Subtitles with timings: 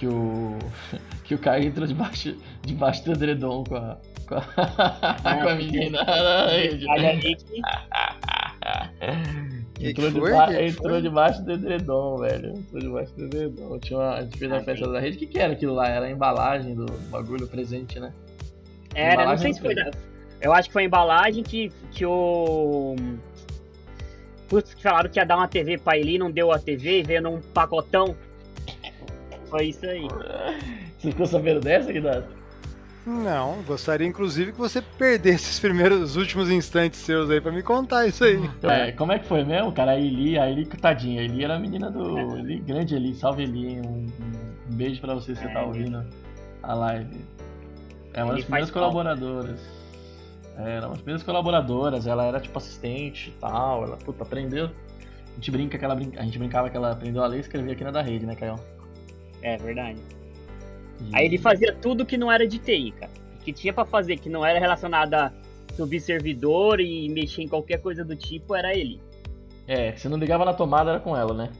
[0.00, 0.58] que o.
[1.24, 3.98] que o Caio entrou debaixo, debaixo do edredom com a.
[4.26, 4.40] com a,
[5.42, 5.98] com a menina.
[9.74, 10.30] Que Entrou, que foi?
[10.30, 12.50] deba- Que entrou debaixo do edredom, velho.
[12.56, 13.78] Entrou debaixo do edredom.
[13.78, 15.16] Tinha uma, a gente fez uma festa da rede.
[15.16, 15.88] O que, que era aquilo lá?
[15.88, 18.12] Era a embalagem do bagulho presente, né?
[18.94, 19.74] Era, não sei se foi.
[19.74, 19.84] foi.
[19.84, 19.90] Da...
[20.40, 22.96] Eu acho que foi a embalagem que, que o.
[24.48, 27.22] Putz, que falaram que ia dar uma TV pra ele, não deu a TV, veio
[27.22, 28.16] num pacotão.
[29.50, 30.06] Foi isso aí.
[30.98, 32.24] Você ficou sabendo dessa, Guidado?
[33.06, 37.62] Não, gostaria inclusive que você perdesse os primeiros, os últimos instantes seus aí pra me
[37.62, 38.38] contar isso aí.
[38.62, 39.92] É, como é que foi mesmo, cara?
[39.92, 41.22] A Eli, a Eli, tadinha.
[41.22, 42.38] A Eli era a menina do.
[42.38, 43.80] Eli, grande Eli, salve Eli.
[43.80, 44.06] Um,
[44.70, 46.04] um beijo pra você se você tá ouvindo
[46.62, 47.24] a live.
[48.12, 49.60] É uma das primeiras colaboradoras.
[50.58, 53.84] É, Era uma das primeiras colaboradoras, ela era tipo assistente e tal.
[53.84, 54.66] Ela, puta, aprendeu.
[54.66, 57.40] A gente brinca que ela brinca, a gente brincava que ela aprendeu a ler e
[57.40, 58.56] escrever aqui na da rede, né, Caio?
[59.42, 59.98] É verdade.
[61.00, 63.12] E- Aí ele fazia tudo que não era de TI, cara.
[63.44, 65.32] Que tinha pra fazer, que não era relacionado a
[65.74, 69.00] subir servidor e mexer em qualquer coisa do tipo, era ele.
[69.66, 71.50] É, se não ligava na tomada era com ela, né?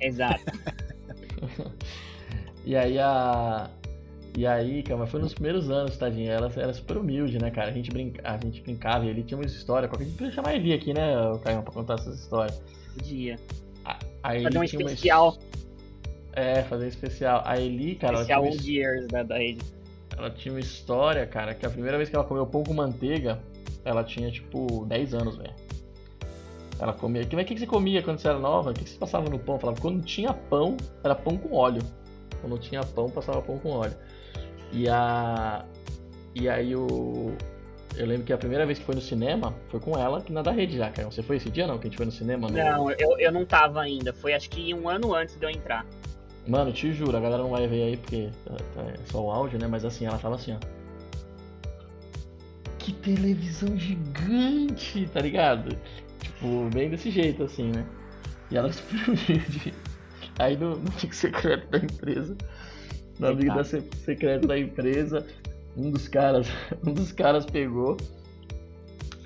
[0.00, 0.40] Exato.
[2.64, 3.70] E aí a.
[4.36, 6.32] E aí, cara, mas foi nos primeiros anos, tadinha.
[6.32, 7.70] Ela era super humilde, né, cara?
[7.70, 8.20] A gente, brinca...
[8.30, 9.88] a gente brincava e ele tinha uma história.
[9.88, 12.60] Qualquer dia podia chamar ele aqui, né, o Caio, pra contar essas histórias.
[12.94, 13.36] Podia.
[14.22, 15.38] Aí Fazer um tinha uma especial,
[16.32, 17.42] É, fazer especial.
[17.44, 19.60] A Eli, cara, ela tinha, especial on his- years da, da rede.
[20.16, 23.40] ela tinha uma história, cara, que a primeira vez que ela comeu pão com manteiga,
[23.84, 25.54] ela tinha, tipo, 10 anos, velho.
[26.80, 27.26] Ela comia.
[27.26, 28.70] Como é que você comia quando você era nova?
[28.70, 29.58] O que você passava no pão?
[29.58, 31.82] Falava, quando tinha pão, era pão com óleo.
[32.40, 33.94] Quando tinha pão, passava pão com óleo.
[34.72, 35.64] E a.
[36.36, 37.32] E aí o.
[37.96, 40.40] Eu lembro que a primeira vez que foi no cinema foi com ela, que na
[40.40, 41.10] da rede já, cara.
[41.10, 41.78] Você foi esse dia não?
[41.78, 42.48] Que a gente foi no cinema?
[42.48, 44.12] no- Não, eu, eu não tava ainda.
[44.12, 45.84] Foi acho que um ano antes de eu entrar.
[46.48, 49.30] Mano, te juro, a galera não vai ver aí porque tá- tá- é só o
[49.30, 49.66] áudio, né?
[49.66, 50.58] Mas assim, ela tava assim, ó.
[52.78, 55.76] Que televisão gigante, tá ligado?
[56.20, 57.84] Tipo, bem desse jeito, assim, né?
[58.50, 59.74] E ela super humilde.
[60.38, 62.36] Aí no, no amigo secreto da empresa,
[63.18, 65.26] no amigo da se- secreto da empresa,
[65.76, 66.46] um dos caras,
[66.86, 67.96] um dos caras pegou.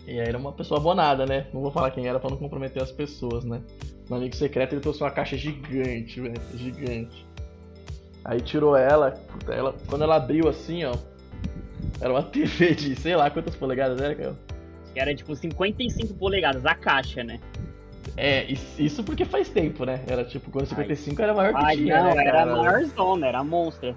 [0.08, 1.46] E aí era uma pessoa abonada, né?
[1.54, 3.60] Não vou falar quem era pra não comprometer as pessoas, né?
[4.08, 6.34] No amigo secreto ele trouxe uma caixa gigante, velho.
[6.54, 7.26] Gigante.
[8.24, 10.94] Aí tirou ela, puta, ela, quando ela abriu assim, ó.
[12.00, 14.34] Era uma TV de sei lá quantas polegadas era, cara.
[14.94, 17.40] Era tipo 55 polegadas, a caixa, né?
[18.16, 20.00] É, is- isso porque faz tempo, né?
[20.06, 22.52] Era tipo, quando 55 era maior que Ai, tinha, não, né, era cara?
[22.52, 23.96] a maior zona, era monstra.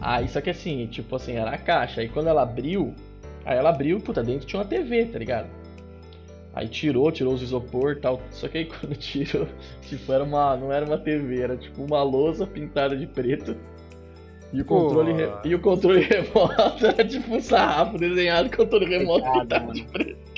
[0.00, 2.00] Aí só que assim, tipo assim, era a caixa.
[2.00, 2.94] Aí quando ela abriu,
[3.44, 5.48] aí ela abriu, puta, dentro tinha uma TV, tá ligado?
[6.54, 8.20] Aí tirou, tirou os isopor e tal.
[8.30, 9.46] Só que aí quando tirou,
[9.82, 10.56] tipo, era uma.
[10.56, 13.56] Não era uma TV, era tipo uma lousa pintada de preto.
[14.52, 18.84] E o controle, re- e o controle remoto era tipo um sarrafo desenhado com controle
[18.84, 19.74] remoto Coitado, pintado mano.
[19.74, 20.31] de preto.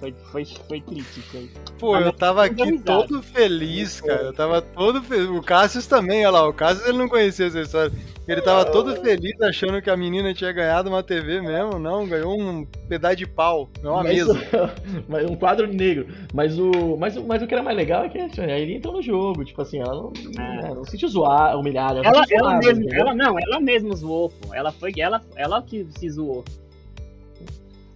[0.00, 1.50] Foi, foi, foi triste isso aí.
[1.78, 4.22] Pô, eu tava aqui todo feliz, cara.
[4.22, 5.28] Eu tava todo feliz.
[5.28, 6.48] O Cassius também, olha lá.
[6.48, 7.92] O Cassius ele não conhecia essa história.
[8.26, 11.78] Ele tava todo feliz achando que a menina tinha ganhado uma TV mesmo.
[11.78, 13.68] Não, ganhou um pedaço de pau.
[13.82, 14.40] Não uma Mas- mesa.
[15.08, 16.06] mas um quadro negro.
[16.32, 18.74] Mas o, mas, o- mas o que era mais legal é que assim, aí ele
[18.76, 19.44] entrou no jogo.
[19.44, 20.62] Tipo assim, ela não, É.
[20.62, 22.00] né, não se sentiu zoar, humilhada.
[22.04, 23.00] Ela, ela mesmo, entendeu?
[23.00, 24.54] ela não, ela mesmo zoou, pô.
[24.54, 26.44] Ela foi, ela, ela que se zoou.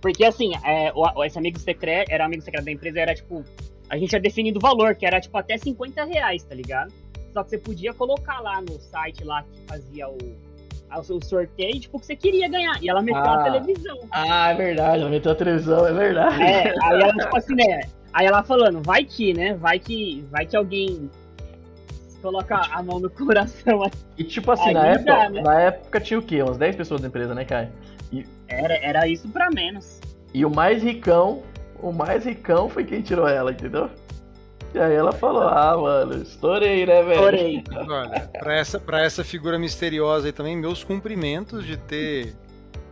[0.05, 3.43] Porque assim, é, o, esse amigo secreto, era amigo secreto da empresa, era tipo,
[3.89, 6.93] a gente tinha definido o valor, que era tipo até 50 reais, tá ligado?
[7.33, 10.19] Só que você podia colocar lá no site lá que fazia o,
[11.09, 12.83] o sorteio, tipo, o que você queria ganhar.
[12.83, 13.41] E ela meteu Ah.
[13.41, 13.99] a televisão.
[14.11, 16.43] Ah, é verdade, ela meteu a televisão, é verdade.
[16.43, 17.81] É, aí ela, tipo assim, né?
[18.13, 19.55] Aí ela falando, vai que, né?
[19.55, 21.11] Vai que, vai que alguém
[22.23, 23.91] coloca a mão no coração.
[24.17, 25.43] E tipo assim, na dá, época, né?
[25.43, 26.41] na época tinha o quê?
[26.41, 27.73] Umas 10 pessoas da empresa, né, Kai?
[28.49, 29.94] Era, era isso pra menos.
[30.35, 31.43] E o mais ricão,
[31.81, 33.89] o mais ricão foi quem tirou ela, entendeu?
[34.75, 37.21] E aí ela falou, ah, mano, estourei, né, velho?
[37.23, 42.35] Porém, Olha, pra essa, pra essa figura misteriosa aí também, meus cumprimentos de ter.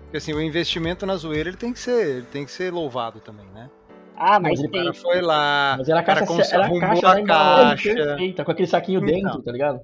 [0.05, 3.19] Porque assim, o investimento na zoeira ele tem que ser, ele tem que ser louvado
[3.19, 3.69] também, né?
[4.17, 6.69] ah, mas O cara foi lá, Mas era a o cara caixa, se era a
[6.81, 7.95] caixa, a embalagem caixa.
[8.07, 9.21] perfeita, com aquele saquinho Então.
[9.21, 9.81] dentro, tá ligado?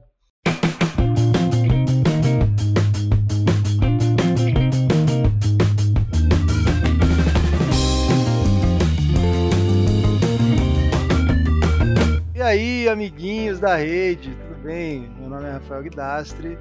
[12.48, 15.10] Aí, amiguinhos da rede, tudo bem?
[15.20, 16.58] Meu nome é Rafael Guidastre,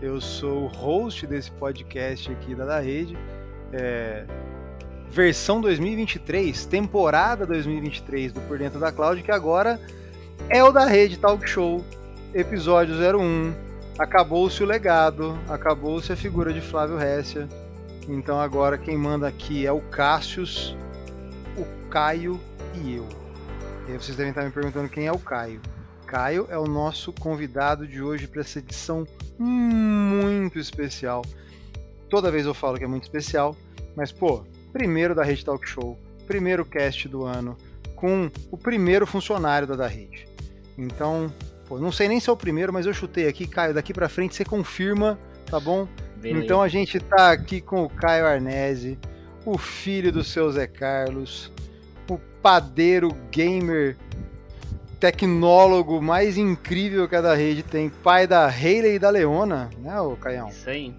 [0.00, 3.18] eu sou o host desse podcast aqui da Da Rede.
[3.72, 4.24] É,
[5.10, 9.80] versão 2023, temporada 2023 do Por Dentro da Cloud, que agora
[10.48, 11.84] é o da Rede Talk Show.
[12.32, 13.52] episódio 01.
[13.98, 17.48] Acabou-se o legado, acabou-se a figura de Flávio Hessia.
[18.08, 20.76] Então agora quem manda aqui é o Cássius,
[21.56, 22.40] o Caio
[22.76, 23.25] e eu.
[23.88, 25.60] E aí vocês devem estar me perguntando quem é o Caio.
[26.06, 29.06] Caio é o nosso convidado de hoje para essa edição
[29.38, 31.24] muito especial.
[32.08, 33.56] Toda vez eu falo que é muito especial,
[33.96, 37.56] mas pô, primeiro da Rede Talk Show, primeiro cast do ano,
[37.94, 40.26] com o primeiro funcionário da da Rede.
[40.76, 41.32] Então,
[41.68, 44.08] pô, não sei nem se é o primeiro, mas eu chutei aqui, Caio, daqui para
[44.08, 45.88] frente você confirma, tá bom?
[46.16, 46.44] Beleza.
[46.44, 48.98] Então a gente tá aqui com o Caio Arnese,
[49.44, 51.52] o filho do seu Zé Carlos,
[52.46, 53.96] padeiro gamer
[55.00, 60.00] tecnólogo mais incrível que a da rede tem, pai da Hayley e da Leona, né,
[60.00, 60.48] ô Caião?
[60.64, 60.94] Aí.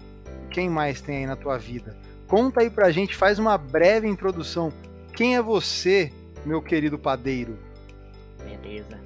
[0.50, 1.96] Quem mais tem aí na tua vida?
[2.26, 4.70] Conta aí pra gente, faz uma breve introdução.
[5.14, 6.12] Quem é você,
[6.44, 7.58] meu querido padeiro?
[8.44, 9.00] Beleza.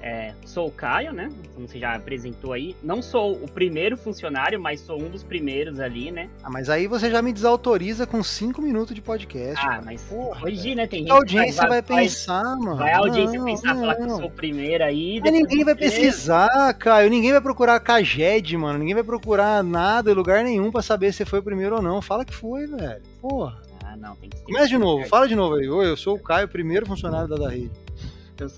[0.00, 1.30] É, sou o Caio, né?
[1.54, 2.76] Como você já apresentou aí.
[2.82, 6.28] Não sou o primeiro funcionário, mas sou um dos primeiros ali, né?
[6.42, 9.58] Ah, mas aí você já me desautoriza com cinco minutos de podcast.
[9.58, 9.82] Ah, cara.
[9.84, 10.86] mas Porra, corrigir, né?
[10.86, 12.76] Tem gente A audiência vai, vai, pensar, mano.
[12.76, 14.16] vai a audiência Não, pensar, falar que eu não.
[14.18, 15.20] sou o primeiro aí.
[15.20, 17.10] Mas ninguém vai pesquisar, Caio.
[17.10, 18.78] Ninguém vai procurar Caged, mano.
[18.78, 22.00] Ninguém vai procurar nada em lugar nenhum pra saber se foi o primeiro ou não.
[22.00, 23.02] Fala que foi, velho.
[23.20, 23.60] Porra.
[23.84, 24.44] Ah, não, tem que ser.
[24.44, 25.06] Começa de novo.
[25.08, 25.68] Fala de novo aí.
[25.68, 27.70] Oi, eu sou o Caio, primeiro funcionário da da rede.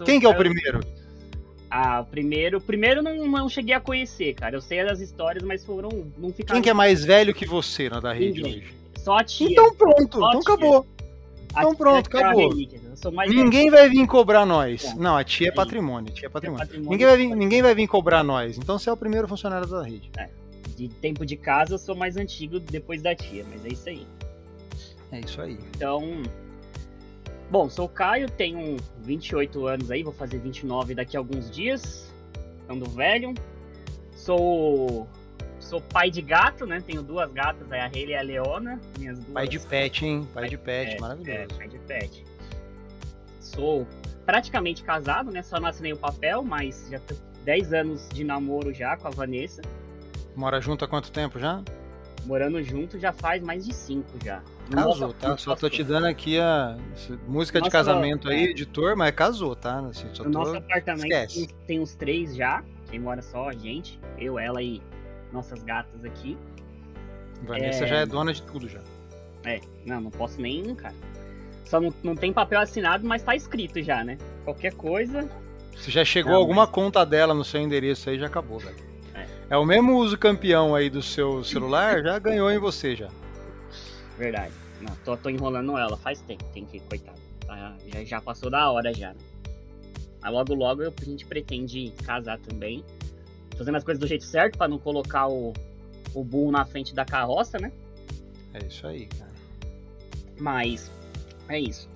[0.04, 0.81] Quem que é o primeiro?
[1.70, 2.58] Ah, o primeiro.
[2.58, 4.56] O primeiro não, não cheguei a conhecer, cara.
[4.56, 5.88] Eu sei das histórias, mas foram.
[6.19, 6.56] Não ficaram.
[6.56, 8.58] Quem que é mais velho que você na da rede Ninguém.
[8.58, 8.75] hoje?
[8.99, 9.49] Só a tia.
[9.50, 10.19] Então pronto.
[10.19, 10.55] Só Então tia.
[10.55, 10.87] acabou.
[11.55, 12.52] A então pronto, é acabou.
[13.12, 14.84] mais Ninguém vai vir cobrar nós.
[14.84, 14.94] É.
[14.94, 16.12] Não, a tia é patrimônio.
[16.12, 16.67] Tia é velho, patrimônio.
[16.67, 18.58] patrimônio Ninguém vai, vir, ninguém vai vir cobrar nós.
[18.58, 20.11] Então você é o primeiro funcionário da rede.
[20.76, 24.06] De tempo de casa, eu sou mais antigo depois da tia, mas é isso aí.
[25.12, 25.58] É isso aí.
[25.75, 26.23] Então.
[27.50, 32.12] Bom, sou o Caio, tenho 28 anos aí, vou fazer 29 daqui a alguns dias.
[32.69, 33.35] Ando velho.
[34.12, 35.08] Sou.
[35.58, 36.81] Sou pai de gato, né?
[36.81, 38.81] Tenho duas gatas, a Hayley e a Leona.
[38.99, 39.32] Minhas duas.
[39.32, 40.29] Pai de pet, hein?
[40.32, 41.38] Pai de pet, É, maravilhoso.
[41.38, 42.25] É, pai de pet.
[43.41, 43.87] Sou
[44.25, 45.43] praticamente casado, né?
[45.43, 47.14] Só não assinei o papel, mas já tô
[47.44, 49.61] 10 anos de namoro já com a Vanessa.
[50.37, 51.62] Mora junto há quanto tempo já?
[52.26, 54.43] Morando junto já faz mais de 5 já.
[54.70, 55.37] Não Casou, tá?
[55.37, 56.76] Só tô te dando aqui a
[57.26, 58.50] música de casamento aí, é.
[58.50, 59.81] editor, mas casou, tá?
[59.81, 60.38] Assim, só No tô...
[60.38, 61.49] nosso apartamento esquece.
[61.67, 62.62] tem, uns três já.
[62.90, 64.81] Quem mora só a gente, eu, ela e
[65.32, 66.37] nossas gatas aqui.
[67.43, 67.87] Vanessa É.
[67.88, 68.81] já é dona de tudo já.
[69.44, 70.94] É, não, não posso nem, cara.
[71.64, 74.19] Só não, não tem papel assinado, mas tá escrito já, né?
[74.44, 75.28] Qualquer coisa.
[75.76, 78.89] Se já chegou Não, alguma conta dela no seu endereço aí, já acabou, velho.
[79.50, 79.56] É.
[79.56, 83.08] O mesmo uso campeão aí do seu celular, já ganhou em você já.
[84.17, 84.55] Verdade.
[84.81, 87.20] Não, tô, tô enrolando ela faz tempo, tem que, coitado.
[87.47, 89.20] Tá, já, já passou da hora já, né?
[90.23, 92.85] Mas logo logo a gente pretende casar também.
[93.56, 95.52] Fazendo as coisas do jeito certo pra não colocar o,
[96.14, 97.73] o burro na frente da carroça, né?
[98.55, 99.32] É isso aí, cara.
[100.38, 100.91] Mas
[101.49, 101.88] é isso.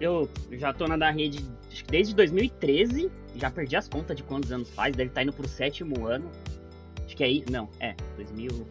[0.00, 3.10] Eu já tô na da rede acho que desde 2013.
[3.36, 4.94] Já perdi as contas de quantos anos faz.
[4.96, 6.28] Deve estar indo pro sétimo ano.
[7.18, 7.44] Que é aí.
[7.50, 7.94] Não, é.
[8.16, 8.66] 2000.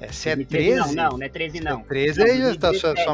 [0.00, 1.80] É, se é 2013 13, Não, não, não é 13 não.
[1.82, 3.04] 13 Não, aí já tá só, 2017.
[3.04, 3.12] só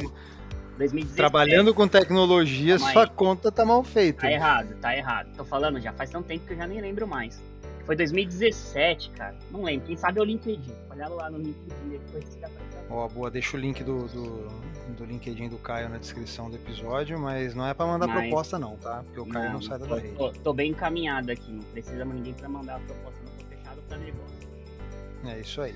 [0.78, 1.16] 2017.
[1.16, 3.10] trabalhando com tecnologia, Calma sua aí.
[3.10, 4.22] conta tá mal feita.
[4.22, 5.28] Tá errado, tá errado.
[5.36, 7.40] Tô falando já faz tanto tempo que eu já nem lembro mais.
[7.84, 9.34] Foi 2017, cara.
[9.50, 9.86] Não lembro.
[9.86, 10.72] Quem sabe é o LinkedIn.
[10.90, 12.62] Olha lá no LinkedIn depois se dá pra.
[12.88, 14.48] Ó, boa, deixa o link do, do,
[14.96, 18.58] do LinkedIn do Caio na descrição do episódio, mas não é pra mandar Mas- proposta
[18.58, 19.02] não, tá?
[19.04, 20.14] Porque o Caio não, sai da tô, rede.
[20.14, 21.50] tô, tô bem encaminhado aqui.
[21.50, 23.18] Não precisamos ninguém pra mandar a proposta.
[23.24, 24.41] Não tô fechado pra negócio.
[25.24, 25.74] É isso aí.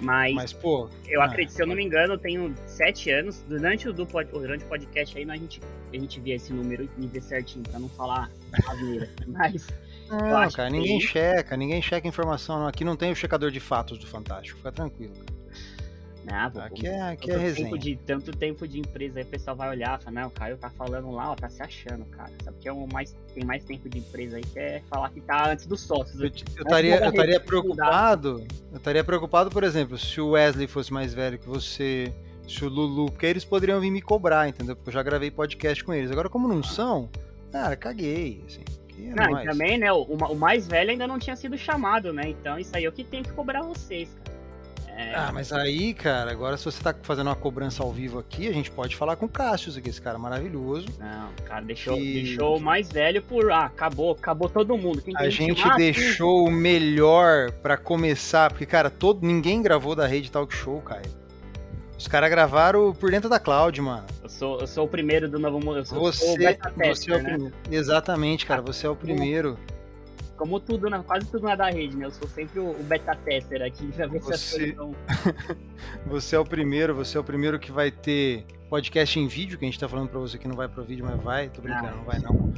[0.00, 3.44] Mas, Mas, pô, eu ah, acredito, se eu não me engano, eu tenho sete anos.
[3.46, 5.60] Durante o, do, durante o podcast aí, a gente,
[5.92, 8.30] a gente via esse número e ver certinho, pra não falar
[8.66, 9.10] asneira.
[9.28, 9.66] Mas
[10.10, 11.06] não, cara, que ninguém sim.
[11.06, 12.66] checa, ninguém checa informação.
[12.66, 15.14] Aqui não tem o checador de fatos do Fantástico, fica tranquilo.
[15.14, 15.39] cara.
[16.28, 17.78] Ah, pô, Aqui é, aqui é resenha.
[17.78, 20.56] de, tanto tempo de empresa aí, o pessoal vai olhar e falar, não, o Caio
[20.56, 22.30] tá falando lá, ó, tá se achando, cara.
[22.44, 25.20] Sabe que é o mais, tem mais tempo de empresa aí que é falar que
[25.20, 26.20] tá antes dos sócios.
[26.20, 30.92] Eu eu estaria eu estaria preocupado, eu estaria preocupado, por exemplo, se o Wesley fosse
[30.92, 32.12] mais velho que você,
[32.46, 34.76] se o Lulu, porque eles poderiam vir me cobrar, entendeu?
[34.76, 36.10] Porque eu já gravei podcast com eles.
[36.10, 37.08] Agora, como não são,
[37.50, 38.62] cara, caguei, assim.
[38.98, 42.28] é Não, também, né, o, o mais velho ainda não tinha sido chamado, né?
[42.28, 44.29] Então isso aí é o que tem que cobrar vocês, cara.
[45.00, 48.46] É, Ah, mas aí, cara, agora se você tá fazendo uma cobrança ao vivo aqui,
[48.48, 50.86] a gente pode falar com o Cássio, aqui, esse cara maravilhoso.
[50.98, 53.50] Não, cara, deixou, Que- deixou o mais velho por.
[53.50, 55.00] Ah, acabou, acabou todo mundo.
[55.00, 59.94] Quem A que gente chamar, deixou o melhor pra começar, porque, cara, todo, ninguém gravou
[59.96, 61.02] da rede Talk Show, cara.
[61.98, 64.06] Os caras gravaram por dentro da cloud, mano.
[64.22, 65.78] Eu sou, eu sou o primeiro do novo mundo.
[65.78, 67.30] Eu sou, sou o Você, beta você é tester, o né?
[67.30, 67.54] primeiro.
[67.70, 69.58] Exatamente, cara, você é o primeiro.
[70.40, 72.06] Como tudo, na, quase tudo na da rede, né?
[72.06, 74.96] Eu sou sempre o, o beta tester aqui pra ver Você- se as coisas estão.
[76.08, 79.64] Você é o primeiro, você é o primeiro que vai ter podcast em vídeo, que
[79.64, 81.88] a gente tá falando pra você que não vai pro vídeo, mas vai, tô brincando,
[81.88, 82.52] Ah, não vai não.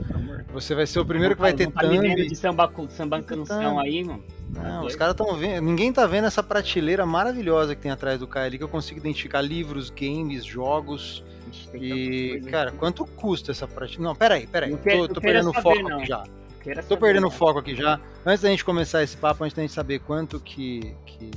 [0.53, 2.29] Você vai ser o primeiro que vai ter não tá me thumb.
[2.29, 4.23] de samba, samba canção aí, mano.
[4.51, 5.65] Não, os caras estão vendo.
[5.65, 9.01] Ninguém tá vendo essa prateleira maravilhosa que tem atrás do Caio ali, que eu consigo
[9.01, 11.25] identificar livros, games, jogos.
[11.51, 14.03] Ixi, E, cara, quanto custa essa prateleira?
[14.05, 14.71] Não, peraí, peraí.
[14.71, 16.23] Não Tô, tô perdendo foco já.
[16.63, 17.31] Queira Tô perdendo não.
[17.31, 18.01] foco aqui já.
[18.25, 21.31] Antes da gente começar esse papo, antes da gente saber quanto que, que,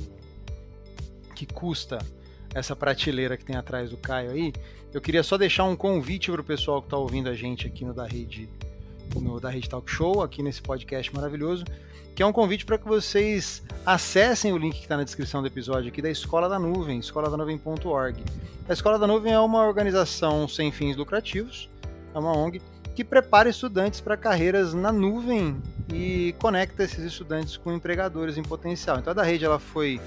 [1.34, 1.98] que custa
[2.54, 4.52] essa prateleira que tem atrás do Caio aí,
[4.94, 7.92] eu queria só deixar um convite pro pessoal que tá ouvindo a gente aqui no
[7.92, 8.48] da Rede,
[9.14, 11.64] no da Rede Talk Show, aqui nesse podcast maravilhoso,
[12.14, 15.48] que é um convite para que vocês acessem o link que está na descrição do
[15.48, 18.24] episódio aqui da Escola da Nuvem, escoladanuvem.org.
[18.68, 21.68] A Escola da Nuvem é uma organização sem fins lucrativos,
[22.14, 22.62] é uma ONG
[22.96, 25.60] que prepara estudantes para carreiras na nuvem
[25.92, 28.98] e conecta esses estudantes com empregadores em potencial.
[28.98, 30.00] Então a da rede ela foi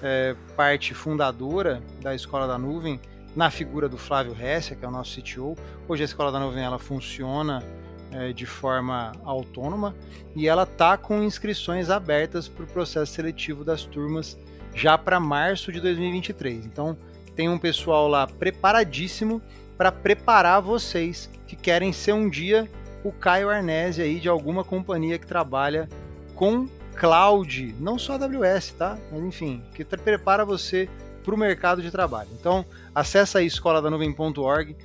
[0.00, 3.00] é, parte fundadora da Escola da Nuvem
[3.34, 5.56] na figura do Flávio Hessia, que é o nosso CTO.
[5.88, 7.64] Hoje a Escola da Nuvem ela funciona
[8.12, 9.92] é, de forma autônoma
[10.36, 14.38] e ela tá com inscrições abertas para o processo seletivo das turmas
[14.72, 16.64] já para março de 2023.
[16.64, 16.96] Então
[17.34, 19.42] tem um pessoal lá preparadíssimo
[19.76, 22.68] para preparar vocês que querem ser um dia
[23.04, 25.88] o Caio Arnese aí de alguma companhia que trabalha
[26.34, 28.98] com cloud, não só AWS, tá?
[29.12, 30.88] Mas enfim, que prepara você
[31.22, 32.28] para o mercado de trabalho.
[32.38, 34.76] Então, acessa aí escoladanuvem.org,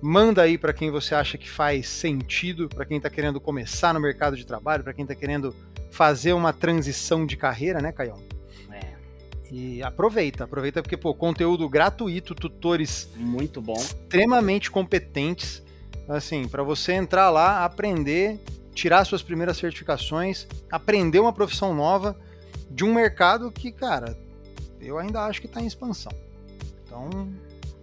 [0.00, 4.00] manda aí para quem você acha que faz sentido, para quem está querendo começar no
[4.00, 5.54] mercado de trabalho, para quem está querendo
[5.90, 8.14] fazer uma transição de carreira, né, Caio?
[8.70, 8.94] É,
[9.50, 13.74] E aproveita, aproveita porque, pô, conteúdo gratuito, tutores muito bom.
[13.74, 15.62] extremamente competentes,
[16.08, 18.40] assim, para você entrar lá, aprender,
[18.74, 22.16] tirar suas primeiras certificações, aprender uma profissão nova
[22.70, 24.16] de um mercado que, cara,
[24.80, 26.12] eu ainda acho que está em expansão.
[26.84, 27.08] Então,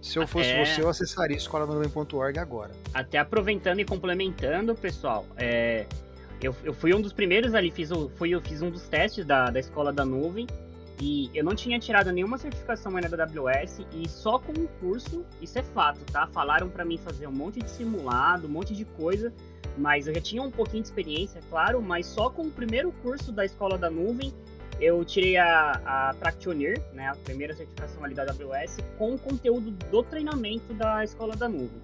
[0.00, 0.64] se eu fosse É.
[0.64, 2.72] você, eu acessaria escoladanuvem.org agora.
[2.92, 5.86] Até aproveitando e complementando, pessoal, é,
[6.42, 9.24] eu, eu fui um dos primeiros ali, fiz, o, fui, eu fiz um dos testes
[9.24, 10.46] da, da escola da nuvem
[11.04, 15.58] e eu não tinha tirado nenhuma certificação da AWS e só com o curso, isso
[15.58, 16.26] é fato, tá?
[16.28, 19.30] Falaram pra mim fazer um monte de simulado, um monte de coisa,
[19.76, 22.90] mas eu já tinha um pouquinho de experiência, é claro, mas só com o primeiro
[23.02, 24.32] curso da escola da nuvem
[24.80, 29.72] eu tirei a, a Practioneer, né, a primeira certificação ali da AWS, com o conteúdo
[29.72, 31.82] do treinamento da escola da nuvem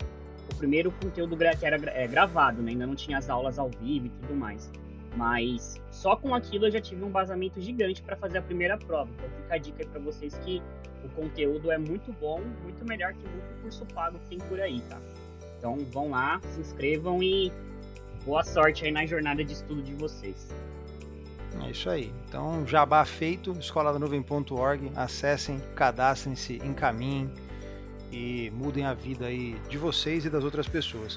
[0.50, 2.72] o primeiro conteúdo que era é, gravado, né?
[2.72, 4.68] Ainda não tinha as aulas ao vivo e tudo mais.
[5.16, 9.10] Mas só com aquilo eu já tive um vazamento gigante para fazer a primeira prova.
[9.16, 10.62] Então fica a dica aí para vocês que
[11.04, 14.80] o conteúdo é muito bom, muito melhor que muito curso pago que tem por aí,
[14.82, 14.98] tá?
[15.58, 17.52] Então vão lá, se inscrevam e
[18.24, 20.48] boa sorte aí na jornada de estudo de vocês.
[21.66, 22.12] É isso aí.
[22.28, 27.30] Então, jabá feito, escoladanuvem.org, acessem, cadastrem-se, encaminhem
[28.12, 31.16] e mudem a vida aí de vocês e das outras pessoas.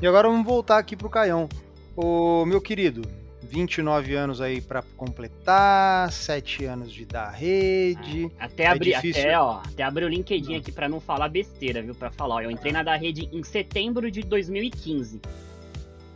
[0.00, 1.48] E agora vamos voltar aqui pro Caião.
[1.96, 3.02] Ô, meu querido,
[3.42, 8.30] 29 anos aí para completar, 7 anos de da rede.
[8.38, 9.22] Até abrir, difícil.
[9.22, 11.94] até, ó, até abrir o LinkedIn aqui para não falar besteira, viu?
[11.94, 15.20] Para falar, ó, eu entrei na da rede em setembro de 2015.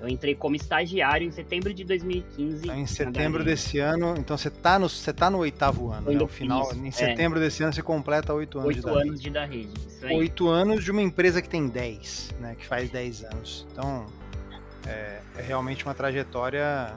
[0.00, 2.64] Eu entrei como estagiário em setembro de 2015.
[2.64, 6.26] Então, em setembro desse ano, então você tá no, você tá no oitavo ano, né?
[6.28, 6.90] Final, isso, em é.
[6.90, 9.70] setembro desse ano você completa 8 anos de Oito da anos de da rede.
[10.12, 12.54] Oito anos de uma empresa que tem 10, né?
[12.58, 13.66] Que faz 10 anos.
[13.72, 14.04] Então,
[14.86, 16.92] é, é realmente uma trajetória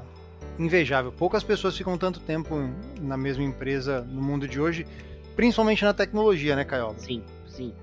[0.60, 1.12] invejável.
[1.12, 2.56] Poucas pessoas ficam tanto tempo
[3.02, 4.86] na mesma empresa no mundo de hoje,
[5.36, 7.00] principalmente na tecnologia, né, Caioba?
[7.00, 7.74] Sim, sim.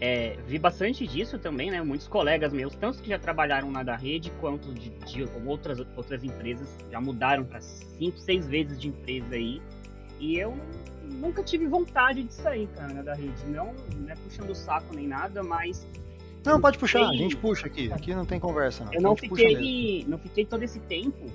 [0.00, 1.82] É, vi bastante disso também, né?
[1.82, 6.24] Muitos colegas meus, tanto que já trabalharam na da rede, quanto de, de outras, outras
[6.24, 9.60] empresas, já mudaram para cinco, seis vezes de empresa aí.
[10.18, 10.56] E eu
[11.12, 13.44] nunca tive vontade de sair, cara, na da rede.
[13.46, 15.86] Não, não é puxando o saco nem nada, mas
[16.44, 17.92] Não, pode puxar, a gente puxa aqui.
[17.92, 18.94] Aqui não tem conversa, não.
[18.94, 21.26] eu não fiquei, não fiquei todo esse tempo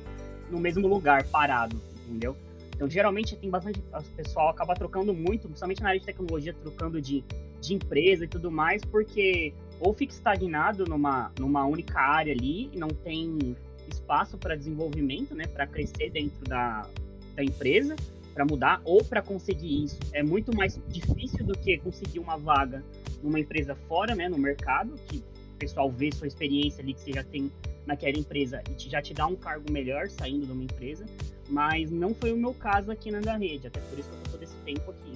[0.49, 2.35] no mesmo lugar, parado, entendeu?
[2.75, 3.79] Então, geralmente, tem bastante.
[3.79, 7.23] O pessoal acaba trocando muito, principalmente na área de tecnologia, trocando de,
[7.61, 12.77] de empresa e tudo mais, porque ou fica estagnado numa, numa única área ali e
[12.77, 13.55] não tem
[13.89, 16.87] espaço para desenvolvimento, né, para crescer dentro da,
[17.35, 17.95] da empresa,
[18.33, 19.97] para mudar, ou para conseguir isso.
[20.11, 22.83] É muito mais difícil do que conseguir uma vaga
[23.23, 25.23] numa empresa fora, né, no mercado, que
[25.55, 27.51] o pessoal vê sua experiência ali que você já tem
[27.85, 31.05] naquela empresa e te, já te dá um cargo melhor saindo de uma empresa,
[31.49, 34.31] mas não foi o meu caso aqui na rede, até por isso que eu tô
[34.31, 35.13] todo esse tempo aqui.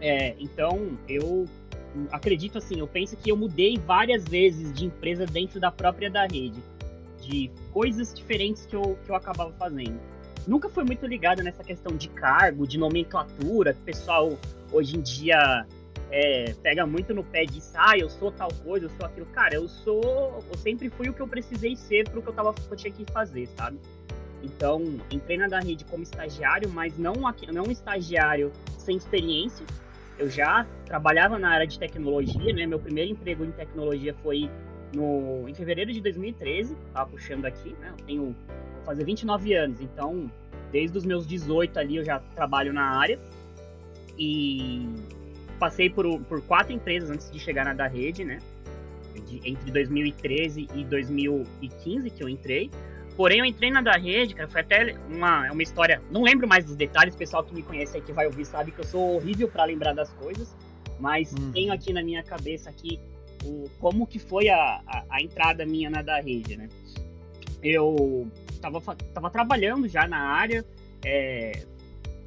[0.00, 1.46] É, então, eu
[2.10, 6.22] acredito assim, eu penso que eu mudei várias vezes de empresa dentro da própria da
[6.22, 6.60] rede,
[7.20, 9.98] de coisas diferentes que eu, que eu acabava fazendo.
[10.46, 13.76] nunca fui muito ligado nessa questão de cargo, de nomenclatura.
[13.80, 14.38] O pessoal
[14.72, 15.66] hoje em dia
[16.10, 19.26] é, pega muito no pé de ah, eu sou tal coisa, eu sou aquilo.
[19.26, 20.42] Cara, eu sou.
[20.50, 23.04] Eu sempre fui o que eu precisei ser pro que eu, tava, eu tinha que
[23.12, 23.78] fazer, sabe?
[24.42, 27.14] Então, entrei na da rede como estagiário, mas não,
[27.52, 29.66] não estagiário sem experiência.
[30.18, 32.66] Eu já trabalhava na área de tecnologia, né?
[32.66, 34.50] Meu primeiro emprego em tecnologia foi
[34.94, 37.92] no, em fevereiro de 2013, tava puxando aqui, né?
[37.98, 38.22] Eu tenho,
[38.76, 40.30] vou fazer 29 anos, então
[40.70, 43.18] desde os meus 18 ali eu já trabalho na área.
[44.18, 44.88] E
[45.56, 48.38] passei por, por quatro empresas antes de chegar na da rede, né?
[49.26, 52.70] De, entre 2013 e 2015 que eu entrei.
[53.16, 56.02] Porém, eu entrei na da rede, cara, foi até uma, uma história.
[56.10, 58.70] Não lembro mais dos detalhes, o pessoal que me conhece aí que vai ouvir sabe
[58.70, 60.54] que eu sou horrível para lembrar das coisas.
[61.00, 61.50] Mas uhum.
[61.52, 63.00] tenho aqui na minha cabeça aqui
[63.44, 66.68] o, como que foi a, a, a, entrada minha na da rede, né?
[67.62, 68.80] Eu tava,
[69.14, 70.64] tava trabalhando já na área,
[71.04, 71.64] é,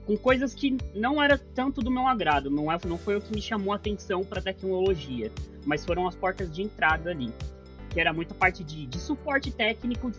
[0.10, 3.32] com coisas que não era tanto do meu agrado, não, é, não foi o que
[3.32, 5.32] me chamou a atenção para tecnologia,
[5.68, 7.32] mas foram as portas de entrada ali,
[7.92, 10.12] que era muita parte de, de suporte técnico,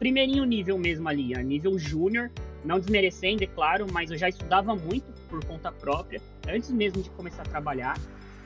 [0.00, 2.28] primeirinho nível mesmo ali, a nível júnior,
[2.64, 7.10] não desmerecendo, é claro, mas eu já estudava muito por conta própria, antes mesmo de
[7.10, 7.96] começar a trabalhar,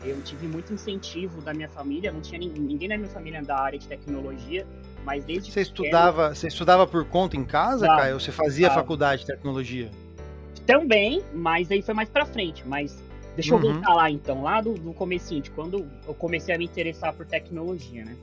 [0.05, 3.59] eu tive muito incentivo da minha família, não tinha ninguém, ninguém na minha família da
[3.59, 4.67] área de tecnologia,
[5.03, 8.15] mas desde você pequeno, estudava, você estudava por conta em casa, tá, Caio?
[8.15, 8.75] Ou você fazia tá.
[8.75, 9.91] faculdade de tecnologia?
[10.71, 12.67] Também, mas aí foi mais pra frente.
[12.67, 12.97] Mas
[13.35, 13.65] deixa uhum.
[13.65, 17.13] eu voltar lá então, lá do, do comecinho, de quando eu comecei a me interessar
[17.13, 18.17] por tecnologia, né?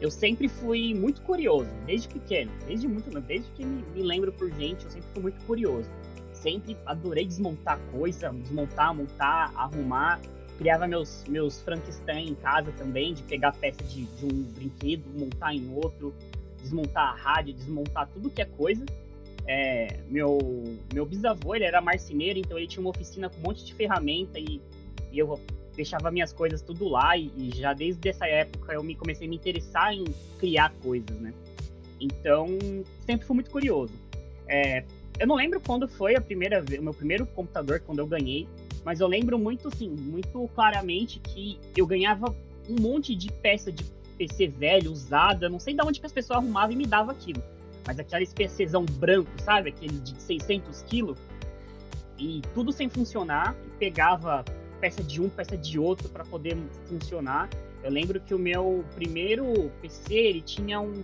[0.00, 4.50] Eu sempre fui muito curioso, desde pequeno, desde muito, desde que me, me lembro por
[4.50, 5.88] gente, eu sempre fui muito curioso.
[6.32, 10.20] Sempre adorei desmontar coisa, desmontar, montar, arrumar.
[10.58, 15.54] Criava meus, meus Frankenstein em casa também, de pegar peça de, de um brinquedo, montar
[15.54, 16.14] em outro,
[16.60, 18.84] desmontar a rádio, desmontar tudo que é coisa.
[19.46, 20.38] É, meu,
[20.92, 24.38] meu bisavô, ele era marceneiro, então ele tinha uma oficina com um monte de ferramenta
[24.38, 24.60] e,
[25.12, 25.38] e eu
[25.76, 29.30] deixava minhas coisas tudo lá e, e, já desde essa época eu me comecei a
[29.30, 30.04] me interessar em
[30.38, 31.34] criar coisas, né?
[32.00, 32.48] Então,
[33.04, 33.92] sempre fui muito curioso.
[34.46, 34.84] É,
[35.18, 38.48] eu não lembro quando foi a primeira vez, o meu primeiro computador, quando eu ganhei,
[38.84, 42.34] mas eu lembro muito, assim, muito claramente que eu ganhava
[42.68, 43.84] um monte de peça de
[44.16, 47.42] PC velho, usada, não sei de onde que as pessoas arrumavam e me davam aquilo
[47.86, 49.70] mas aquele PCzão branco, sabe?
[49.70, 51.18] Aquele de 600 quilos.
[52.18, 53.54] E tudo sem funcionar.
[53.78, 54.44] Pegava
[54.80, 57.48] peça de um, peça de outro para poder funcionar.
[57.82, 61.02] Eu lembro que o meu primeiro PC, ele tinha um...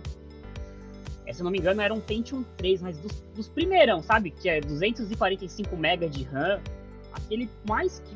[1.25, 4.31] É, se eu não me engano, era um Pentium 3, mas dos, dos primeirão, sabe?
[4.31, 6.59] Que é 245 MB de RAM.
[7.13, 8.15] Aquele mais que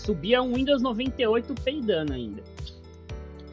[0.00, 2.42] subia um Windows 98 peidando ainda.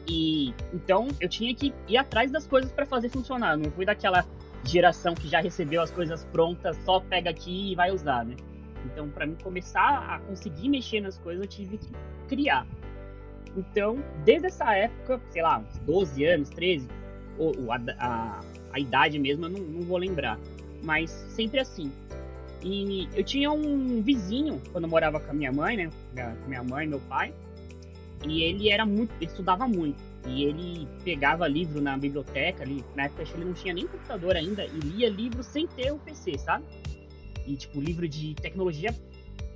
[0.06, 3.56] E então eu tinha que ir atrás das coisas para fazer funcionar.
[3.56, 4.24] Não fui daquela
[4.64, 8.36] geração que já recebeu as coisas prontas, só pega aqui e vai usar, né?
[8.84, 11.90] Então, para mim começar a conseguir mexer nas coisas, eu tive que
[12.28, 12.66] criar.
[13.56, 16.88] Então, desde essa época, sei lá, uns 12 anos, 13,
[17.38, 18.40] ou, a, a,
[18.72, 20.38] a, idade mesmo eu não, não vou lembrar,
[20.82, 21.90] mas sempre assim.
[22.62, 25.90] E eu tinha um vizinho, quando eu morava com a minha mãe, né?
[26.42, 27.32] Com minha mãe e meu pai,
[28.26, 30.02] e ele era muito, ele estudava muito.
[30.26, 34.64] E ele pegava livro na biblioteca ali, na época ele não tinha nem computador ainda,
[34.64, 36.64] e lia livro sem ter o PC, sabe?
[37.46, 38.94] E tipo, livro de tecnologia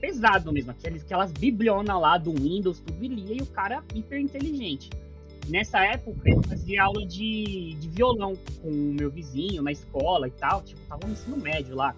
[0.00, 4.20] pesado mesmo, aquelas, aquelas biblionas lá do Windows, tudo e lia, e o cara hiper
[4.20, 4.90] inteligente.
[5.48, 10.30] Nessa época eu fazia aula de, de violão com o meu vizinho na escola e
[10.32, 11.96] tal, tipo, tava no ensino médio lá.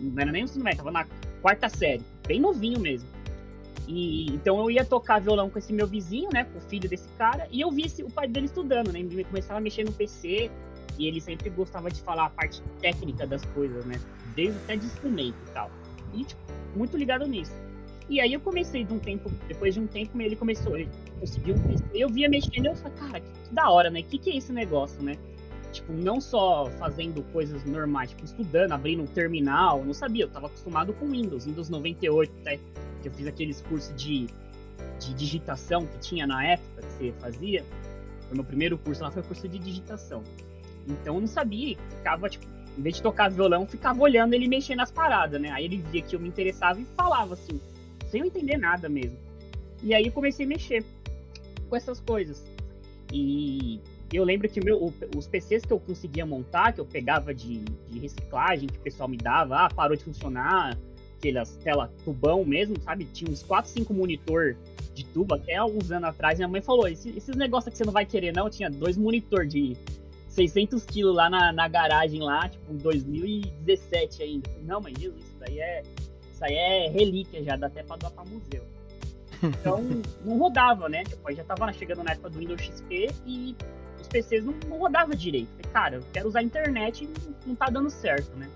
[0.00, 1.06] Não era nem no ensino médio, tava na
[1.42, 3.13] quarta série, bem novinho mesmo.
[3.86, 6.44] E, então eu ia tocar violão com esse meu vizinho, né?
[6.44, 9.00] Com o filho desse cara, e eu vi o pai dele estudando, né?
[9.00, 10.50] Ele começava a mexer no PC
[10.98, 14.00] e ele sempre gostava de falar a parte técnica das coisas, né?
[14.34, 15.70] Desde até de instrumento e tal.
[16.14, 16.40] E, tipo,
[16.76, 17.52] muito ligado nisso.
[18.08, 21.56] E aí eu comecei de um tempo, depois de um tempo, ele começou, ele conseguiu
[21.94, 24.00] eu via mexendo eu falei, cara, que, da hora, né?
[24.00, 25.16] O que, que é esse negócio, né?
[25.72, 30.46] Tipo, não só fazendo coisas normais, tipo, estudando, abrindo um terminal, não sabia, eu tava
[30.46, 32.60] acostumado com Windows, Windows 98, até
[33.08, 34.26] eu fiz aqueles cursos de,
[34.98, 37.64] de digitação que tinha na época que você fazia.
[38.30, 40.22] O meu primeiro curso lá foi curso de digitação.
[40.86, 44.74] Então eu não sabia, ficava, tipo, em vez de tocar violão, ficava olhando ele mexer
[44.74, 45.50] nas paradas, né?
[45.50, 47.60] Aí ele via que eu me interessava e falava assim,
[48.08, 49.16] sem eu entender nada mesmo.
[49.82, 50.84] E aí comecei a mexer
[51.68, 52.44] com essas coisas.
[53.12, 53.80] E
[54.12, 57.98] eu lembro que meu, os PCs que eu conseguia montar, que eu pegava de, de
[57.98, 60.76] reciclagem, que o pessoal me dava, ah, parou de funcionar,
[61.28, 63.04] aquelas tela tubão mesmo, sabe?
[63.06, 64.56] Tinha uns 4, 5 monitor
[64.94, 66.38] de tubo até alguns anos atrás.
[66.38, 68.50] Minha mãe falou: Esse, esses negócios que você não vai querer, não.
[68.50, 69.76] Tinha dois monitor de
[70.28, 74.50] 600 quilos lá na, na garagem lá, tipo, em 2017 ainda.
[74.62, 75.82] Não, mas Jesus, isso daí é,
[76.32, 78.64] isso aí é relíquia já, dá até pra doar pra museu.
[79.42, 79.84] Então,
[80.24, 81.04] não rodava, né?
[81.04, 83.54] Tipo, aí já tava chegando na época do Windows XP e
[84.00, 85.48] os PCs não, não rodavam direito.
[85.48, 88.48] Falei, cara, eu quero usar a internet e não, não tá dando certo, né?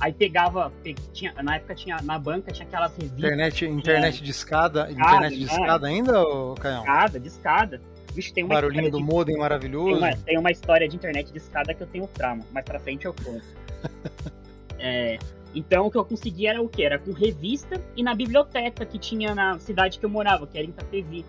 [0.00, 4.30] Aí pegava, pe- tinha, na época tinha, na banca tinha aquelas revistas Internet, internet de
[4.30, 5.52] escada, internet de né?
[5.52, 6.80] escada ainda, ô Caião?
[6.80, 7.80] escada, de escada.
[8.14, 9.98] Vixe, tem uma Barulhinho do de- modem Tem maravilhoso.
[9.98, 13.04] uma, tem uma história de internet de escada que eu tenho trauma, mas pra frente
[13.04, 13.44] eu conto.
[14.82, 15.18] É,
[15.54, 16.84] então o que eu consegui era o quê?
[16.84, 20.66] Era com revista e na biblioteca que tinha na cidade que eu morava, que era
[20.66, 21.24] em Itapevi.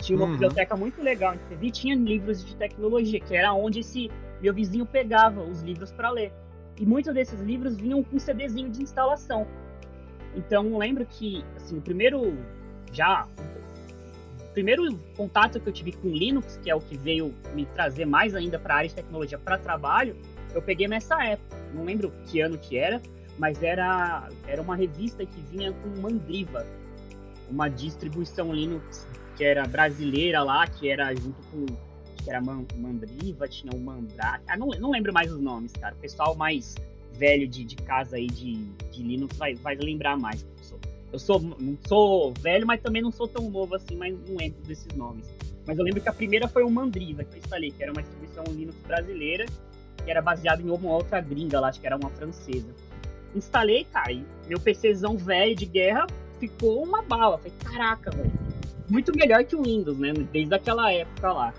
[0.00, 0.32] Tinha uma Uhum.
[0.32, 4.10] biblioteca muito legal em Itapevi, tinha livros de tecnologia, que era onde esse
[4.42, 6.32] meu vizinho pegava os livros para ler.
[6.78, 9.46] E muitos desses livros vinham com CDzinho de instalação.
[10.34, 12.36] Então lembro que, assim, o primeiro
[12.92, 13.26] já
[14.40, 18.06] o primeiro contato que eu tive com Linux, que é o que veio me trazer
[18.06, 20.16] mais ainda para a área de tecnologia para trabalho,
[20.54, 21.56] eu peguei nessa época.
[21.74, 23.00] Não lembro que ano que era,
[23.38, 26.66] mas era, era uma revista que vinha com Mandriva,
[27.48, 31.66] uma distribuição Linux que era brasileira lá, que era junto com
[32.22, 34.44] que era Man- Mandriva, tinha o Mandrake.
[34.48, 35.94] Ah, não, não lembro mais os nomes, cara.
[35.94, 36.74] O pessoal mais
[37.14, 38.54] velho de, de casa aí de,
[38.92, 40.42] de Linux vai, vai lembrar mais.
[40.42, 40.78] Eu sou,
[41.12, 44.60] eu sou não sou velho, mas também não sou tão novo assim, mas não lembro
[44.62, 45.26] desses nomes.
[45.66, 48.02] Mas eu lembro que a primeira foi o Mandriva que eu instalei, que era uma
[48.02, 49.46] distribuição Linux brasileira,
[50.04, 52.68] que era baseada em uma outra gringa lá, acho que era uma francesa.
[53.34, 56.06] Instalei, cara, e meu PCzão velho de guerra
[56.40, 57.36] ficou uma bala.
[57.36, 58.32] Falei, caraca, velho.
[58.88, 60.14] Muito melhor que o Windows, né?
[60.32, 61.54] Desde aquela época lá.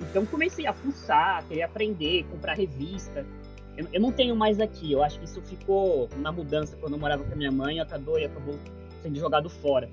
[0.00, 3.26] Então comecei a fuçar, querer aprender, comprar revista.
[3.76, 6.98] Eu, eu não tenho mais aqui, eu acho que isso ficou na mudança quando eu
[6.98, 8.58] morava com a minha mãe, acabou e acabou
[9.02, 9.88] sendo jogado fora.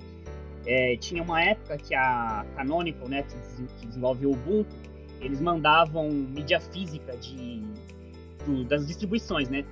[0.66, 4.74] É, tinha uma época que a Canonical, né, que, des- que desenvolve o Ubuntu,
[5.20, 7.62] eles mandavam mídia física de,
[8.68, 9.64] das distribuições, né?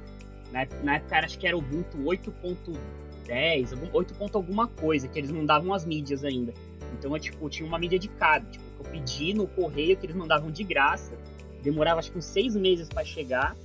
[0.53, 4.14] Na, na época acho que era o Ubuntu 8.10, algum- 8.
[4.14, 6.53] ponto alguma coisa, que eles mandavam as mídias ainda.
[6.99, 10.07] Então eu tipo, tinha uma mídia de cada, tipo, que eu pedi no correio que
[10.07, 11.16] eles mandavam de graça.
[11.62, 13.57] Demorava acho que uns seis meses para chegar.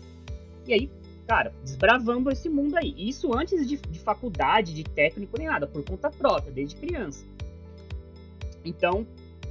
[0.68, 0.90] E aí,
[1.28, 2.94] cara, desbravando esse mundo aí.
[2.98, 7.24] Isso antes de, de faculdade, de técnico, nem nada, por conta própria, desde criança.
[8.64, 9.06] Então,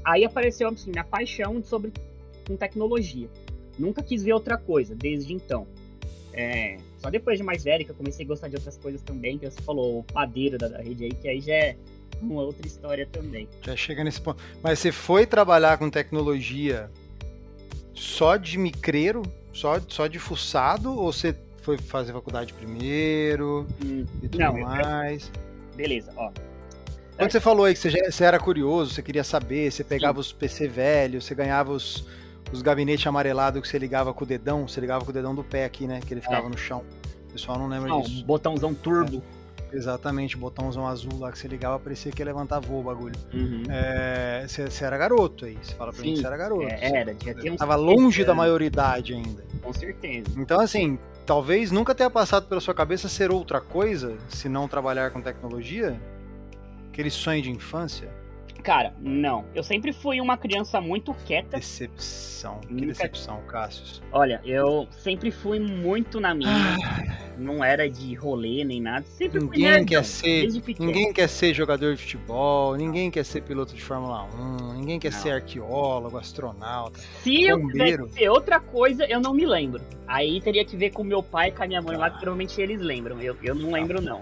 [0.04, 1.92] aí apareceu assim, minha paixão sobre
[2.46, 3.28] com tecnologia.
[3.78, 5.66] Nunca quis ver outra coisa, desde então.
[6.32, 9.38] É, só depois de mais velho que eu comecei a gostar de outras coisas também,
[9.38, 11.76] que você falou o padeiro da, da rede aí, que aí já é
[12.32, 13.48] uma outra história também.
[13.62, 14.42] Já chega nesse ponto.
[14.62, 16.90] Mas você foi trabalhar com tecnologia
[17.94, 24.28] só de micreiro, só, só de fuçado, ou você foi fazer faculdade primeiro Hum, e
[24.28, 25.30] tudo Não, eu- mais?
[25.76, 26.30] beleza, ó.
[27.16, 30.32] Quando você falou aí que você, você era curioso, você queria saber, você pegava os
[30.32, 32.06] PC velhos, você ganhava os,
[32.50, 35.44] os gabinetes amarelados que você ligava com o dedão, você ligava com o dedão do
[35.44, 36.00] pé aqui, né?
[36.00, 36.82] Que ele ficava no chão.
[37.28, 38.24] O pessoal não lembra Não, disso.
[38.24, 39.22] botãozão turbo.
[39.72, 43.14] Exatamente, botãozão azul lá que você ligava, parecia que ia levantar voo o bagulho.
[43.32, 43.62] Uhum.
[43.68, 46.66] É, você, você era garoto aí, você fala pra mim que Sim, você era garoto.
[46.66, 47.16] É, era,
[47.52, 49.44] uns tava longe 13 da maioridade ainda.
[49.62, 50.28] Com certeza.
[50.36, 55.10] Então, assim, talvez nunca tenha passado pela sua cabeça ser outra coisa, se não trabalhar
[55.10, 56.00] com tecnologia?
[56.88, 58.19] Aquele sonho de infância?
[58.62, 59.44] Cara, não.
[59.54, 61.56] Eu sempre fui uma criança muito quieta.
[61.56, 62.58] Decepção.
[62.60, 64.02] Que Nunca- decepção, Cassius.
[64.12, 66.76] Olha, eu sempre fui muito na minha.
[67.38, 69.04] Não era de rolê nem nada.
[69.06, 70.48] Sempre Ninguém nerdão, quer ser.
[70.78, 75.12] Ninguém quer ser jogador de futebol, ninguém quer ser piloto de Fórmula 1, ninguém quer
[75.12, 75.18] Não.
[75.18, 77.00] ser arqueólogo, astronauta.
[77.22, 78.04] Se eu bombeiro.
[78.04, 79.82] quisesse ser outra coisa, eu não me lembro.
[80.06, 82.60] Aí teria que ver com meu pai e com a minha mãe lá, que provavelmente
[82.60, 83.20] eles lembram.
[83.22, 84.20] Eu, eu não lembro, não.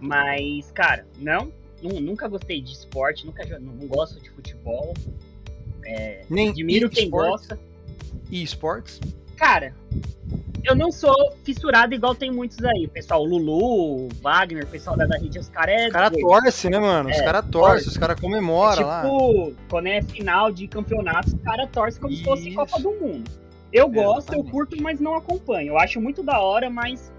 [0.00, 1.52] Mas, cara, não.
[1.82, 4.94] Nu- Nunca gostei de esporte, nunca não, não gosto de futebol.
[5.84, 7.58] É, Nem admiro quem gosta.
[8.30, 9.00] E esportes?
[9.36, 9.72] Cara,
[10.64, 11.14] eu não sou
[11.44, 12.86] fissurado igual tem muitos aí.
[12.86, 15.86] O pessoal, o Lulu, o Wagner, o pessoal da, da rede, os caras é.
[15.86, 17.08] Os caras torcem, né, mano?
[17.08, 17.70] Os É, caras torce.
[17.74, 19.02] torcem, os caras comemoram É lá.
[19.02, 22.56] tipo, quando é final de campeonato, os caras torcem como se fosse Isso.
[22.56, 23.30] Copa do Mundo.
[23.72, 25.68] Eu gosto, eu curto, mas não acompanho.
[25.68, 27.12] Eu acho muito da hora, mas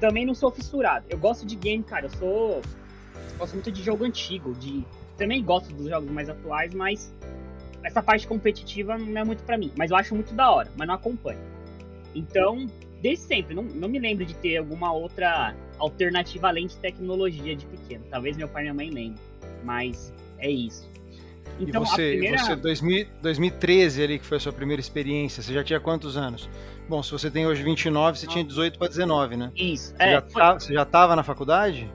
[0.00, 1.06] também não sou fissurado.
[1.08, 2.06] Eu gosto de game, cara.
[2.06, 2.62] Eu sou.
[3.38, 4.54] Gosto muito de jogo antigo.
[4.54, 4.84] De...
[5.16, 7.12] Também gosto dos jogos mais atuais, mas
[7.82, 9.72] essa parte competitiva não é muito pra mim.
[9.76, 11.40] Mas eu acho muito da hora, mas não acompanho.
[12.14, 12.66] Então,
[13.02, 17.66] desde sempre, não, não me lembro de ter alguma outra alternativa além de tecnologia de
[17.66, 18.04] pequeno.
[18.10, 19.14] Talvez meu pai e minha mãe lembrem.
[19.64, 20.88] Mas é isso.
[21.60, 22.38] Então, e você, primeira...
[22.38, 26.48] você 2000, 2013 ali, que foi a sua primeira experiência, você já tinha quantos anos?
[26.88, 29.52] Bom, se você tem hoje 29, você tinha 18 para 19, né?
[29.54, 29.94] Isso.
[29.96, 31.90] Você, É, já foi- tá- você já tava na faculdade?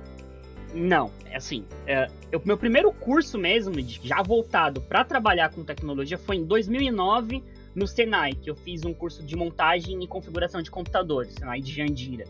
[0.74, 6.18] Não, é assim, é, eu, meu primeiro curso mesmo, já voltado para trabalhar com tecnologia,
[6.18, 10.70] foi em 2009, no Senai, que eu fiz um curso de montagem e configuração de
[10.70, 12.26] computadores, Senai de Jandira.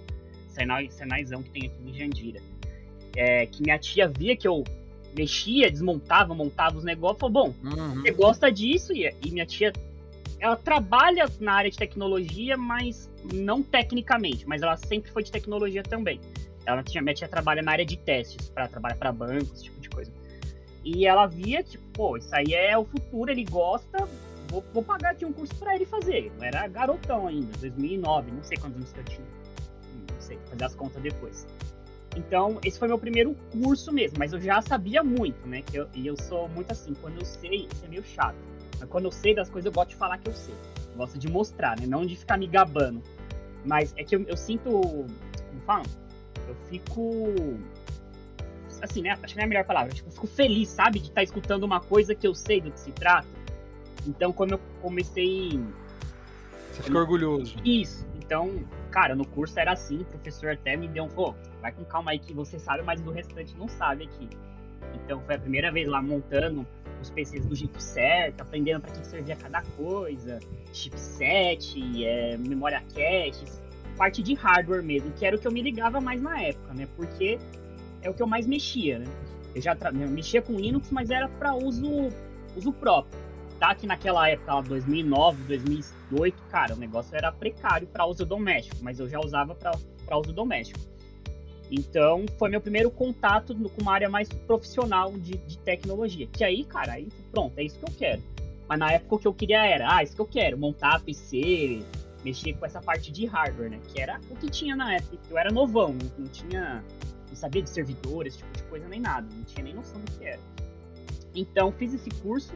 [0.47, 2.41] Senai, Senaizão que tem aqui em Jandira.
[3.15, 4.63] É, que minha tia via que eu
[5.15, 7.95] mexia, desmontava, montava os negócios, falou, bom, uhum.
[7.95, 8.93] você gosta disso?
[8.93, 9.73] E, e minha tia,
[10.39, 15.83] ela trabalha na área de tecnologia, mas não tecnicamente, mas ela sempre foi de tecnologia
[15.83, 16.19] também.
[16.65, 19.79] Ela tinha, minha tia trabalha na área de testes, para trabalhar para bancos, esse tipo
[19.79, 20.11] de coisa.
[20.83, 24.07] E ela via, tipo, pô, isso aí é o futuro, ele gosta,
[24.49, 26.31] vou, vou pagar aqui um curso para ele fazer.
[26.37, 29.27] Eu era garotão ainda, 2009, não sei quantos anos que eu tinha.
[30.13, 31.47] Não sei, fazer as contas depois.
[32.15, 35.63] Então, esse foi meu primeiro curso mesmo, mas eu já sabia muito, né?
[35.73, 38.37] Eu, e eu sou muito assim, quando eu sei, isso é meio chato.
[38.79, 40.55] Mas quando eu sei das coisas, eu gosto de falar que eu sei.
[40.91, 41.85] Eu gosto de mostrar, né?
[41.85, 43.03] Não de ficar me gabando.
[43.65, 44.69] Mas é que eu, eu sinto.
[44.69, 45.85] Como falam?
[46.49, 47.23] Eu fico.
[48.81, 49.11] Assim, né?
[49.11, 49.93] Acho que não é a melhor palavra.
[49.93, 50.99] Tipo, eu fico feliz, sabe?
[50.99, 53.27] De estar tá escutando uma coisa que eu sei do que se trata.
[54.07, 55.59] Então, quando eu comecei.
[56.71, 57.55] Você fica orgulhoso.
[57.63, 58.07] Isso.
[58.15, 61.83] Então, cara, no curso era assim, o professor até me deu um, pô, vai com
[61.83, 64.29] calma aí que você sabe, mas do restante não sabe aqui.
[64.93, 66.65] Então foi a primeira vez lá montando
[67.01, 70.39] os PCs do jeito certo, aprendendo para que servia cada coisa,
[70.73, 73.45] chipset, é, memória cache,
[73.99, 76.87] parte de hardware mesmo, que era o que eu me ligava mais na época, né?
[76.95, 77.37] Porque
[78.01, 79.05] é o que eu mais mexia, né?
[79.53, 82.09] Eu já mexia com Linux, mas era para uso,
[82.55, 83.19] uso próprio
[83.59, 88.77] tá que naquela época, lá, 2009, 2008, cara, o negócio era precário para uso doméstico,
[88.81, 90.79] mas eu já usava para uso doméstico.
[91.69, 96.25] Então, foi meu primeiro contato com uma área mais profissional de, de, tecnologia.
[96.25, 98.23] Que aí, cara, aí pronto, é isso que eu quero.
[98.67, 101.83] Mas na época o que eu queria era, ah, isso que eu quero, montar PC,
[102.23, 103.79] mexer com essa parte de hardware, né?
[103.87, 105.17] Que era o que tinha na época.
[105.29, 106.83] Eu era novão, não, tinha.
[107.27, 109.27] Não sabia de servidores, esse tipo de coisa nem nada.
[109.35, 110.39] Não tinha nem noção do que era.
[111.35, 112.53] Então, fiz esse curso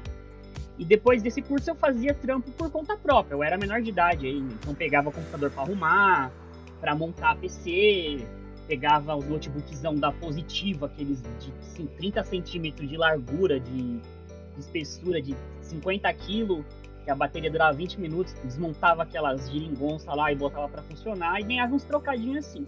[0.77, 3.35] e depois desse curso eu fazia trampo por conta própria.
[3.35, 6.31] Eu era menor de idade ainda, então pegava computador para arrumar,
[6.79, 8.25] para montar PC,
[8.67, 15.21] pegava os notebookszão da Positiva, aqueles de assim, 30 centímetros de largura, de, de espessura,
[15.21, 16.65] de 50 quilos,
[17.03, 21.43] que a bateria durava 20 minutos, desmontava aquelas giringonças lá e botava para funcionar e
[21.43, 22.65] ganhava uns trocadinhos assim.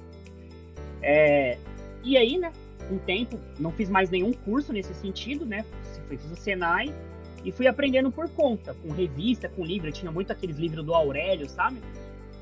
[1.01, 1.57] É,
[2.03, 2.51] e aí, né,
[2.91, 5.65] um tempo, não fiz mais nenhum curso nesse sentido, né,
[6.07, 6.93] fiz o Senai,
[7.45, 9.87] e fui aprendendo por conta, com revista, com livro.
[9.87, 11.79] Eu tinha muito aqueles livros do Aurélio, sabe?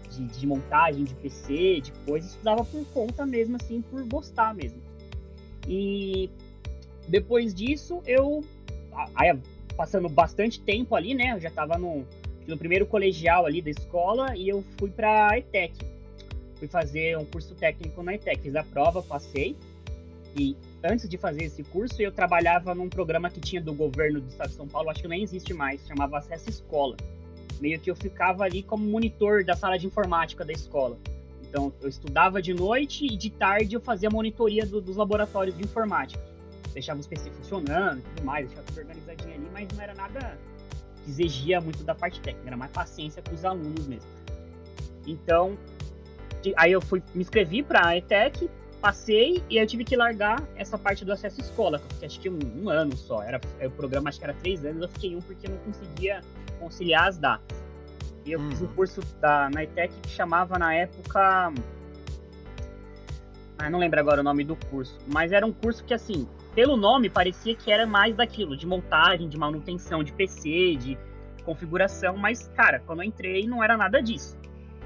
[0.09, 2.31] De, de montagem de PC, de coisas.
[2.31, 4.81] Estudava por conta mesmo, assim, por gostar mesmo.
[5.67, 6.29] E
[7.05, 8.45] depois disso, eu.
[9.13, 9.37] Aí,
[9.75, 11.33] passando bastante tempo ali, né?
[11.33, 12.05] Eu já estava no,
[12.47, 15.73] no primeiro colegial ali da escola e eu fui para a ETEC.
[16.55, 18.41] Fui fazer um curso técnico na ETEC.
[18.41, 19.55] Fiz a prova, passei.
[20.35, 24.27] E antes de fazer esse curso, eu trabalhava num programa que tinha do governo do
[24.27, 26.97] estado de São Paulo, acho que nem existe mais, chamava Acesso Escola.
[27.61, 30.97] Meio que eu ficava ali como monitor da sala de informática da escola.
[31.43, 35.63] Então, eu estudava de noite e de tarde eu fazia monitoria do, dos laboratórios de
[35.63, 36.19] informática.
[36.73, 40.37] Deixava os PC funcionando e tudo mais, deixava tudo organizadinho ali, mas não era nada
[41.03, 44.09] que exigia muito da parte técnica, era mais paciência com os alunos mesmo.
[45.05, 45.57] Então,
[46.55, 48.49] aí eu fui, me inscrevi para a ETEC,
[48.81, 52.07] passei e eu tive que largar essa parte do acesso à escola, que eu fiquei
[52.07, 53.21] acho que um, um ano só.
[53.21, 56.21] Era, o programa acho que era três anos, eu fiquei um porque eu não conseguia
[56.59, 57.63] conciliar as datas.
[58.25, 58.73] E eu fiz um uhum.
[58.73, 61.53] curso da, na ETEC que chamava na época.
[63.57, 64.97] Ah, não lembro agora o nome do curso.
[65.07, 69.27] Mas era um curso que, assim, pelo nome parecia que era mais daquilo, de montagem,
[69.27, 70.97] de manutenção de PC, de
[71.43, 72.15] configuração.
[72.17, 74.37] Mas, cara, quando eu entrei não era nada disso.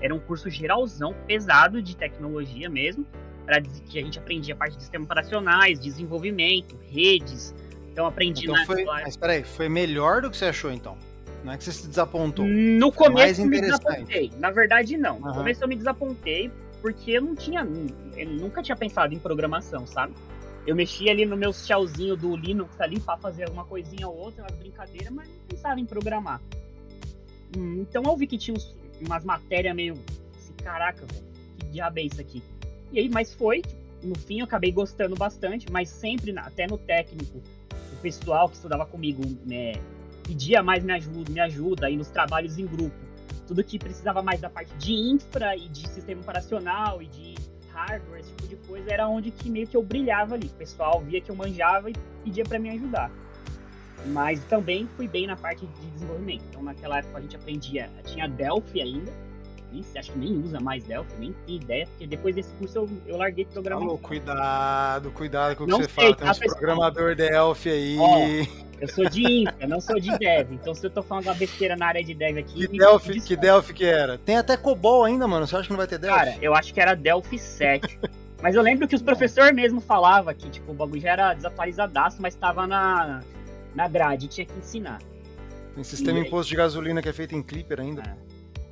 [0.02, 3.06] Era um curso geralzão, pesado de tecnologia mesmo
[3.46, 7.56] para que a gente aprendia a parte de sistemas operacionais, desenvolvimento, redes.
[7.90, 10.98] Então aprendi então, na foi, Mas peraí, foi melhor do que você achou então?
[11.46, 12.46] Não é que você se desapontou?
[12.46, 14.32] No foi começo eu me desapontei.
[14.38, 15.20] Na verdade, não.
[15.20, 15.34] No uhum.
[15.34, 16.52] começo eu me desapontei
[16.82, 17.66] porque eu não tinha.
[18.18, 20.14] Eu nunca tinha pensado em programação, sabe?
[20.68, 24.44] Eu mexia ali no meu shellzinho do Linux ali para fazer alguma coisinha ou outra,
[24.44, 26.42] umas brincadeiras, mas não pensava em programar.
[27.56, 29.94] Hum, então eu vi que tinha uns, umas matérias meio.
[30.36, 31.26] Assim, caraca, velho,
[31.58, 32.44] que diabo é isso aqui?
[32.92, 33.62] E aí, mas foi,
[34.04, 37.42] no fim eu acabei gostando bastante, mas sempre, até no técnico,
[37.94, 39.72] o pessoal que estudava comigo né,
[40.26, 42.98] pedia mais me ajuda, me ajuda aí nos trabalhos em grupo.
[43.48, 47.47] Tudo que precisava mais da parte de infra e de sistema operacional e de
[47.78, 50.48] hardware, esse tipo de coisa, era onde que meio que eu brilhava ali.
[50.48, 53.12] O pessoal via que eu manjava e pedia para me ajudar.
[54.08, 56.44] Mas também fui bem na parte de desenvolvimento.
[56.50, 59.12] Então naquela época a gente aprendia, tinha Delphi ainda,
[59.72, 62.90] nem, acho que nem usa mais Delphi, nem tem ideia, porque depois desse curso eu,
[63.06, 63.98] eu larguei de programar.
[63.98, 66.16] Cuidado, cuidado com o que você sei, fala.
[66.16, 67.98] Tem tá, uns programador Delphi aí.
[68.80, 70.52] Eu sou de infra, não sou de dev.
[70.54, 72.68] Então se eu tô falando uma besteira na área de dev aqui.
[72.68, 74.18] Que Delphi, que Delphi que era?
[74.20, 75.48] Tem até COBOL ainda, mano.
[75.48, 76.18] Você acha que não vai ter Delphi?
[76.18, 78.00] Cara, eu acho que era Delphi 7.
[78.42, 82.22] mas eu lembro que os professores mesmo falavam que tipo, o bagulho já era desatualizadaço,
[82.22, 83.22] mas tava na,
[83.74, 85.00] na grade, tinha que ensinar.
[85.74, 88.02] Tem sistema imposto de gasolina que é feito em Clipper ainda.
[88.02, 88.16] É.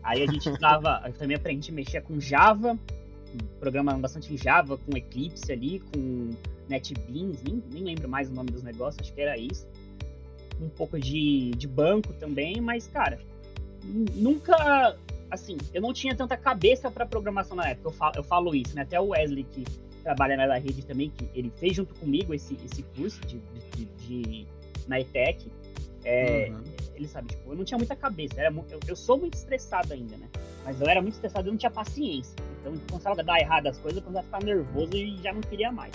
[0.04, 1.02] Aí a gente tava.
[1.06, 2.78] eu também aprendi a mexer com Java,
[3.60, 6.30] programando bastante em Java, com Eclipse ali, com
[6.70, 9.68] NetBeans, nem, nem lembro mais o nome dos negócios, acho que era isso.
[10.62, 13.20] Um pouco de, de banco também, mas, cara,
[13.84, 14.96] nunca.
[15.30, 18.76] Assim, eu não tinha tanta cabeça para programação na época, eu falo, eu falo isso,
[18.76, 18.84] né?
[18.84, 19.66] Até o Wesley, que
[20.04, 23.42] trabalha na rede também, que ele fez junto comigo esse, esse curso de,
[23.76, 24.48] de, de
[24.88, 25.52] na ETEC.
[26.04, 26.62] É, uhum.
[26.94, 28.40] Ele sabe, tipo, eu não tinha muita cabeça.
[28.40, 30.30] Era, eu, eu, sou muito estressado ainda, né?
[30.64, 32.36] Mas eu era muito estressado e não tinha paciência.
[32.62, 35.42] Então, começava a dar errado as coisas, eu começava a ficar nervoso e já não
[35.42, 35.92] queria mais.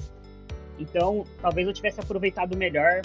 [0.81, 3.03] Então, talvez eu tivesse aproveitado melhor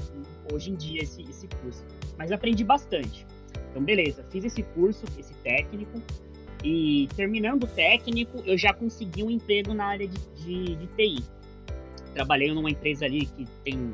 [0.51, 1.83] hoje em dia esse, esse curso.
[2.17, 3.27] Mas aprendi bastante.
[3.69, 6.01] Então, beleza, fiz esse curso, esse técnico.
[6.63, 11.23] E terminando o técnico, eu já consegui um emprego na área de, de, de TI.
[12.13, 13.93] Trabalhei numa empresa ali que tem,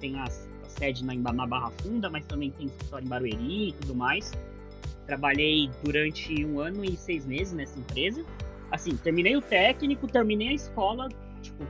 [0.00, 0.26] tem a
[0.66, 4.32] sede na, na Barra Funda, mas também tem escritório em Barueri e tudo mais.
[5.06, 8.24] Trabalhei durante um ano e seis meses nessa empresa.
[8.70, 11.08] Assim, terminei o técnico, terminei a escola,
[11.42, 11.64] tipo,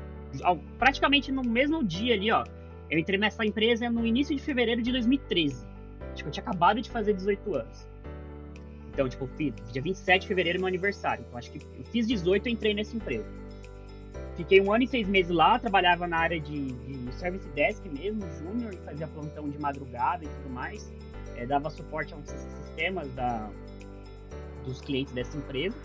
[0.78, 2.44] praticamente no mesmo dia ali, ó.
[2.90, 5.66] Eu entrei nessa empresa no início de fevereiro de 2013.
[6.12, 7.86] Acho que eu tinha acabado de fazer 18 anos.
[8.92, 11.24] Então, tipo, fiz, dia 27 de fevereiro é meu aniversário.
[11.26, 13.26] Então, acho que eu fiz 18 e entrei nessa empresa.
[14.36, 18.22] Fiquei um ano e seis meses lá, trabalhava na área de, de service desk mesmo,
[18.38, 20.92] júnior, fazia plantão de madrugada e tudo mais.
[21.36, 23.50] É, dava suporte a uns sistemas da,
[24.64, 25.76] dos clientes dessa empresa.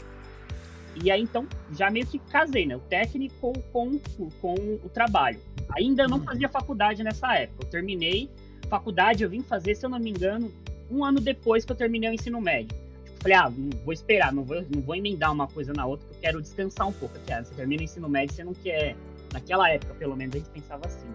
[1.02, 2.76] E aí, então, já meio que casei, né?
[2.76, 3.98] O técnico com,
[4.42, 4.54] com
[4.84, 5.40] o trabalho.
[5.76, 7.66] Ainda não fazia faculdade nessa época.
[7.66, 8.30] Eu terminei
[8.70, 10.52] faculdade, eu vim fazer, se eu não me engano,
[10.90, 12.76] um ano depois que eu terminei o ensino médio.
[13.04, 16.06] Tipo, falei, ah, não vou esperar, não vou, não vou emendar uma coisa na outra,
[16.08, 17.16] porque eu quero descansar um pouco.
[17.16, 18.96] Porque, ah, você termina o ensino médio, você não quer...
[19.32, 21.08] Naquela época, pelo menos, a gente pensava assim.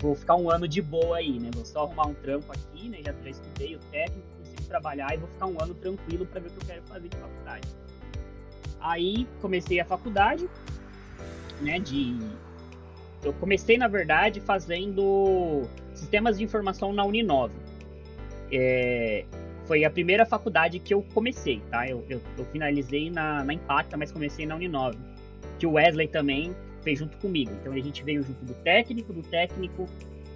[0.00, 1.50] Vou ficar um ano de boa aí, né?
[1.54, 2.98] Vou só arrumar um trampo aqui, né?
[3.02, 6.48] Já, já estudei o técnico, consigo trabalhar e vou ficar um ano tranquilo para ver
[6.48, 7.68] o que eu quero fazer de faculdade.
[8.80, 10.48] Aí comecei a faculdade,
[11.60, 12.16] né, de
[13.22, 15.62] eu comecei na verdade fazendo
[15.94, 17.54] sistemas de informação na Uninove.
[18.50, 19.24] É...
[19.66, 21.86] foi a primeira faculdade que eu comecei, tá?
[21.86, 24.98] Eu, eu, eu finalizei na, na Impacta, mas comecei na Uninove,
[25.58, 27.50] que o Wesley também fez junto comigo.
[27.60, 29.86] Então a gente veio junto do técnico, do técnico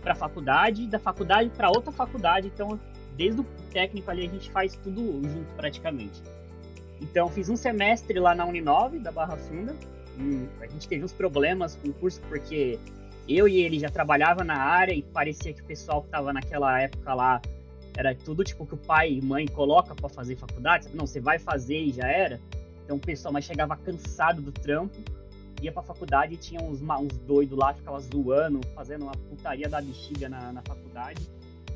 [0.02, 2.50] para a faculdade, da faculdade para outra faculdade.
[2.52, 2.78] Então
[3.16, 6.20] desde o técnico ali a gente faz tudo junto praticamente.
[7.02, 9.74] Então, fiz um semestre lá na Uninove, da Barra Funda.
[10.60, 12.78] A gente teve uns problemas com o curso, porque
[13.28, 16.80] eu e ele já trabalhava na área e parecia que o pessoal que estava naquela
[16.80, 17.42] época lá
[17.96, 20.88] era tudo tipo que o pai e mãe coloca para fazer faculdade.
[20.94, 22.40] Não, você vai fazer e já era.
[22.84, 24.96] Então, o pessoal mas chegava cansado do trampo,
[25.60, 29.80] ia pra faculdade e tinha uns, uns doidos lá, ficava zoando, fazendo uma putaria da
[29.80, 31.20] bexiga na, na faculdade.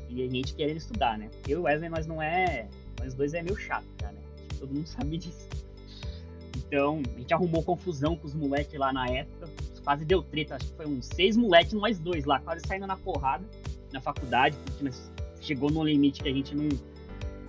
[0.09, 1.29] E a gente querendo estudar, né?
[1.47, 2.67] Eu e o Wesley, nós não é.
[2.99, 4.26] Nós dois é meio chato, cara, né?
[4.57, 5.47] Todo mundo sabe disso.
[6.55, 9.49] Então, a gente arrumou confusão com os moleques lá na época.
[9.83, 12.97] Quase deu treta, acho que foi uns seis moleques, nós dois lá, quase saindo na
[12.97, 13.45] porrada
[13.91, 14.91] na faculdade, porque
[15.41, 16.67] chegou no limite que a gente não,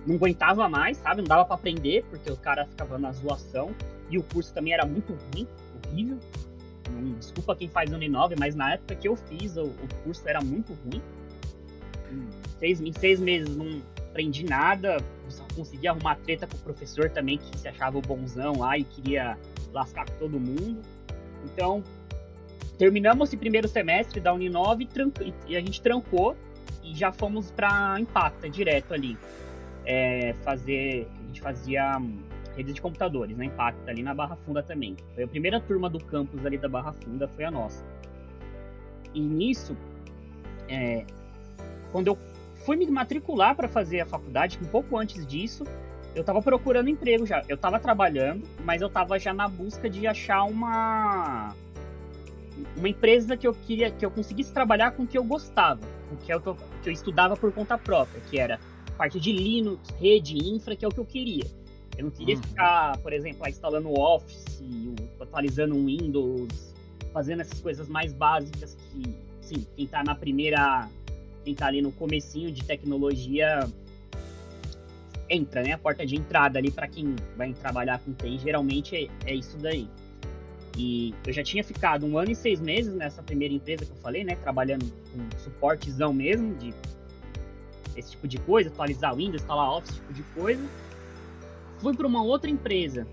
[0.05, 1.21] não aguentava mais, sabe?
[1.21, 3.75] Não dava para aprender, porque o cara ficava na zoação.
[4.09, 5.47] E o curso também era muito ruim,
[5.85, 6.17] horrível.
[7.19, 10.73] Desculpa quem faz Uninove, mas na época que eu fiz, o, o curso era muito
[10.73, 11.01] ruim.
[12.11, 12.27] Em
[12.59, 14.97] seis, em seis meses não aprendi nada,
[15.59, 19.37] consegui arrumar treta com o professor também, que se achava o bonzão lá e queria
[19.73, 20.79] lascar com todo mundo.
[21.43, 21.83] Então,
[22.77, 24.87] terminamos esse primeiro semestre da Uninove
[25.47, 26.35] e, a gente trancou
[26.81, 29.17] e já fomos para Impacta direto ali.
[29.85, 31.07] É, fazer.
[31.23, 32.19] A gente fazia hum,
[32.55, 34.95] rede de computadores na Impacta, ali na Barra Funda também.
[35.13, 37.83] Foi a primeira turma do campus ali da Barra Funda, foi a nossa.
[39.13, 39.75] E nisso,
[40.69, 41.05] é,
[41.91, 42.17] quando eu
[42.59, 45.63] fui me matricular para fazer a faculdade, um pouco antes disso,
[46.15, 47.43] eu estava procurando emprego já.
[47.47, 51.53] Eu estava trabalhando, mas eu estava já na busca de achar uma
[52.75, 55.79] uma empresa que eu queria que eu conseguisse trabalhar com o que eu gostava,
[56.09, 58.59] com é o que eu, que eu estudava por conta própria, que era
[58.97, 61.45] parte de Linux, rede, infra, que é o que eu queria.
[61.97, 62.41] Eu não queria uhum.
[62.41, 64.61] ficar, por exemplo, instalando o Office,
[65.19, 66.73] atualizando o Windows,
[67.13, 69.03] fazendo essas coisas mais básicas que,
[69.41, 70.89] sim, quem está na primeira
[71.43, 73.67] quem tá ali no comecinho de tecnologia
[75.29, 75.73] entra, né?
[75.73, 79.57] A porta de entrada ali para quem vai trabalhar com TI, geralmente é, é, isso
[79.57, 79.87] daí.
[80.77, 83.97] E eu já tinha ficado um ano e seis meses nessa primeira empresa que eu
[83.97, 84.35] falei, né?
[84.35, 86.73] Trabalhando com suportezão mesmo, de
[87.95, 90.65] esse tipo de coisa, atualizar Windows, instalar Office, esse tipo de coisa.
[91.79, 93.05] Fui para uma outra empresa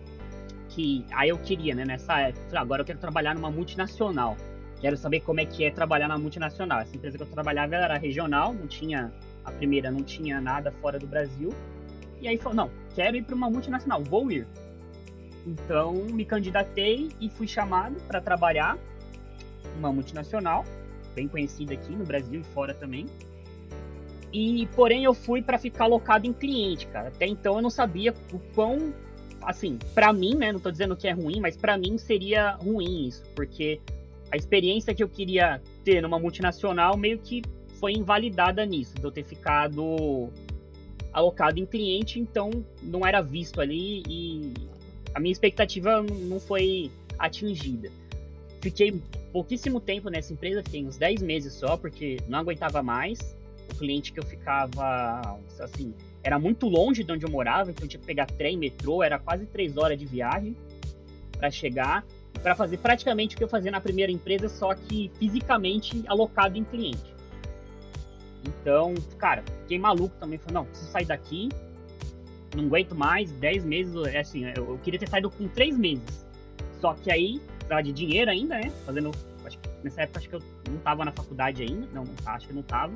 [0.76, 4.36] que aí eu queria, né, nessa época, agora eu quero trabalhar numa multinacional.
[4.80, 6.80] Quero saber como é que é trabalhar na multinacional.
[6.80, 9.12] Essa empresa que eu trabalhava era regional, não tinha
[9.46, 11.54] a primeira não tinha nada fora do Brasil.
[12.20, 14.46] E aí falou, não, quero ir para uma multinacional, vou ir.
[15.46, 18.76] Então me candidatei e fui chamado para trabalhar
[19.78, 20.64] uma multinacional,
[21.14, 23.06] bem conhecida aqui no Brasil e fora também.
[24.32, 27.08] E porém eu fui para ficar alocado em cliente, cara.
[27.08, 28.92] Até então eu não sabia o quão
[29.42, 33.06] assim, para mim, né, não tô dizendo que é ruim, mas para mim seria ruim
[33.06, 33.80] isso, porque
[34.30, 37.42] a experiência que eu queria ter numa multinacional meio que
[37.80, 40.28] foi invalidada nisso, de eu ter ficado
[41.12, 42.50] alocado em cliente, então
[42.82, 44.52] não era visto ali e
[45.14, 47.90] a minha expectativa não foi atingida.
[48.60, 49.00] Fiquei
[49.32, 53.18] pouquíssimo tempo nessa empresa, fiquei uns 10 meses só, porque não aguentava mais.
[53.70, 57.88] O cliente que eu ficava, assim, era muito longe de onde eu morava, então eu
[57.88, 60.56] tinha que pegar trem, metrô, era quase 3 horas de viagem
[61.32, 62.04] para chegar,
[62.42, 66.64] para fazer praticamente o que eu fazia na primeira empresa, só que fisicamente alocado em
[66.64, 67.14] cliente.
[68.46, 70.38] Então, cara, fiquei maluco também.
[70.38, 71.48] Falei, não, preciso sair daqui.
[72.54, 73.30] Não aguento mais.
[73.32, 76.26] 10 meses, é assim, eu, eu, queria ter saído com 3 meses.
[76.80, 78.72] Só que aí, precisava de dinheiro ainda, né?
[78.84, 79.10] Fazendo.
[79.44, 81.86] Acho nessa época acho que eu não tava na faculdade ainda.
[81.92, 82.92] Não, acho que não tava.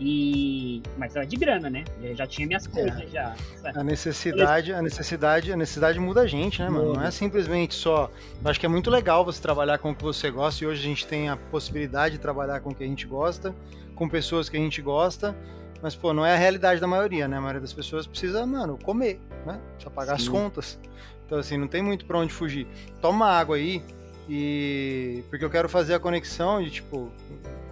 [0.00, 0.82] E.
[0.96, 1.84] Mas era de grana, né?
[2.00, 3.06] Eu já tinha minhas coisas é.
[3.06, 3.34] já.
[3.74, 6.94] A necessidade, a necessidade, a necessidade muda a gente, né, mano?
[6.94, 8.10] Não é simplesmente só.
[8.42, 10.80] Eu acho que é muito legal você trabalhar com o que você gosta, e hoje
[10.80, 13.54] a gente tem a possibilidade de trabalhar com o que a gente gosta
[13.98, 15.36] com pessoas que a gente gosta,
[15.82, 17.36] mas, pô, não é a realidade da maioria, né?
[17.36, 19.60] A maioria das pessoas precisa, mano, comer, né?
[19.72, 20.22] Precisa pagar Sim.
[20.22, 20.78] as contas.
[21.26, 22.66] Então, assim, não tem muito pra onde fugir.
[23.02, 23.82] Toma água aí
[24.28, 25.24] e...
[25.28, 27.10] Porque eu quero fazer a conexão de, tipo...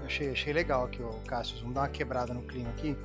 [0.07, 1.57] Achei, achei legal aqui, ó, Cássio.
[1.59, 2.97] Vamos dar uma quebrada no clima aqui.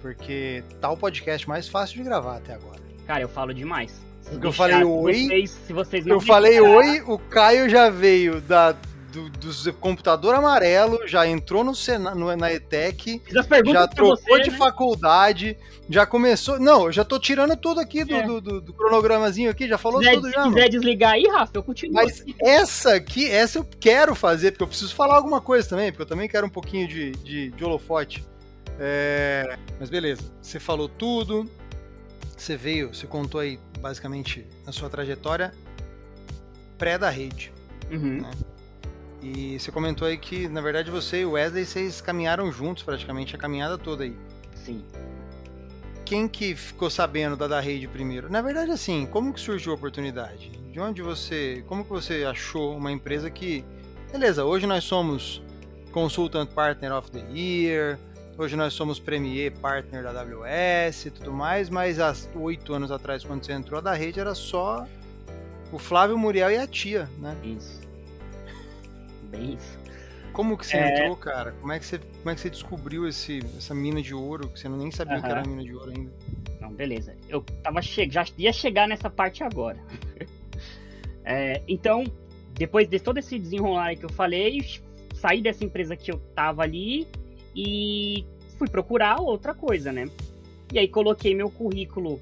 [0.00, 2.80] Porque tá o podcast mais fácil de gravar até agora.
[3.06, 4.00] Cara, eu falo demais.
[4.42, 5.26] Eu falei oi.
[5.26, 8.74] Vocês, se vocês não eu falei oi, o Caio já veio da
[9.16, 14.50] do, do computador amarelo, já entrou no, Sena, no na ETEC, já trocou você, de
[14.50, 14.56] né?
[14.56, 15.56] faculdade,
[15.88, 16.58] já começou.
[16.58, 18.26] Não, eu já tô tirando tudo aqui do, é.
[18.26, 20.42] do, do, do, cronogramazinho aqui, já falou tudo já.
[20.42, 21.94] Se quiser desligar aí, Rafa, eu continuo.
[21.94, 22.34] Mas aqui.
[22.40, 26.06] essa aqui, essa eu quero fazer, porque eu preciso falar alguma coisa também, porque eu
[26.06, 28.24] também quero um pouquinho de, de, de holofote.
[28.78, 29.56] É...
[29.80, 31.48] Mas beleza, você falou tudo,
[32.36, 35.52] você veio, você contou aí basicamente a sua trajetória
[36.76, 37.52] pré da rede.
[37.90, 38.20] Uhum.
[38.20, 38.30] Né?
[39.34, 43.34] E você comentou aí que, na verdade, você e o Wesley, vocês caminharam juntos praticamente
[43.34, 44.16] a caminhada toda aí.
[44.54, 44.84] Sim.
[46.04, 48.30] Quem que ficou sabendo da da rede primeiro?
[48.30, 50.50] Na verdade, assim, como que surgiu a oportunidade?
[50.70, 53.64] De onde você, como que você achou uma empresa que,
[54.12, 55.42] beleza, hoje nós somos
[55.90, 57.98] Consultant Partner of the Year,
[58.38, 63.24] hoje nós somos Premier Partner da AWS e tudo mais, mas há oito anos atrás,
[63.24, 64.86] quando você entrou, a da rede era só
[65.72, 67.36] o Flávio Muriel e a tia, né?
[67.42, 67.85] Isso
[69.26, 69.78] bem isso.
[70.32, 70.98] Como que você é...
[70.98, 71.52] entrou, cara?
[71.52, 74.60] Como é que você, como é que você descobriu esse, essa mina de ouro, que
[74.60, 76.12] você nem sabia que era mina de ouro ainda?
[76.60, 77.16] Não, beleza.
[77.28, 78.08] Eu tava che...
[78.10, 79.78] já ia chegar nessa parte agora.
[81.24, 82.04] é, então,
[82.52, 84.62] depois de todo esse desenrolar que eu falei,
[85.14, 87.08] saí dessa empresa que eu tava ali
[87.54, 88.26] e
[88.58, 90.06] fui procurar outra coisa, né?
[90.72, 92.20] E aí coloquei meu currículo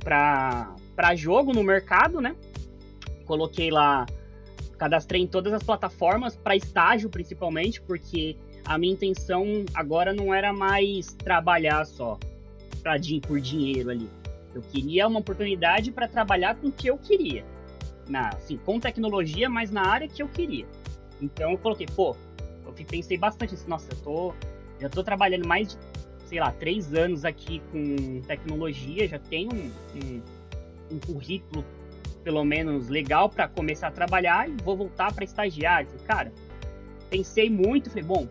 [0.00, 2.36] pra, pra jogo no mercado, né?
[3.24, 4.04] Coloquei lá
[4.76, 10.52] cadastrei em todas as plataformas, para estágio principalmente, porque a minha intenção agora não era
[10.52, 12.18] mais trabalhar só
[12.82, 12.94] pra,
[13.26, 14.08] por dinheiro ali.
[14.54, 17.44] Eu queria uma oportunidade para trabalhar com o que eu queria.
[18.08, 20.66] Na, assim, com tecnologia, mas na área que eu queria.
[21.20, 22.16] Então eu coloquei, pô,
[22.64, 24.34] eu pensei bastante assim, nossa, eu tô,
[24.80, 25.78] já tô trabalhando mais de,
[26.26, 30.22] sei lá, três anos aqui com tecnologia, já tenho um, um,
[30.92, 31.64] um currículo
[32.24, 35.86] pelo menos legal para começar a trabalhar e vou voltar para estagiar.
[36.06, 36.32] Cara,
[37.10, 38.26] pensei muito, falei, bom,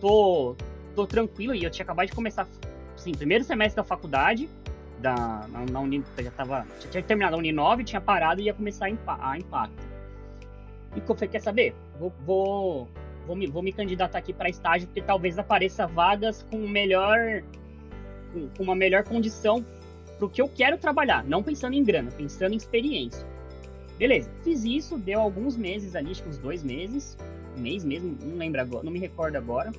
[0.00, 0.54] tô,
[0.94, 2.46] tô tranquilo e eu tinha acabado de começar,
[2.94, 4.48] assim, primeiro semestre da faculdade,
[5.00, 8.54] da, na, na Uni, já tava, já tinha terminado a Uninove, tinha parado e ia
[8.54, 9.82] começar a, a Impacto.
[10.94, 11.74] E eu falei, quer saber?
[11.98, 12.88] Vou, vou,
[13.26, 17.42] vou, me, vou me candidatar aqui para estágio, porque talvez apareça vagas com melhor
[18.56, 19.64] com uma melhor condição
[20.18, 23.26] pro que eu quero trabalhar, não pensando em grana, pensando em experiência.
[23.98, 27.16] Beleza, fiz isso, deu alguns meses ali, acho que uns dois meses,
[27.56, 29.72] um mês mesmo, não lembro agora, não me recordo agora.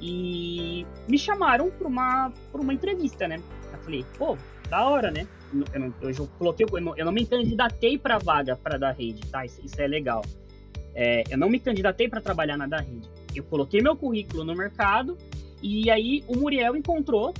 [0.00, 3.40] E me chamaram para uma, uma entrevista, né?
[3.72, 4.38] Eu falei, pô,
[4.70, 5.26] da hora, né?
[5.72, 8.92] Eu, não, eu, eu coloquei, eu não, eu não me candidatei para vaga para da
[8.92, 9.44] rede, tá?
[9.44, 10.24] Isso, isso é legal.
[10.94, 13.08] É, eu não me candidatei para trabalhar na da rede.
[13.34, 15.16] Eu coloquei meu currículo no mercado
[15.62, 17.34] E aí o Muriel encontrou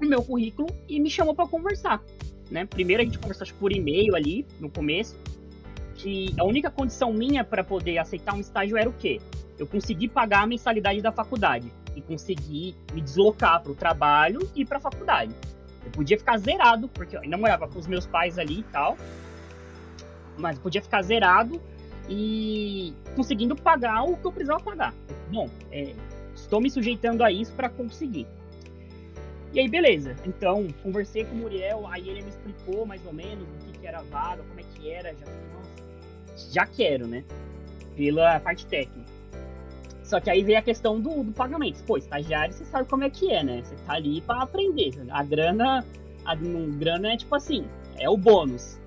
[0.00, 2.02] o meu currículo e me chamou para conversar.
[2.50, 2.64] Né?
[2.64, 5.16] Primeiro a gente conversou por e-mail ali no começo,
[5.94, 9.20] que a única condição minha para poder aceitar um estágio era o quê?
[9.58, 14.64] Eu consegui pagar a mensalidade da faculdade e conseguir me deslocar para o trabalho e
[14.64, 15.34] para a faculdade.
[15.84, 18.96] Eu podia ficar zerado, porque eu ainda morava com os meus pais ali e tal,
[20.36, 21.60] mas podia ficar zerado
[22.08, 24.94] e conseguindo pagar o que eu precisava pagar.
[25.30, 25.94] Bom, é,
[26.34, 28.26] estou me sujeitando a isso para conseguir.
[29.52, 30.14] E aí, beleza.
[30.26, 33.86] Então, conversei com o Muriel, aí ele me explicou mais ou menos o que, que
[33.86, 35.14] era a vaga, como é que era.
[35.14, 37.24] Já, nossa, já quero, né?
[37.96, 39.08] Pela parte técnica.
[40.02, 41.82] Só que aí veio a questão do, do pagamento.
[41.84, 43.62] Pô, estagiário, você sabe como é que é, né?
[43.62, 44.92] Você tá ali para aprender.
[45.10, 45.84] A grana,
[46.24, 47.66] a grana é tipo assim,
[47.98, 48.78] é o bônus.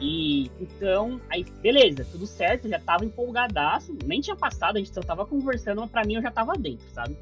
[0.00, 5.00] E então, aí, beleza, tudo certo, já tava empolgadaço, nem tinha passado, a gente só
[5.00, 7.16] tava conversando, mas pra mim eu já tava dentro, sabe?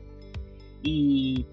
[0.82, 1.44] E,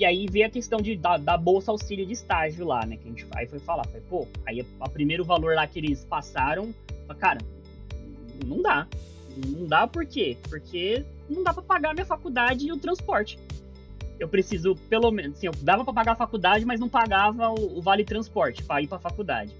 [0.00, 2.96] e aí veio a questão de, da, da bolsa auxílio de estágio lá, né?
[2.96, 5.78] Que a gente aí foi falar, foi, pô, aí a, a primeiro valor lá que
[5.78, 6.74] eles passaram,
[7.18, 7.38] cara,
[8.46, 8.88] não dá.
[9.46, 10.38] Não dá por quê?
[10.48, 13.38] Porque não dá para pagar minha faculdade e o transporte.
[14.18, 17.76] Eu preciso, pelo menos, assim, eu dava para pagar a faculdade, mas não pagava o,
[17.76, 19.54] o vale transporte para ir para faculdade.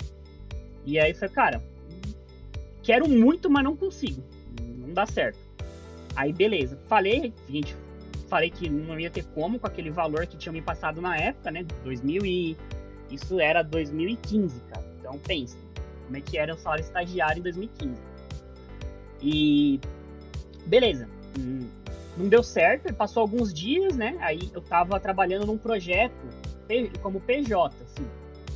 [0.87, 1.63] E aí foi, cara,
[2.83, 4.25] quero muito, mas não consigo.
[4.79, 5.39] Não dá certo.
[6.17, 6.79] Aí beleza.
[6.89, 7.77] Falei, gente,
[8.31, 11.51] falei que não ia ter como com aquele valor que tinha me passado na época,
[11.51, 11.67] né?
[11.85, 12.57] 2000 e
[13.11, 14.87] isso era 2015, cara.
[14.99, 15.57] Então pensa,
[16.05, 17.95] como é que era o salário estagiário em 2015.
[19.21, 19.81] E
[20.65, 21.09] beleza.
[21.39, 21.69] Hum,
[22.17, 24.17] não deu certo, passou alguns dias, né?
[24.21, 26.25] Aí eu tava trabalhando num projeto
[27.03, 28.07] como PJ, assim.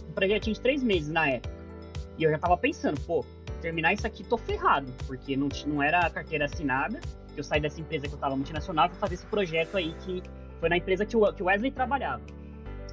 [0.08, 1.52] Um projetinho de três meses na época.
[2.16, 3.24] E eu já tava pensando, pô,
[3.60, 7.00] terminar isso aqui tô ferrado, porque não, não era carteira assinada,
[7.40, 10.22] eu saí dessa empresa que eu tava multinacional pra fazer esse projeto aí que
[10.60, 12.22] foi na empresa que o, que Wesley trabalhava.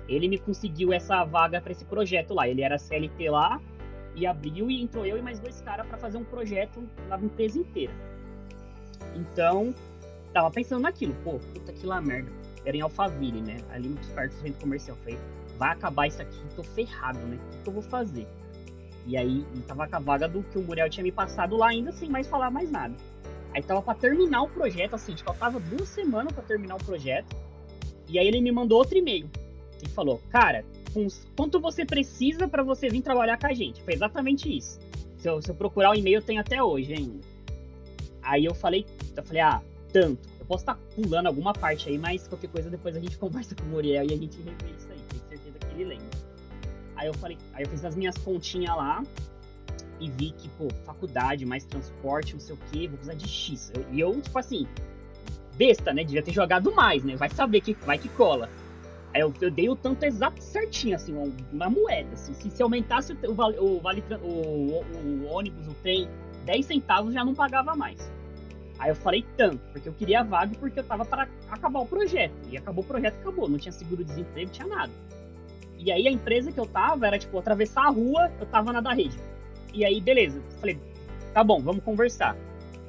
[0.08, 2.48] Ele me conseguiu essa vaga para esse projeto lá.
[2.48, 3.62] Ele era CLT lá
[4.16, 7.60] e abriu e entrou eu e mais dois caras para fazer um projeto na empresa
[7.60, 7.94] inteira.
[9.16, 9.74] Então,
[10.34, 12.32] tava pensando naquilo, pô, puta que lá merda.
[12.66, 13.58] Era em Alphaville, né?
[13.72, 14.98] Ali no perto do centro comercial.
[14.98, 15.18] Falei,
[15.58, 17.40] vai acabar isso aqui, tô ferrado, né?
[17.60, 18.28] O que eu vou fazer?
[19.08, 21.92] E aí tava com a vaga do que o Muriel tinha me passado lá ainda
[21.92, 22.94] sem mais falar mais nada.
[23.54, 27.36] Aí tava para terminar o projeto, assim, tipo, faltava duas semanas para terminar o projeto.
[28.08, 29.30] E aí ele me mandou outro e-mail.
[29.84, 30.64] E falou, cara,
[31.36, 33.82] quanto você precisa para você vir trabalhar com a gente?
[33.82, 34.80] Foi exatamente isso.
[35.18, 37.20] Se eu, se eu procurar o e-mail, tem até hoje ainda.
[38.22, 38.86] Aí eu falei,
[39.16, 40.30] eu falei, ah, tanto.
[40.40, 43.56] Eu posso estar tá pulando alguma parte aí, mas qualquer coisa depois a gente conversa
[43.56, 45.00] com o Muriel e a gente revê isso aí.
[45.10, 46.32] Tenho certeza que ele lembra.
[46.96, 49.04] Aí eu falei, aí eu fiz as minhas continhas lá
[50.02, 53.72] e vi que, pô, faculdade, mais transporte, não sei o que, vou precisar de X.
[53.74, 54.68] Eu, e eu, tipo assim,
[55.56, 56.04] besta, né?
[56.04, 57.16] Devia ter jogado mais, né?
[57.16, 58.50] Vai saber que vai que cola.
[59.14, 61.14] Aí eu, eu dei o tanto exato certinho, assim,
[61.52, 62.10] uma moeda.
[62.14, 66.10] Assim, se, se aumentasse o, o, vale, o, o, o ônibus, o trem,
[66.46, 68.12] 10 centavos já não pagava mais.
[68.80, 71.86] Aí eu falei tanto, porque eu queria a vaga porque eu tava para acabar o
[71.86, 72.34] projeto.
[72.50, 73.48] E acabou o projeto, acabou.
[73.48, 74.92] Não tinha seguro-desemprego, tinha nada.
[75.78, 78.82] E aí a empresa que eu tava era, tipo, atravessar a rua, eu tava na
[78.82, 79.20] da rede.
[79.74, 80.42] E aí, beleza.
[80.60, 80.78] Falei,
[81.34, 82.36] tá bom, vamos conversar.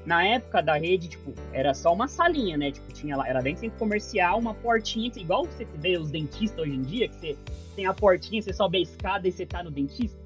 [0.04, 2.72] Na época da rede, tipo, era só uma salinha, né?
[2.72, 6.58] Tipo, tinha lá, era dentro do centro comercial, uma portinha, igual você vê os dentistas
[6.58, 7.36] hoje em dia, que você
[7.76, 10.20] tem a portinha, você sobe a escada e você tá no dentista.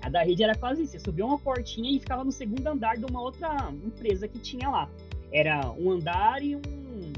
[0.00, 2.96] A da rede era quase isso, você subia uma portinha e ficava no segundo andar
[2.96, 4.88] de uma outra empresa que tinha lá.
[5.32, 6.62] Era um andar e um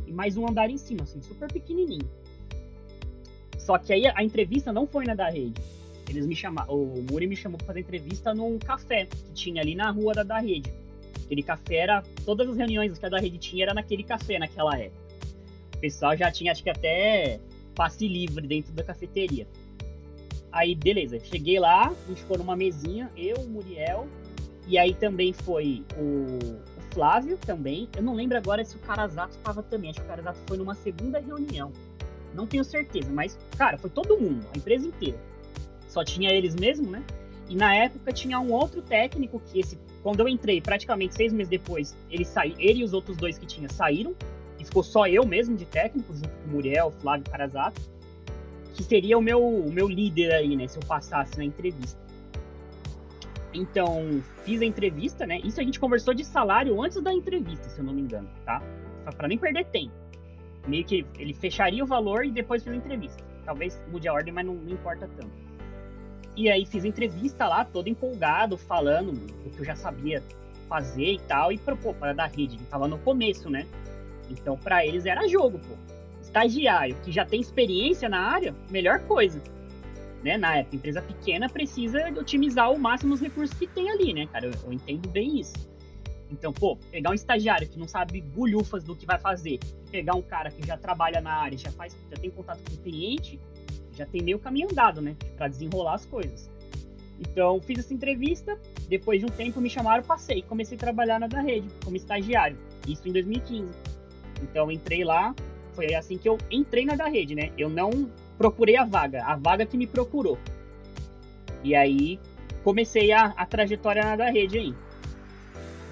[0.06, 2.08] e mais um andar em cima, assim, super pequenininho.
[3.58, 5.60] Só que aí a entrevista não foi na da rede.
[6.08, 9.74] Eles me chamaram, o Muri me chamou para fazer entrevista num café que tinha ali
[9.74, 10.70] na rua da da rede.
[11.24, 14.78] Aquele café era, todas as reuniões que a da rede tinha era naquele café naquela
[14.78, 15.02] época.
[15.74, 17.40] O pessoal já tinha acho que até
[17.74, 19.46] passe livre dentro da cafeteria.
[20.52, 24.06] Aí, beleza, cheguei lá, a gente ficou numa mesinha, eu, o Muriel,
[24.68, 27.88] e aí também foi o, o Flávio também.
[27.96, 30.74] Eu não lembro agora se o Carazato estava também, acho que o Carazato foi numa
[30.74, 31.72] segunda reunião.
[32.34, 35.18] Não tenho certeza, mas, cara, foi todo mundo, a empresa inteira.
[35.94, 37.04] Só tinha eles mesmo, né?
[37.48, 41.48] E na época tinha um outro técnico que esse, quando eu entrei, praticamente seis meses
[41.48, 44.12] depois, ele saiu, ele e os outros dois que tinha saíram,
[44.58, 47.80] e ficou só eu mesmo de técnico, junto com o Muriel, Flávio Carazato,
[48.74, 52.02] que seria o meu, o meu líder aí, né, se eu passasse na entrevista.
[53.52, 55.38] Então, fiz a entrevista, né?
[55.44, 58.60] Isso a gente conversou de salário antes da entrevista, se eu não me engano, tá?
[59.16, 59.92] Para nem perder tempo
[60.66, 63.22] meio que ele fecharia o valor e depois fez a entrevista.
[63.44, 65.43] Talvez mude a ordem, mas não, não importa tanto.
[66.36, 69.12] E aí fiz entrevista lá, todo empolgado, falando
[69.46, 70.22] o que eu já sabia
[70.68, 73.66] fazer e tal, e pô, para dar rede, tava no começo, né?
[74.30, 75.74] Então para eles era jogo, pô.
[76.22, 79.40] estagiário que já tem experiência na área, melhor coisa.
[80.24, 80.38] Né?
[80.38, 84.46] Na época, empresa pequena precisa otimizar ao máximo os recursos que tem ali, né, cara?
[84.46, 85.52] Eu, eu entendo bem isso.
[86.30, 89.60] Então, pô, pegar um estagiário que não sabe bulhufas do que vai fazer,
[89.90, 92.78] pegar um cara que já trabalha na área, já faz, já tem contato com o
[92.78, 93.38] cliente,
[93.96, 96.50] já tem meio caminho andado, né, para desenrolar as coisas.
[97.20, 101.26] Então, fiz essa entrevista, depois de um tempo me chamaram, passei, comecei a trabalhar na
[101.26, 102.56] da rede como estagiário.
[102.86, 103.72] Isso em 2015.
[104.42, 105.34] Então, entrei lá,
[105.74, 107.50] foi assim que eu entrei na da rede, né?
[107.56, 110.38] Eu não procurei a vaga, a vaga que me procurou.
[111.62, 112.18] E aí
[112.62, 114.74] comecei a, a trajetória na da rede aí.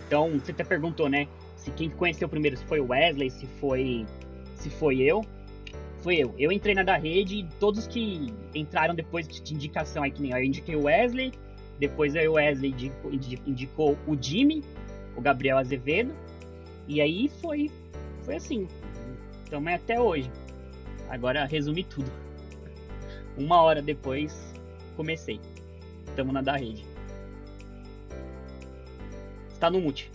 [0.07, 1.28] Então, você até perguntou, né?
[1.57, 4.05] Se quem conheceu primeiro, se foi o Wesley, se foi
[4.57, 5.24] se foi eu.
[6.03, 6.34] Foi eu.
[6.36, 10.32] Eu entrei na da rede e todos que entraram depois de indicação aí, que nem
[10.32, 11.32] eu indiquei o Wesley,
[11.78, 12.74] depois aí o Wesley
[13.46, 14.64] indicou, o Jimmy,
[15.16, 16.12] o Gabriel Azevedo,
[16.88, 17.70] e aí foi,
[18.24, 18.66] foi assim.
[19.46, 20.30] Então é até hoje.
[21.09, 22.11] Agora resumi tudo.
[23.38, 24.53] Uma hora depois
[24.96, 25.40] comecei.
[26.09, 26.84] Estamos na da rede.
[29.53, 30.11] Está no mute.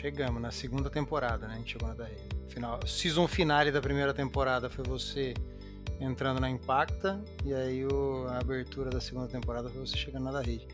[0.00, 1.54] Chegamos na segunda temporada, né?
[1.54, 2.22] A gente chegou na da rede.
[2.46, 5.34] Final, season finale da primeira temporada foi você
[6.00, 10.30] entrando na Impacta e aí o, a abertura da segunda temporada foi você chegando na
[10.30, 10.68] da rede.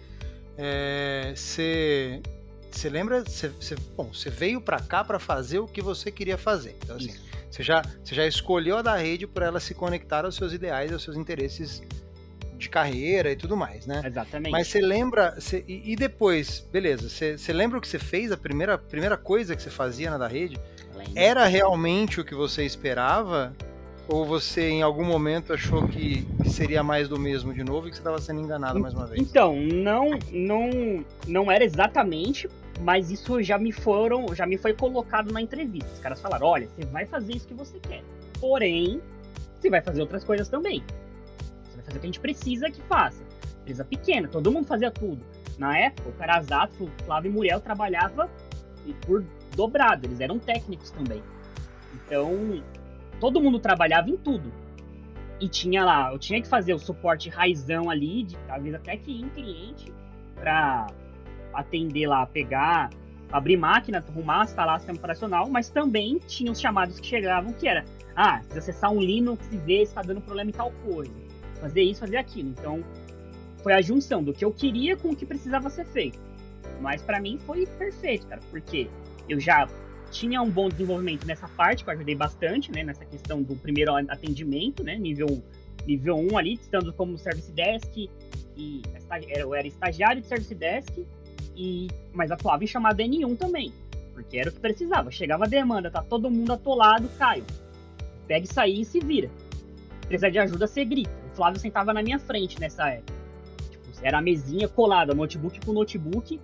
[1.35, 2.21] Você
[2.85, 3.25] é, lembra?
[3.27, 6.77] Cê, cê, bom, você veio para cá para fazer o que você queria fazer.
[6.83, 7.15] Então, assim,
[7.51, 11.03] você já, já escolheu a da rede para ela se conectar aos seus ideais, aos
[11.03, 11.83] seus interesses
[12.65, 14.03] de carreira e tudo mais, né?
[14.05, 14.51] Exatamente.
[14.51, 15.37] Mas você lembra.
[15.67, 18.33] E, e, depois, beleza, você lembra o que você fez?
[18.33, 20.59] A primeira, primeira coisa que você fazia na da rede?
[21.15, 23.55] Era realmente o que você esperava?
[24.07, 27.97] Ou você em algum momento achou que, seria mais do mesmo de novo e que
[27.97, 29.21] você estava sendo enganado mais uma vez?
[29.21, 32.49] Então, não, não, não era exatamente,
[32.81, 35.89] mas isso já me foram, já me foi colocado na entrevista.
[35.95, 38.03] Os caras falaram: olha, você vai fazer isso que você quer.
[38.39, 39.01] Porém,
[39.59, 40.83] você vai fazer outras coisas também.
[41.97, 43.23] O que a gente precisa que faça.
[43.63, 45.25] Empresa pequena, todo mundo fazia tudo.
[45.59, 48.31] Na época, o Carazato, o Flávio e Muriel trabalhava
[49.07, 49.25] por
[49.57, 51.23] dobrado, eles eram técnicos também.
[51.95, 52.63] Então,
[53.21, 54.53] todo mundo trabalhava em tudo.
[55.41, 59.13] E tinha lá, eu tinha que fazer o suporte raizão ali, de, vezes até que
[59.21, 59.93] em cliente,
[60.35, 60.87] para
[61.53, 62.91] atender lá, pegar,
[63.33, 67.85] abrir máquina, arrumar, instalar sistema operacional, mas também tinha os chamados que chegavam que era,
[68.15, 71.24] ah, precisa acessar um Linux e ver se está dando problema em tal coisa.
[71.65, 72.51] Fazer isso, fazer aquilo.
[72.51, 72.85] Então,
[73.63, 76.19] foi a junção do que eu queria com o que precisava ser feito.
[76.83, 78.91] Mas para mim foi perfeito, cara, porque
[79.27, 79.67] eu já
[80.11, 83.97] tinha um bom desenvolvimento nessa parte, que eu ajudei bastante, né, nessa questão do primeiro
[83.97, 85.43] atendimento, né, nível,
[85.87, 88.11] nível 1 ali, estando como Service Desk,
[88.55, 88.83] e
[89.35, 91.07] eu era estagiário de Service Desk,
[91.57, 93.73] e, mas atuava em chamada N1 também,
[94.13, 95.11] porque era o que precisava.
[95.11, 97.45] Chegava a demanda, tá todo mundo atolado, Caio,
[98.27, 99.31] pega isso aí e se vira.
[100.07, 101.24] Precisa de ajuda, você grita.
[101.35, 103.13] Flávio sentava na minha frente nessa época.
[103.71, 106.41] Tipo, era a mesinha colada, notebook com notebook,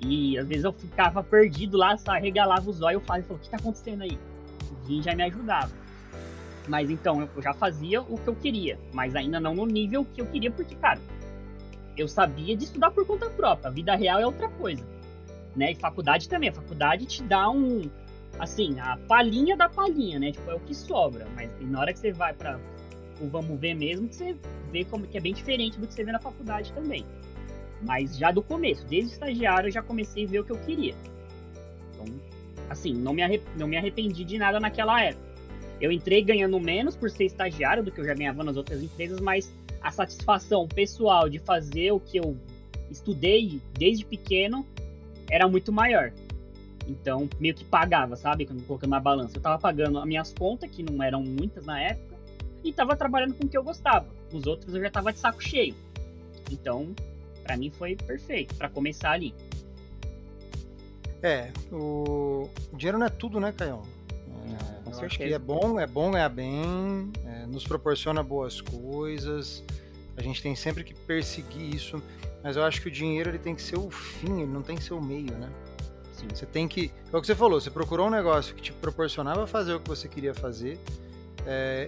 [0.00, 3.38] e às vezes eu ficava perdido lá, só regalava os olhos e o Flávio falou,
[3.38, 4.18] o que tá acontecendo aí?
[4.70, 5.70] O Vim já me ajudava.
[6.68, 10.20] Mas então, eu já fazia o que eu queria, mas ainda não no nível que
[10.20, 11.00] eu queria, porque, cara,
[11.96, 13.68] eu sabia de estudar por conta própria.
[13.68, 14.84] A vida real é outra coisa.
[15.54, 15.72] Né?
[15.72, 16.48] E faculdade também.
[16.48, 17.82] A faculdade te dá um.
[18.38, 20.32] Assim, a palhinha da palhinha, né?
[20.32, 21.26] Tipo, é o que sobra.
[21.34, 22.58] Mas na hora que você vai para
[23.22, 24.36] o vamos ver mesmo, que você
[24.70, 27.04] vê como que é bem diferente do que você vê na faculdade também.
[27.80, 30.94] Mas já do começo, desde estagiário, eu já comecei a ver o que eu queria.
[31.92, 32.06] Então,
[32.68, 33.22] assim, não me,
[33.56, 35.32] não me arrependi de nada naquela época.
[35.80, 39.20] Eu entrei ganhando menos por ser estagiário do que eu já ganhava nas outras empresas,
[39.20, 42.36] mas a satisfação pessoal de fazer o que eu
[42.88, 44.64] estudei desde pequeno
[45.28, 46.12] era muito maior.
[46.86, 48.46] Então, meio que pagava, sabe?
[48.46, 49.36] Quando colocando na balança.
[49.36, 52.11] Eu tava pagando as minhas contas, que não eram muitas na época,
[52.64, 54.06] e tava trabalhando com o que eu gostava.
[54.32, 55.74] Os outros eu já tava de saco cheio.
[56.50, 56.94] Então,
[57.42, 59.34] para mim foi perfeito para começar ali.
[61.22, 62.48] É, o...
[62.72, 63.82] o dinheiro não é tudo, né, Caio?
[64.28, 69.62] É, eu acho que é bom, é bom ganhar bem, é, nos proporciona boas coisas.
[70.16, 72.02] A gente tem sempre que perseguir isso,
[72.42, 74.76] mas eu acho que o dinheiro ele tem que ser o fim, ele não tem
[74.76, 75.50] que ser o meio, né?
[76.12, 76.26] Sim.
[76.32, 79.46] Você tem que, é o que você falou, você procurou um negócio que te proporcionava
[79.46, 80.78] fazer o que você queria fazer.
[81.46, 81.86] É,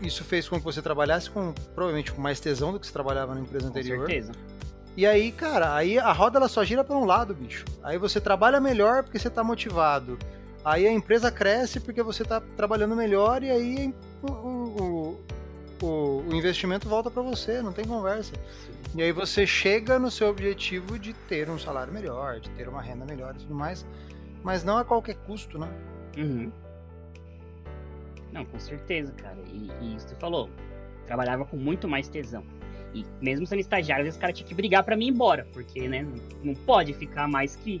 [0.00, 3.34] isso fez com que você trabalhasse com provavelmente com mais tesão do que você trabalhava
[3.34, 4.00] na empresa anterior.
[4.00, 4.32] Com certeza.
[4.96, 7.64] E aí, cara, aí a roda ela só gira para um lado, bicho.
[7.82, 10.18] Aí você trabalha melhor porque você tá motivado.
[10.64, 15.20] Aí a empresa cresce porque você tá trabalhando melhor e aí o, o,
[15.82, 18.32] o, o investimento volta para você, não tem conversa.
[18.94, 22.80] E aí você chega no seu objetivo de ter um salário melhor, de ter uma
[22.80, 23.84] renda melhor e tudo mais.
[24.42, 25.68] mas não a qualquer custo, né?
[26.16, 26.50] Uhum.
[28.36, 29.38] Não, com certeza, cara.
[29.50, 30.50] E, e isso você falou.
[31.06, 32.44] Trabalhava com muito mais tesão.
[32.92, 35.46] E mesmo sendo estagiário, às vezes o cara tinha que brigar para mim ir embora.
[35.54, 36.06] Porque, né,
[36.44, 37.80] não pode ficar mais que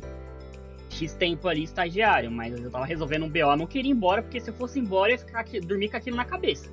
[0.88, 2.30] X tempo ali estagiário.
[2.30, 4.80] Mas eu tava resolvendo um BO, eu não queria ir embora, porque se eu fosse
[4.80, 6.72] embora, eu ia ficar aqui, dormir com aquilo na cabeça.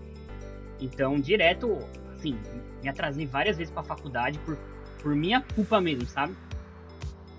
[0.80, 1.78] Então, direto,
[2.16, 2.40] assim,
[2.82, 4.58] me atrasei várias vezes pra faculdade por,
[5.02, 6.34] por minha culpa mesmo, sabe?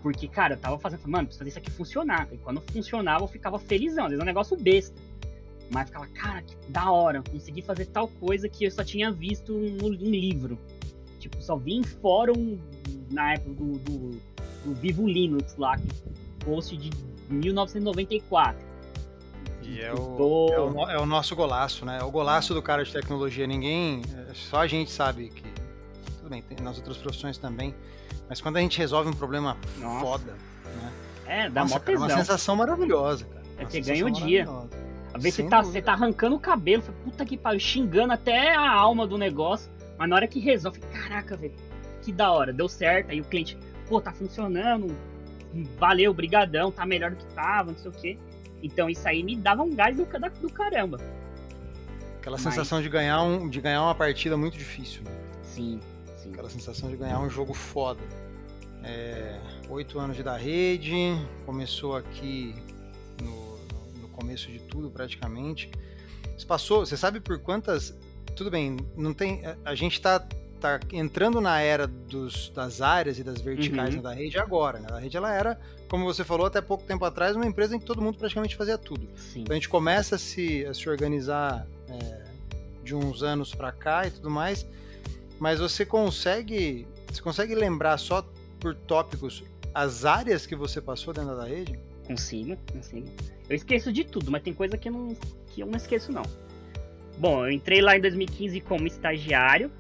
[0.03, 2.29] Porque, cara, eu tava fazendo, mano, preciso fazer isso aqui funcionar.
[2.31, 4.05] E quando funcionava, eu ficava felizão.
[4.05, 5.01] Às vezes é um negócio besta.
[5.75, 9.53] Mas ficava, cara, que da hora, consegui fazer tal coisa que eu só tinha visto
[9.53, 10.57] no, no livro.
[11.19, 12.57] Tipo, só vi em fórum
[13.11, 14.11] na época do, do,
[14.65, 15.77] do Vivo Linux lá,
[16.45, 16.91] post de
[17.29, 18.65] 1994.
[19.63, 21.99] E é o, é, o, é o, nosso golaço, né?
[22.01, 23.47] É o golaço do cara de tecnologia.
[23.47, 24.03] Ninguém.
[24.15, 25.43] É, só a gente sabe que.
[26.19, 27.75] Tudo bem, tem nas outras profissões também.
[28.29, 30.01] Mas quando a gente resolve um problema Nossa.
[30.05, 30.33] foda,
[30.65, 30.93] né?
[31.27, 33.45] É, dá Nossa, uma, cara, uma sensação maravilhosa, cara.
[33.59, 34.47] É que ganha o dia.
[35.15, 38.69] Às vezes você tá, você tá arrancando o cabelo, puta que pariu, xingando até a
[38.69, 39.71] alma do negócio.
[39.97, 41.55] Mas na hora que resolve, caraca, velho,
[42.03, 43.11] que da hora, deu certo.
[43.13, 43.57] Aí o cliente,
[43.89, 44.93] pô, tá funcionando,
[45.79, 48.19] valeu, brigadão, tá melhor do que tava, não sei o quê.
[48.61, 50.05] Então isso aí me dava um gás do,
[50.41, 50.99] do caramba.
[52.19, 52.43] Aquela Mas...
[52.43, 55.03] sensação de ganhar, um, de ganhar uma partida muito difícil.
[55.05, 55.11] Né?
[55.43, 55.81] Sim,
[56.17, 56.31] sim.
[56.33, 58.01] Aquela sensação de ganhar um jogo foda.
[58.83, 59.39] É,
[59.69, 60.95] oito anos de da rede,
[61.47, 62.55] começou aqui
[64.15, 65.71] começo de tudo praticamente.
[66.37, 67.95] Você passou, você sabe por quantas.
[68.35, 69.43] Tudo bem, não tem.
[69.65, 70.27] A gente tá
[70.65, 74.01] tá entrando na era dos, das áreas e das verticais uhum.
[74.01, 74.79] da rede agora.
[74.79, 74.89] Né?
[74.91, 75.61] A rede ela era,
[75.91, 78.79] como você falou até pouco tempo atrás, uma empresa em que todo mundo praticamente fazia
[78.79, 79.07] tudo.
[79.15, 79.43] Sim.
[79.43, 82.25] Então a gente começa a se, a se organizar é,
[82.83, 84.67] de uns anos para cá e tudo mais,
[85.39, 88.27] mas você consegue, você consegue lembrar só
[88.59, 89.45] por tópicos
[89.75, 91.79] as áreas que você passou dentro da rede?
[92.07, 93.09] Consigo, consigo.
[93.49, 95.17] Eu esqueço de tudo, mas tem coisa que eu não,
[95.49, 96.23] que eu não esqueço não.
[97.19, 99.71] Bom, eu entrei lá em 2015 como estagiário,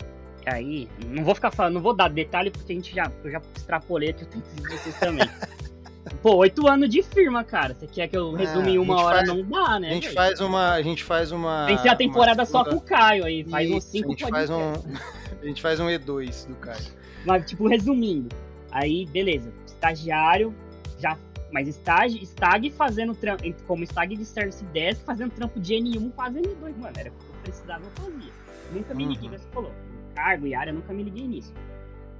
[0.47, 3.41] Aí, não vou ficar falando, não vou dar detalhe porque a gente já, eu já
[3.57, 5.29] extrapolei aqui, tenho que dizer vocês também.
[6.22, 7.75] Pô, oito anos de firma, cara.
[7.75, 9.18] Você quer que eu é, resume em uma hora?
[9.18, 9.89] Faz, não dá, né?
[9.89, 10.72] A gente faz uma.
[10.72, 11.64] A gente faz uma.
[11.66, 13.43] Tem que ser a temporada só com o Caio aí.
[13.45, 14.72] Faz Isso, uns cinco a gente faz um
[15.43, 16.85] A gente faz um E2 do Caio.
[17.25, 18.35] Mas, tipo, resumindo.
[18.70, 19.51] Aí, beleza.
[19.66, 20.55] Estagiário,
[20.99, 21.16] já.
[21.55, 23.45] Mas estágio, stag fazendo trampo.
[23.65, 26.77] Como stag de Service Desk, fazendo trampo de N1 quase N2.
[26.77, 28.33] Mano, era o que eu precisava, eu fazia.
[28.73, 29.39] Nunca me liguei, uhum.
[29.39, 29.73] você falou
[30.17, 31.55] cargo e área, nunca me liguei nisso.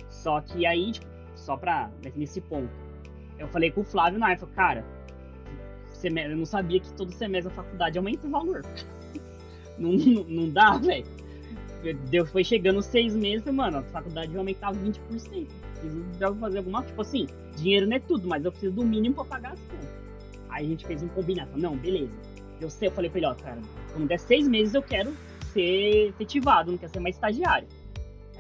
[0.09, 1.91] Só que aí, tipo, só pra.
[2.15, 2.71] nesse ponto,
[3.37, 4.85] eu falei com o Flávio na época, cara,
[6.05, 8.63] eu não sabia que todo semestre da faculdade aumenta o valor.
[9.77, 11.07] não, não, não dá, velho.
[12.31, 15.49] Foi chegando seis meses, mano, a faculdade vai aumentar 20%.
[15.89, 17.27] Preciso fazer alguma Tipo assim,
[17.57, 19.89] dinheiro não é tudo, mas eu preciso do mínimo pra pagar as contas.
[20.49, 21.51] Aí a gente fez um combinado.
[21.57, 22.13] Não, beleza.
[22.61, 23.61] Eu sei, eu falei pra ele, ó, cara,
[23.93, 25.13] quando der seis meses eu quero
[25.53, 27.67] ser efetivado, não quero ser mais estagiário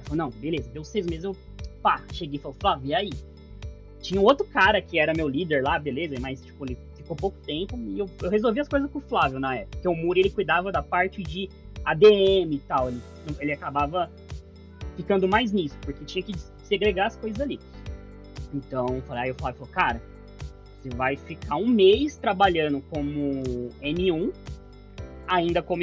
[0.04, 1.36] falou, não, beleza, deu seis meses, eu
[1.82, 3.10] pá, cheguei e falei, Flávio, e aí?
[4.00, 7.38] Tinha um outro cara que era meu líder lá, beleza, mas tipo, ele ficou pouco
[7.38, 9.78] tempo e eu, eu resolvi as coisas com o Flávio na época.
[9.78, 11.48] Porque o Muri ele cuidava da parte de
[11.84, 13.00] ADM e tal, ele,
[13.40, 14.10] ele acabava
[14.96, 16.34] ficando mais nisso, porque tinha que
[16.64, 17.58] segregar as coisas ali.
[18.52, 20.02] Então, aí o Flávio falou, cara,
[20.82, 23.42] você vai ficar um mês trabalhando como
[23.82, 24.32] N1,
[25.26, 25.82] ainda como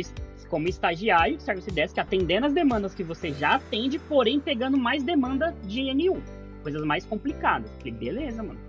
[0.52, 5.02] como estagiário de Service Desk, atendendo as demandas que você já atende, porém pegando mais
[5.02, 6.22] demanda de NU,
[6.62, 7.72] coisas mais complicadas.
[7.78, 8.60] Falei, beleza, mano.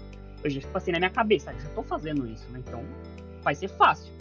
[0.45, 2.63] Eu já passei na minha cabeça, ah, já tô fazendo isso, né?
[2.65, 2.85] Então
[3.43, 4.13] vai ser fácil.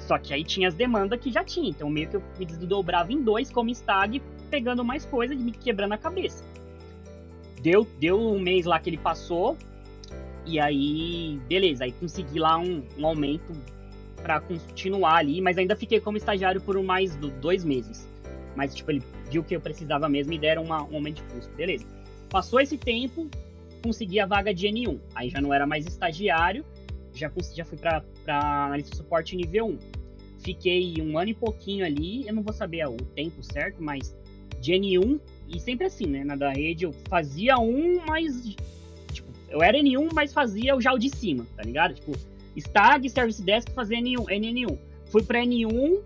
[0.00, 3.12] Só que aí tinha as demandas que já tinha, então meio que eu me desdobrava
[3.12, 4.20] em dois como stag,
[4.50, 6.44] pegando mais coisa e me quebrando a cabeça.
[7.66, 9.58] Deu, deu um mês lá que ele passou,
[10.46, 13.52] e aí, beleza, aí consegui lá um, um aumento
[14.22, 18.08] para continuar ali, mas ainda fiquei como estagiário por mais do, dois meses.
[18.54, 21.52] Mas, tipo, ele viu que eu precisava mesmo e deram uma, um aumento de custo.
[21.56, 21.84] Beleza.
[22.30, 23.28] Passou esse tempo,
[23.82, 25.00] consegui a vaga de N1.
[25.12, 26.64] Aí já não era mais estagiário,
[27.12, 28.04] já, já fui para
[28.66, 29.78] analista de suporte nível 1.
[30.38, 34.14] Fiquei um ano e pouquinho ali, eu não vou saber o tempo certo, mas
[34.60, 36.24] de N1, e sempre assim, né?
[36.24, 38.56] Na da rede eu fazia um, mas.
[39.12, 41.94] Tipo, eu era N1, mas fazia já o de cima, tá ligado?
[41.94, 42.12] Tipo,
[42.58, 44.26] Stag, Service Desk, fazer N1.
[44.26, 44.78] N1.
[45.06, 46.00] Fui para N1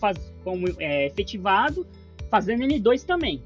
[0.00, 1.86] faz, como é, efetivado,
[2.30, 3.42] fazendo N2 também.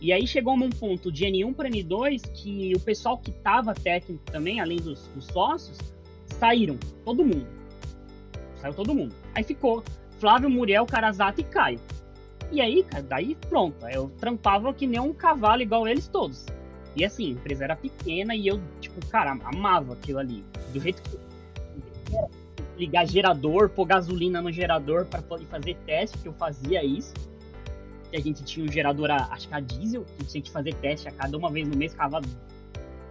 [0.00, 4.22] E aí chegou num ponto de N1 para N2 que o pessoal que tava técnico
[4.30, 5.76] também, além dos, dos sócios,
[6.26, 6.78] saíram.
[7.04, 7.46] Todo mundo.
[8.56, 9.14] Saiu todo mundo.
[9.34, 9.82] Aí ficou
[10.20, 11.80] Flávio, Muriel, Carazato e Caio.
[12.50, 13.86] E aí, cara, daí pronto.
[13.88, 16.46] Eu trampava que nem um cavalo igual eles todos.
[16.96, 20.42] E assim, a empresa era pequena e eu, tipo, cara, amava aquilo ali.
[20.72, 21.18] Do jeito que
[22.76, 27.12] ligar gerador, pôr gasolina no gerador para poder fazer teste, que eu fazia isso.
[28.10, 31.08] Que a gente tinha um gerador, acho que a diesel, que tinha que fazer teste
[31.08, 32.20] a cada uma vez no mês, ficava.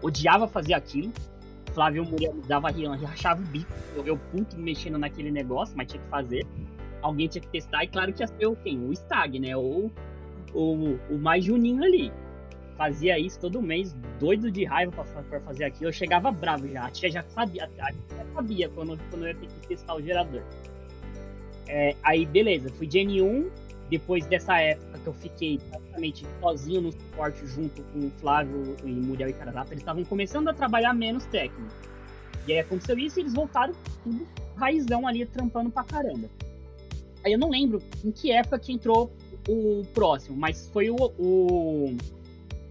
[0.01, 1.11] Odiava fazer aquilo.
[1.73, 2.71] Flávio Muriel dava
[3.05, 6.45] rachava o bico, eu, eu puto mexendo naquele negócio, mas tinha que fazer.
[7.07, 8.85] Alguém tinha que testar, e claro que ia ser o quem?
[8.85, 9.55] O Stag, né?
[9.55, 9.91] Ou
[10.53, 12.11] o, mais Juninho ali
[12.77, 14.91] fazia isso todo mês, doido de raiva
[15.29, 15.89] para fazer aquilo.
[15.89, 16.85] Eu chegava bravo já.
[16.85, 20.01] A tia já sabia, a tia sabia quando, quando eu ia ter que testar o
[20.01, 20.43] gerador.
[21.67, 23.49] É, aí, beleza, fui de N1.
[23.89, 28.91] Depois dessa época que eu fiquei praticamente sozinho no suporte junto com o Flávio e
[28.91, 31.71] Muriel e Cararata, eles estavam começando a trabalhar menos técnico.
[32.45, 34.27] E aí aconteceu isso e eles voltaram tudo
[34.57, 36.29] raizão ali, trampando pra caramba.
[37.27, 39.11] Aí eu não lembro em que época que entrou
[39.49, 41.97] o próximo, mas foi o, o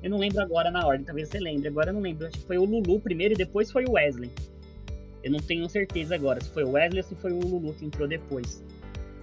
[0.03, 1.69] eu não lembro agora na ordem, talvez você lembre.
[1.69, 2.27] Agora eu não lembro.
[2.27, 4.31] Acho que foi o Lulu primeiro e depois foi o Wesley.
[5.23, 7.85] Eu não tenho certeza agora se foi o Wesley ou se foi o Lulu que
[7.85, 8.65] entrou depois.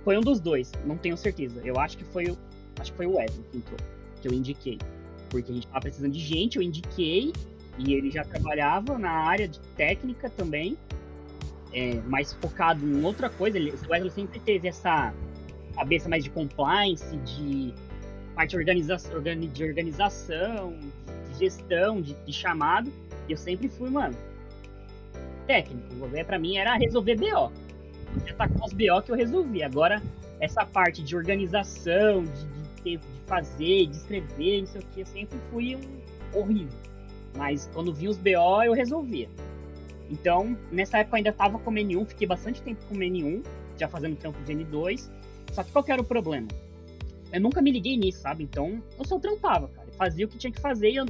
[0.04, 1.62] Foi um dos dois, não tenho certeza.
[1.66, 2.38] Eu acho que foi o.
[2.80, 3.80] Acho que foi o Wesley que entrou,
[4.22, 4.78] que eu indiquei.
[5.32, 7.34] Porque a gente tava precisando de gente, eu indiquei,
[7.80, 10.78] e ele já trabalhava na área de técnica também,
[11.74, 13.58] é, mais focado em outra coisa.
[13.58, 15.14] Ele, o Wesley sempre teve essa
[15.76, 17.74] cabeça mais de compliance, de
[18.36, 20.78] parte de organização, de organização,
[21.32, 22.92] de gestão, de, de chamado.
[23.28, 24.16] E eu sempre fui, mano,
[25.46, 25.88] técnico.
[26.06, 27.52] O para mim era resolver BO.
[28.26, 29.64] Já tá com os BO que eu resolvi.
[29.64, 30.02] Agora,
[30.40, 35.76] essa parte de organização, de, de, de fazer, de escrever, isso aqui, eu sempre fui
[35.76, 36.80] um horrível.
[37.36, 39.28] Mas quando vi os BO, eu resolvia.
[40.10, 43.44] Então, nessa época eu ainda tava com N1, fiquei bastante tempo com N1,
[43.78, 45.10] já fazendo trampo de N2.
[45.52, 46.48] Só que qual que era o problema?
[47.34, 48.44] eu nunca me liguei nisso, sabe?
[48.44, 49.88] Então, eu só trampava, cara.
[49.98, 51.06] Fazia o que tinha que fazer e eu,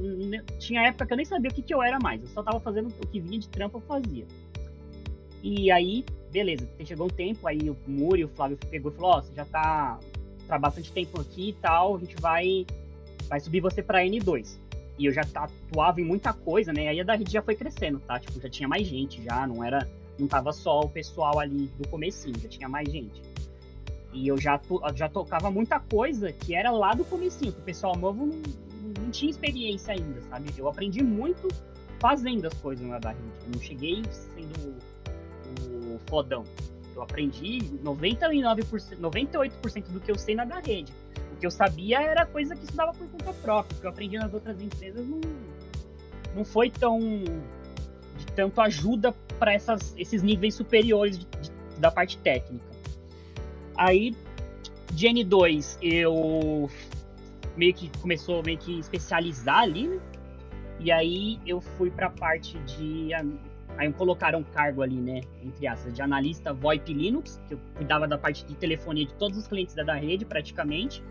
[0.58, 2.22] tinha época que eu nem sabia o que, que eu era mais.
[2.22, 4.26] Eu só tava fazendo o que vinha de trampo, eu fazia.
[5.44, 9.18] E aí, beleza, chegou um tempo, aí o Muri o Flávio pegou e falou, ó,
[9.18, 10.00] oh, você já tá,
[10.48, 12.66] tá bastante tempo aqui e tal, a gente vai,
[13.28, 14.58] vai subir você pra N2.
[14.98, 16.88] E eu já atuava em muita coisa, né?
[16.88, 18.20] Aí a da rede já foi crescendo, tá?
[18.20, 19.88] Tipo, já tinha mais gente, já não era,
[20.20, 23.22] não tava só o pessoal ali do comecinho, já tinha mais gente.
[24.14, 24.62] E eu já,
[24.96, 28.42] já tocava muita coisa que era lá do comecinho, que o pessoal novo não,
[29.02, 30.54] não tinha experiência ainda, sabe?
[30.56, 31.48] Eu aprendi muito
[32.00, 33.24] fazendo as coisas na da rede.
[33.46, 34.78] Eu não cheguei sendo
[35.72, 36.44] o, o fodão.
[36.96, 40.94] Eu aprendi 99%, 98% do que eu sei na da rede.
[41.44, 43.76] Que eu sabia era coisa que estudava por conta própria.
[43.76, 45.20] O que eu aprendi nas outras empresas não,
[46.34, 52.66] não foi tão de tanto ajuda para esses níveis superiores de, de, da parte técnica.
[53.76, 54.16] Aí,
[54.94, 56.70] de N2, eu
[57.58, 60.00] meio que começou meio que especializar ali, né?
[60.80, 63.10] E aí eu fui para a parte de
[63.78, 68.08] aí colocaram um cargo ali, né, entre aspas, de analista VoIP Linux, que eu cuidava
[68.08, 71.04] da parte de telefonia de todos os clientes da, da rede, praticamente.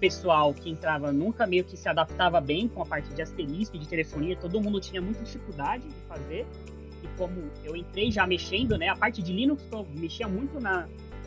[0.00, 3.88] Pessoal que entrava nunca meio que se adaptava bem com a parte de asterisco de
[3.88, 6.46] telefonia, todo mundo tinha muita dificuldade de fazer.
[7.02, 10.86] E como eu entrei já mexendo, né, a parte de Linux eu mexia muito na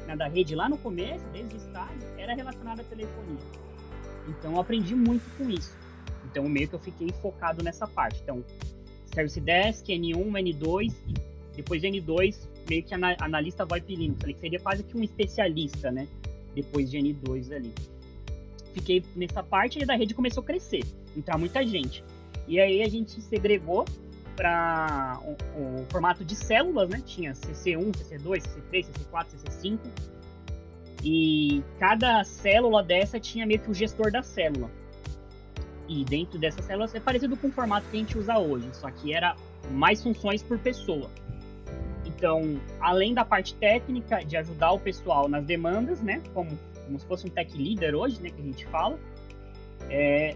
[0.10, 3.38] né, da rede lá no começo, desde o estágio, era relacionada à telefonia.
[4.28, 5.76] Então eu aprendi muito com isso.
[6.26, 8.20] Então meio que eu fiquei focado nessa parte.
[8.22, 8.44] Então,
[9.06, 11.14] Service Desk, N1, N2 e
[11.56, 12.38] depois de N2,
[12.70, 14.24] meio que analista VoIP Linux.
[14.24, 16.08] Que seria quase que um especialista, né?
[16.56, 17.74] Depois de N2 ali.
[18.74, 20.84] Fiquei nessa parte e da rede começou a crescer,
[21.16, 22.04] entrar muita gente.
[22.48, 23.86] E aí a gente segregou
[24.36, 27.02] para o, o, formato de células, né?
[27.06, 29.80] Tinha CC1, CC2, CC3, CC4, CC5.
[31.04, 34.70] E cada célula dessa tinha meio que o gestor da célula.
[35.88, 38.90] E dentro dessa célula é parecido com o formato que a gente usa hoje, só
[38.92, 39.36] que era
[39.72, 41.10] mais funções por pessoa.
[42.06, 46.58] Então, além da parte técnica de ajudar o pessoal nas demandas, né, como,
[46.90, 49.00] como se fosse um tech leader hoje, né, que a gente fala,
[49.90, 50.36] é,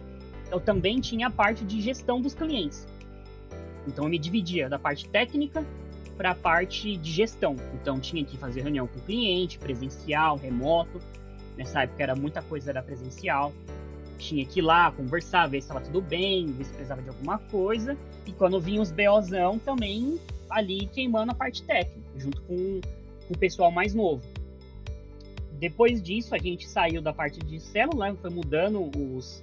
[0.51, 2.87] eu também tinha a parte de gestão dos clientes.
[3.87, 5.65] Então eu me dividia da parte técnica
[6.15, 7.55] para a parte de gestão.
[7.73, 11.01] Então tinha que fazer reunião com o cliente, presencial, remoto.
[11.57, 13.51] Nessa época era muita coisa era presencial.
[14.19, 17.39] Tinha que ir lá conversar, ver se estava tudo bem, ver se precisava de alguma
[17.39, 17.97] coisa.
[18.27, 22.79] E quando vinha os BOzão também ali queimando a parte técnica, junto com,
[23.27, 24.23] com o pessoal mais novo.
[25.63, 29.41] Depois disso, a gente saiu da parte de célula, foi mudando os,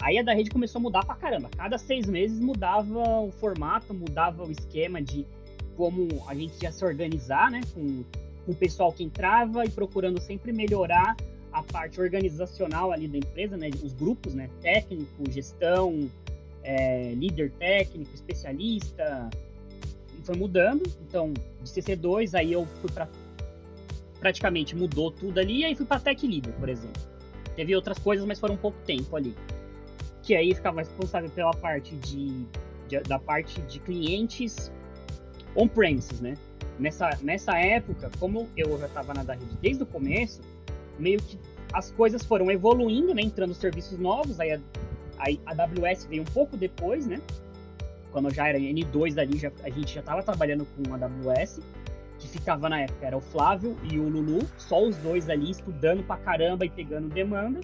[0.00, 1.50] Aí a da rede começou a mudar pra caramba.
[1.54, 5.26] Cada seis meses mudava o formato, mudava o esquema de
[5.76, 7.60] como a gente ia se organizar, né?
[7.74, 8.02] Com,
[8.46, 11.14] com o pessoal que entrava e procurando sempre melhorar
[11.52, 13.68] a parte organizacional ali da empresa, né?
[13.84, 14.48] Os grupos, né?
[14.62, 16.08] Técnico, gestão,
[16.62, 19.28] é, líder técnico, especialista.
[20.22, 20.82] foi mudando.
[21.06, 23.06] Então, de CC2, aí eu fui para
[24.20, 27.00] praticamente mudou tudo ali, e aí fui para Tech Leader, por exemplo.
[27.54, 29.34] Teve outras coisas, mas foram um pouco tempo ali.
[30.22, 32.46] Que aí ficava responsável pela parte de,
[32.88, 34.70] de da parte de clientes
[35.56, 36.34] on-premises, né?
[36.78, 40.40] Nessa, nessa época, como eu já estava na da rede desde o começo,
[40.98, 41.38] meio que
[41.72, 43.22] as coisas foram evoluindo, né?
[43.22, 44.60] Entrando serviços novos, aí a,
[45.18, 47.20] a, AWS veio um pouco depois, né?
[48.12, 51.60] Quando já era N2 ali, já, a gente já estava trabalhando com a AWS
[52.18, 56.02] que ficava na época era o Flávio e o Lulu, só os dois ali estudando
[56.04, 57.60] pra caramba e pegando demanda.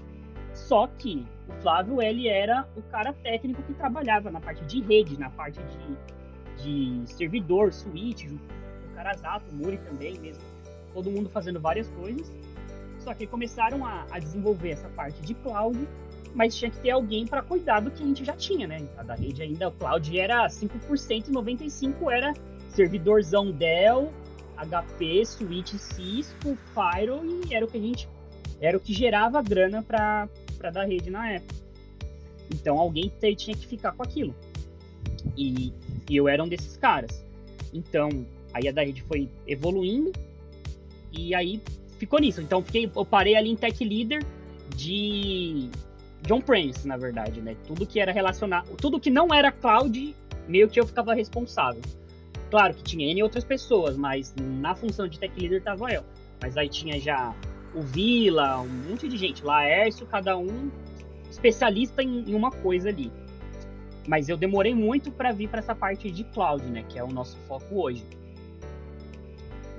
[0.55, 5.19] Só que o Flávio, ele era o cara técnico que trabalhava na parte de rede,
[5.19, 5.61] na parte
[6.57, 10.43] de, de servidor, com o Carazato, o Muri também mesmo.
[10.93, 12.33] Todo mundo fazendo várias coisas.
[13.01, 15.77] Só que começaram a, a desenvolver essa parte de cloud,
[16.35, 18.89] mas tinha que ter alguém para cuidar do que a gente já tinha, né?
[19.05, 22.33] Da rede ainda, o cloud era 5% e 95% era
[22.71, 24.13] servidorzão Dell,
[24.57, 28.09] HP, Switch, Cisco, Firewall e era o que a gente
[28.61, 30.29] era o que gerava grana para
[30.73, 31.55] dar rede na época.
[32.53, 34.35] Então alguém tinha que ficar com aquilo.
[35.37, 35.73] E,
[36.09, 37.25] e eu era um desses caras.
[37.73, 40.13] Então aí a da rede foi evoluindo
[41.13, 41.61] e aí
[41.99, 42.41] ficou nisso.
[42.41, 44.25] Então fiquei, eu parei ali em Tech Leader
[44.77, 45.69] de
[46.23, 47.57] John Prince, na verdade, né?
[47.67, 50.15] Tudo que era relacionado, tudo que não era cloud,
[50.49, 51.83] meio que eu ficava responsável.
[52.55, 56.05] Claro que tinha N outras pessoas, mas na função de tech leader tava eu.
[56.41, 57.35] Mas aí tinha já
[57.75, 60.71] o Vila, um monte de gente, Laércio, cada um
[61.29, 63.11] especialista em, em uma coisa ali.
[64.07, 67.09] Mas eu demorei muito para vir para essa parte de cloud, né, que é o
[67.09, 68.05] nosso foco hoje.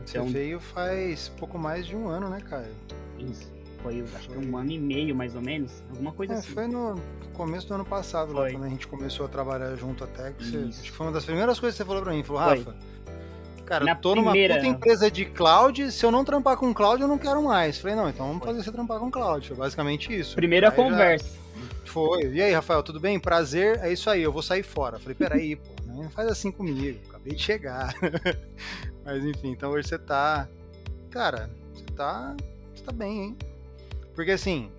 [0.03, 2.76] Então, Você veio faz pouco mais de um ano, né, Caio?
[3.17, 3.55] Isso.
[3.86, 5.83] Foi, acho que um ano e meio, mais ou menos.
[5.91, 6.53] Alguma coisa é, assim.
[6.53, 6.99] Foi no
[7.33, 10.31] começo do ano passado, lá, quando a gente começou a trabalhar junto até.
[10.31, 12.23] Que você, acho que foi uma das primeiras coisas que você falou pra mim.
[12.23, 12.75] Falou, Rafa,
[13.63, 14.55] cara, eu tô primeira...
[14.55, 17.77] numa puta empresa de cloud, se eu não trampar com cloud, eu não quero mais.
[17.77, 18.53] Falei, não, então vamos foi.
[18.53, 19.47] fazer você trampar com cloud.
[19.47, 20.36] Foi basicamente isso.
[20.36, 21.27] Primeira aí conversa.
[21.27, 21.86] Já...
[21.86, 22.33] Foi.
[22.33, 23.19] E aí, Rafael, tudo bem?
[23.19, 24.97] Prazer, é isso aí, eu vou sair fora.
[24.97, 27.93] Falei, peraí, pô, não faz assim comigo, acabei de chegar.
[29.05, 30.49] Mas enfim, então hoje você tá.
[31.11, 32.36] Cara, você tá.
[32.73, 33.38] Você tá bem, hein?
[34.16, 34.72] Porque assim,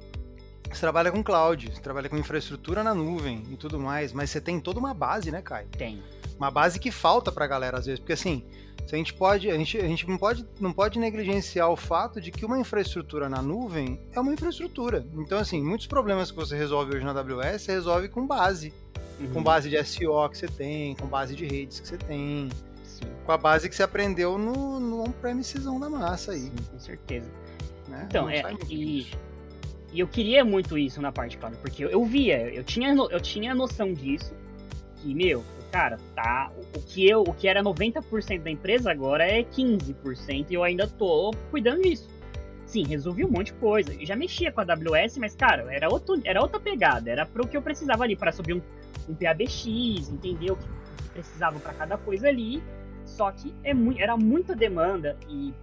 [0.72, 4.40] você trabalha com cloud, você trabalha com infraestrutura na nuvem e tudo mais, mas você
[4.40, 5.68] tem toda uma base, né, Caio?
[5.68, 6.02] Tem.
[6.36, 8.44] Uma base que falta pra galera às vezes, porque assim,
[8.92, 12.30] a gente pode, a gente, a gente não, pode, não pode negligenciar o fato de
[12.30, 15.04] que uma infraestrutura na nuvem é uma infraestrutura.
[15.14, 18.72] Então, assim, muitos problemas que você resolve hoje na AWS, você resolve com base.
[19.18, 19.32] Uhum.
[19.32, 22.48] Com base de SO que você tem, com base de redes que você tem.
[22.84, 23.06] Sim.
[23.24, 26.42] Com a base que você aprendeu no, no on-premisezão da massa aí.
[26.42, 27.30] Sim, com certeza.
[27.88, 28.06] Né?
[28.08, 29.06] Então, é, e,
[29.92, 33.20] e eu queria muito isso na parte cloud, porque eu, eu via, eu tinha, eu
[33.20, 34.34] tinha noção disso,
[34.96, 39.42] que, meu, cara, tá, o que eu, o que era 90% da empresa agora é
[39.42, 42.08] 15% e eu ainda tô cuidando disso.
[42.66, 43.94] Sim, resolvi um monte de coisa.
[43.94, 47.10] Eu já mexia com a AWS, mas, cara, era, outro, era outra pegada.
[47.10, 48.62] Era pro que eu precisava ali, para subir um,
[49.08, 50.66] um PABX, entender o que,
[51.12, 52.62] precisava para cada coisa ali.
[53.04, 55.54] Só que é mu era muita demanda e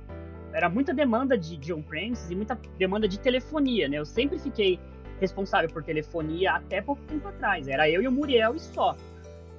[0.54, 3.98] era muita demanda de, de on-premises e muita demanda de telefonia, né?
[3.98, 4.80] Eu sempre fiquei
[5.20, 7.68] responsável por telefonia até pouco tempo atrás.
[7.68, 8.96] Era eu e o Muriel e só.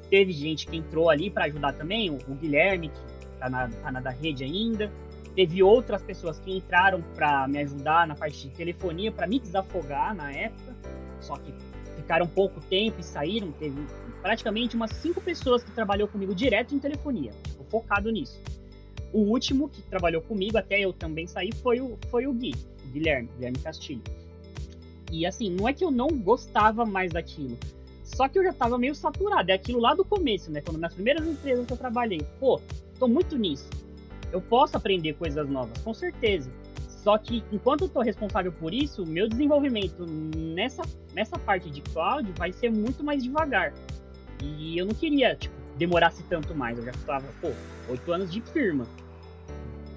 [0.08, 3.90] Teve gente que entrou ali para ajudar também, o, o, Guilherme, que tá na, tá
[3.90, 4.90] na da rede ainda.
[5.34, 10.14] Teve outras pessoas que entraram para me ajudar na parte de telefonia, para me desafogar
[10.14, 10.74] na época.
[11.20, 11.52] Só que
[11.96, 13.50] ficaram pouco tempo e saíram.
[13.52, 13.84] Teve
[14.22, 18.40] praticamente umas cinco pessoas que trabalhou comigo direto em telefonia, tipo, focado nisso.
[19.14, 22.52] O último que trabalhou comigo, até eu também saí, foi o, foi o Gui,
[22.84, 24.02] o Guilherme, Guilherme Castilho.
[25.12, 27.56] E assim, não é que eu não gostava mais daquilo,
[28.02, 29.52] só que eu já tava meio saturado.
[29.52, 30.60] É aquilo lá do começo, né?
[30.60, 32.22] Quando nas primeiras empresas que eu trabalhei.
[32.40, 32.60] Pô,
[32.98, 33.70] tô muito nisso.
[34.32, 36.50] Eu posso aprender coisas novas, com certeza.
[36.88, 40.04] Só que enquanto eu tô responsável por isso, meu desenvolvimento
[40.36, 43.72] nessa, nessa parte de cloud vai ser muito mais devagar.
[44.42, 46.78] E eu não queria, tipo, demorasse tanto mais.
[46.78, 47.52] Eu já tava, pô,
[47.88, 48.88] oito anos de firma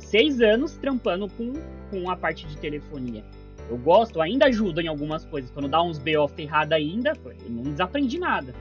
[0.09, 1.53] seis anos trampando com,
[1.91, 3.23] com a parte de telefonia.
[3.69, 5.51] Eu gosto, ainda ajudo em algumas coisas.
[5.51, 8.53] Quando dá uns BO ferrado ainda, eu não desaprendi nada.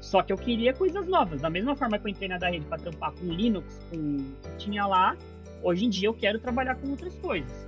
[0.00, 1.40] Só que eu queria coisas novas.
[1.40, 4.24] Da mesma forma que eu entrei na da rede para trampar com Linux, com o
[4.42, 5.16] que tinha lá,
[5.62, 7.66] hoje em dia eu quero trabalhar com outras coisas.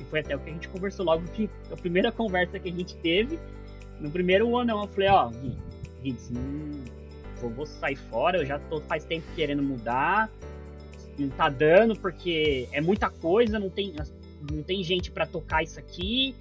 [0.00, 2.72] E foi até o que a gente conversou logo que a primeira conversa que a
[2.72, 3.38] gente teve,
[4.00, 5.56] no primeiro ano eu falei, ó, Gui,
[6.02, 6.16] Gui
[7.48, 10.28] vou sair fora, eu já tô faz tempo querendo mudar,
[11.20, 13.94] não tá dando porque é muita coisa, não tem,
[14.50, 16.34] não tem gente para tocar isso aqui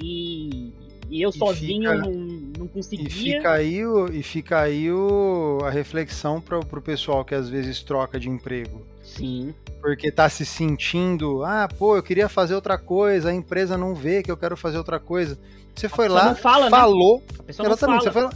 [0.00, 0.72] e,
[1.10, 1.96] e eu e sozinho fica...
[1.96, 2.12] não,
[2.58, 3.06] não conseguia.
[3.06, 7.48] E fica aí, o, e fica aí o, a reflexão para o pessoal que às
[7.48, 8.86] vezes troca de emprego.
[9.02, 9.54] Sim.
[9.80, 14.22] Porque tá se sentindo, ah, pô, eu queria fazer outra coisa, a empresa não vê
[14.22, 15.38] que eu quero fazer outra coisa.
[15.74, 16.70] Você foi lá, fala, né?
[16.70, 17.22] falou.
[17.38, 18.00] A pessoa não fala.
[18.00, 18.32] Você foi lá,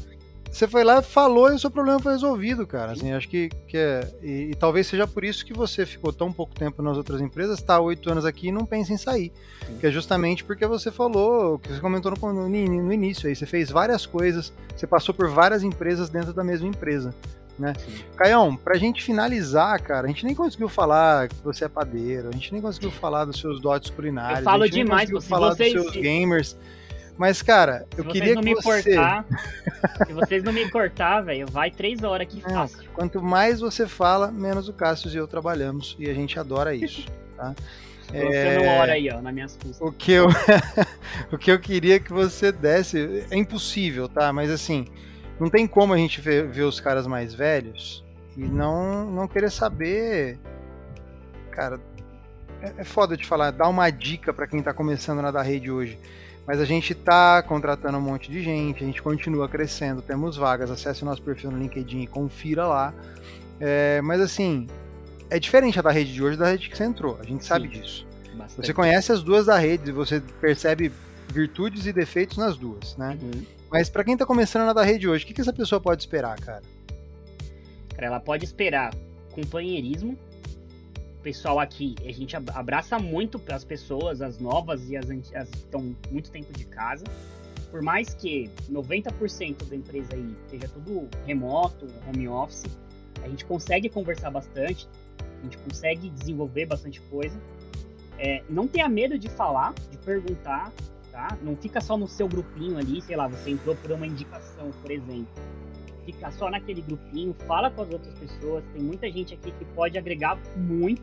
[0.52, 2.92] você foi lá, falou e o seu problema foi resolvido, cara.
[2.92, 4.06] Assim, acho que, que é.
[4.22, 7.58] E, e, talvez seja por isso que você ficou tão pouco tempo nas outras empresas,
[7.58, 9.32] está oito anos aqui e não pensa em sair.
[9.66, 9.78] Sim.
[9.78, 13.46] Que é justamente porque você falou, que você comentou no, no, no, início aí, você
[13.46, 17.14] fez várias coisas, você passou por várias empresas dentro da mesma empresa.
[17.58, 17.72] Né?
[18.16, 22.32] Caião, pra gente finalizar, cara, a gente nem conseguiu falar que você é padeiro, a
[22.32, 24.40] gente nem conseguiu falar dos seus dotes culinários.
[24.40, 26.56] Eu falo demais, você falar vocês, dos seus gamers.
[27.22, 28.96] Mas, cara, eu queria que você...
[28.96, 29.24] Cortar,
[30.08, 32.80] se vocês não me cortar, velho, vai três horas aqui fácil.
[32.92, 35.94] Quanto mais você fala, menos o Cassius e eu trabalhamos.
[36.00, 37.06] E a gente adora isso,
[37.36, 37.54] tá?
[38.12, 38.76] é...
[38.76, 39.80] hora aí, ó, nas minhas custas.
[39.80, 40.26] O que, eu...
[41.30, 43.24] o que eu queria que você desse...
[43.30, 44.32] É impossível, tá?
[44.32, 44.88] Mas, assim,
[45.38, 48.04] não tem como a gente ver, ver os caras mais velhos
[48.36, 50.40] e não, não querer saber...
[51.52, 51.78] Cara,
[52.60, 53.52] é, é foda de falar.
[53.52, 55.96] Dar uma dica para quem tá começando na da rede hoje
[56.46, 60.70] mas a gente está contratando um monte de gente, a gente continua crescendo, temos vagas,
[60.70, 62.94] acesse o nosso perfil no LinkedIn e confira lá.
[63.60, 64.66] É, mas assim,
[65.30, 67.48] é diferente a da rede de hoje da rede que você entrou, a gente Sim,
[67.48, 68.06] sabe disso.
[68.34, 68.66] Bastante.
[68.66, 70.92] Você conhece as duas da rede e você percebe
[71.32, 73.18] virtudes e defeitos nas duas, né?
[73.22, 73.44] Uhum.
[73.70, 76.02] Mas para quem está começando na da rede hoje, o que, que essa pessoa pode
[76.02, 76.62] esperar, cara?
[77.94, 78.92] Cara, ela pode esperar
[79.32, 80.18] companheirismo,
[81.22, 85.96] pessoal aqui, a gente abraça muito as pessoas, as novas e as, as que estão
[86.10, 87.04] muito tempo de casa.
[87.70, 92.66] Por mais que 90% da empresa aí esteja tudo remoto, home office,
[93.22, 94.86] a gente consegue conversar bastante,
[95.40, 97.38] a gente consegue desenvolver bastante coisa.
[98.18, 100.70] É, não tenha medo de falar, de perguntar,
[101.10, 101.38] tá?
[101.42, 104.90] Não fica só no seu grupinho ali, sei lá, você entrou por uma indicação, por
[104.90, 105.61] exemplo
[106.04, 108.64] ficar só naquele grupinho, fala com as outras pessoas.
[108.72, 111.02] Tem muita gente aqui que pode agregar muito,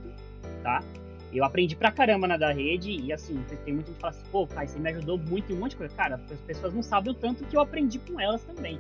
[0.64, 0.84] tá?
[1.32, 4.24] Eu aprendi pra caramba na da rede e assim, tem muita gente que fala assim,
[4.32, 5.96] pô, pai, você me ajudou muito em um monte de coisa.
[5.96, 8.80] Cara, as pessoas não sabem o tanto que eu aprendi com elas também.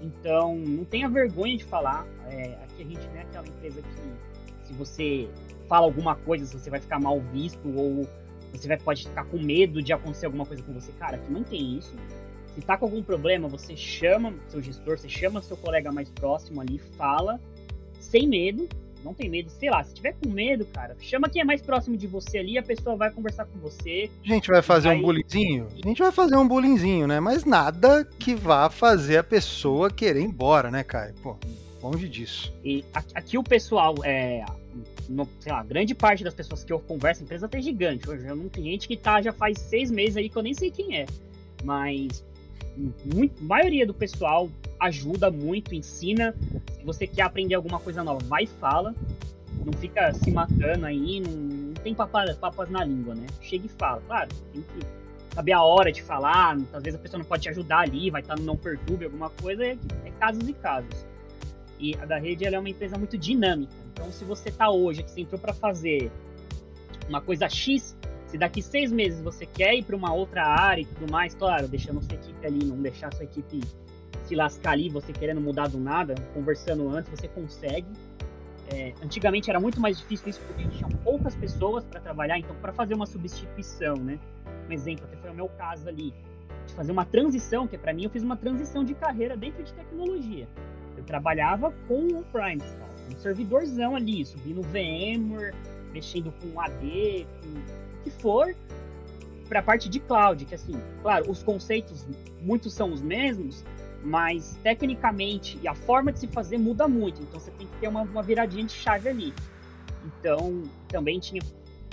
[0.00, 2.06] Então, não tenha vergonha de falar.
[2.30, 5.28] É, aqui a gente não é aquela empresa que se você
[5.68, 8.08] fala alguma coisa, você vai ficar mal visto ou
[8.52, 10.90] você vai, pode ficar com medo de acontecer alguma coisa com você.
[10.92, 11.94] Cara, aqui não tem isso.
[12.54, 16.60] Se tá com algum problema, você chama seu gestor, você chama seu colega mais próximo
[16.60, 17.40] ali, fala,
[18.00, 18.68] sem medo,
[19.04, 21.96] não tem medo, sei lá, se tiver com medo, cara, chama quem é mais próximo
[21.96, 24.10] de você ali, a pessoa vai conversar com você.
[24.24, 25.68] A gente vai fazer um bullyingzinho?
[25.82, 27.20] A gente vai fazer um bullyingzinho, né?
[27.20, 31.14] Mas nada que vá fazer a pessoa querer ir embora, né, cara?
[31.22, 31.36] Pô,
[31.82, 32.52] longe disso.
[32.64, 32.84] E
[33.14, 34.44] aqui o pessoal, é,
[35.08, 38.08] no, sei lá, grande parte das pessoas que eu converso, a empresa tá gigante.
[38.08, 40.54] Hoje eu não tem gente que tá já faz seis meses aí que eu nem
[40.54, 41.06] sei quem é.
[41.64, 42.24] Mas
[43.04, 44.48] muito, maioria do pessoal
[44.78, 46.34] ajuda muito, ensina.
[46.72, 48.94] Se você quer aprender alguma coisa nova, vai e fala.
[49.64, 53.26] Não fica se matando aí, não, não tem papas, papas na língua, né?
[53.42, 54.00] Chega e fala.
[54.06, 54.86] Claro, tem que
[55.34, 56.56] saber a hora de falar.
[56.72, 59.28] Às vezes a pessoa não pode te ajudar ali, vai estar no não perturbe, alguma
[59.28, 59.64] coisa.
[59.64, 61.06] É, é casos e casos.
[61.78, 63.72] E a da rede é uma empresa muito dinâmica.
[63.92, 66.10] Então, se você está hoje, que você entrou para fazer
[67.08, 67.96] uma coisa X,
[68.30, 71.66] se daqui seis meses você quer ir para uma outra área e tudo mais, claro,
[71.66, 73.60] deixando sua equipe ali, não deixar sua equipe
[74.26, 77.88] se lascar ali, você querendo mudar do nada, conversando antes, você consegue.
[78.72, 82.72] É, antigamente era muito mais difícil isso porque tinha poucas pessoas para trabalhar, então para
[82.72, 84.16] fazer uma substituição, né?
[84.68, 86.14] Um exemplo, até foi o meu caso ali,
[86.68, 89.64] de fazer uma transição, que é para mim eu fiz uma transição de carreira dentro
[89.64, 90.46] de tecnologia.
[90.96, 92.62] Eu trabalhava com o Prime,
[93.12, 95.52] um servidorzão ali, subindo VMware,
[95.92, 98.54] mexendo com AD, com que for
[99.48, 102.06] para a parte de cloud, que assim, claro, os conceitos
[102.40, 103.64] muitos são os mesmos,
[104.02, 107.88] mas tecnicamente e a forma de se fazer muda muito, então você tem que ter
[107.88, 109.34] uma, uma viradinha de chave ali.
[110.04, 111.42] Então, também tinha,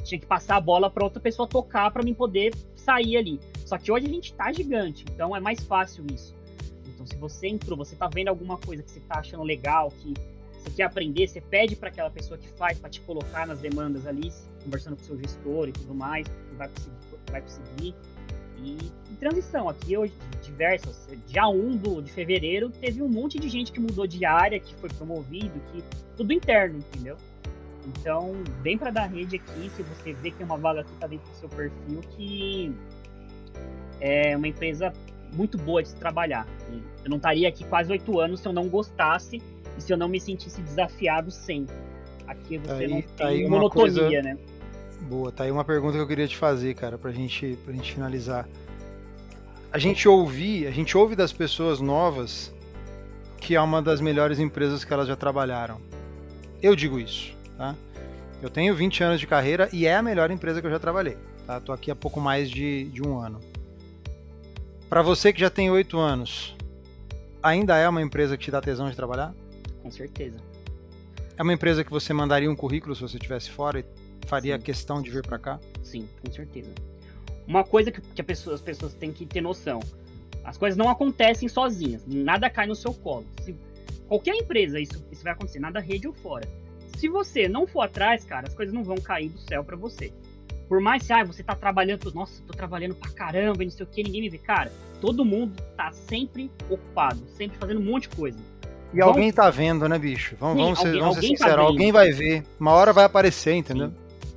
[0.03, 3.39] tinha que passar a bola para outra pessoa tocar para mim poder sair ali.
[3.65, 6.35] Só que hoje a gente tá gigante, então é mais fácil isso.
[6.85, 10.13] Então, se você entrou, você tá vendo alguma coisa que você tá achando legal, que
[10.57, 14.05] você quer aprender, você pede para aquela pessoa que faz para te colocar nas demandas
[14.05, 14.31] ali,
[14.63, 16.27] conversando com o seu gestor e tudo mais,
[16.57, 16.97] vai conseguir.
[17.31, 17.95] Vai conseguir.
[18.63, 18.77] E
[19.19, 20.13] transição, aqui hoje,
[20.43, 24.59] diversas, dia 1 do, de fevereiro, teve um monte de gente que mudou de área,
[24.59, 25.84] que foi promovido, que
[26.15, 27.17] tudo interno, entendeu?
[27.88, 31.07] Então, vem para dar rede aqui, se você vê que é uma vaga que está
[31.07, 32.75] dentro do seu perfil, que
[34.01, 34.91] é uma empresa
[35.34, 36.47] muito boa de se trabalhar.
[37.03, 39.41] Eu não estaria aqui quase oito anos se eu não gostasse
[39.78, 41.76] e se eu não me sentisse desafiado sempre.
[42.28, 44.22] Aqui você aí, não tem monotonia, coisa...
[44.22, 44.38] né?
[45.02, 47.94] Boa, tá aí uma pergunta que eu queria te fazer, cara, pra gente, pra gente
[47.94, 48.48] finalizar.
[49.72, 52.54] a gente ouvir, a gente ouve das pessoas novas
[53.40, 55.80] que é uma das melhores empresas que elas já trabalharam.
[56.62, 57.76] Eu digo isso, tá?
[58.41, 61.18] Eu tenho 20 anos de carreira e é a melhor empresa que eu já trabalhei.
[61.45, 61.60] Tá?
[61.60, 63.40] Tô aqui há pouco mais de, de um ano.
[64.90, 66.56] Para você que já tem 8 anos,
[67.41, 69.34] ainda é uma empresa que te dá tesão de trabalhar?
[69.88, 70.38] Com certeza.
[71.38, 73.85] É uma empresa que você mandaria um currículo se você estivesse fora e
[74.27, 74.61] faria Sim.
[74.61, 75.59] questão de vir para cá?
[75.81, 76.72] Sim, com certeza.
[77.47, 79.80] Uma coisa que, pessoa, as pessoas têm que ter noção:
[80.43, 83.26] as coisas não acontecem sozinhas, nada cai no seu colo.
[83.41, 83.55] Se,
[84.09, 86.45] qualquer empresa isso, isso vai acontecer, nada rede ou fora.
[86.97, 90.11] Se você não for atrás, cara, as coisas não vão cair do céu para você.
[90.68, 93.89] Por mais que ah, você tá trabalhando, nossa, tô trabalhando pra caramba, não sei o
[93.89, 94.38] que, ninguém me vê.
[94.38, 94.69] Cara,
[94.99, 98.56] todo mundo tá sempre ocupado, sempre fazendo um monte de coisa.
[98.93, 100.35] E alguém tá vendo, né, bicho?
[100.39, 102.43] Vamos, Sim, vamos, alguém, ser, vamos ser tá sinceros, tá alguém vai ver.
[102.59, 103.89] Uma hora vai aparecer, entendeu?
[103.89, 103.95] Sim.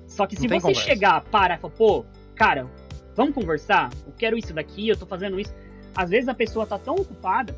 [0.08, 0.82] Só que se você conversa.
[0.82, 2.04] chegar, parar e falar, pô,
[2.34, 2.66] cara,
[3.14, 3.90] vamos conversar?
[4.06, 5.54] Eu quero isso daqui, eu tô fazendo isso.
[5.94, 7.56] Às vezes a pessoa tá tão ocupada.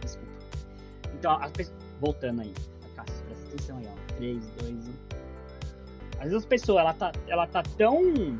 [0.00, 0.32] Desculpa.
[1.18, 1.84] Então, as pessoas.
[2.00, 2.52] Voltando aí.
[2.96, 4.16] Cássio, presta atenção aí, ó.
[4.16, 4.78] 3, 2, 1.
[6.18, 8.38] Às vezes a pessoa, ela tá, ela tá tão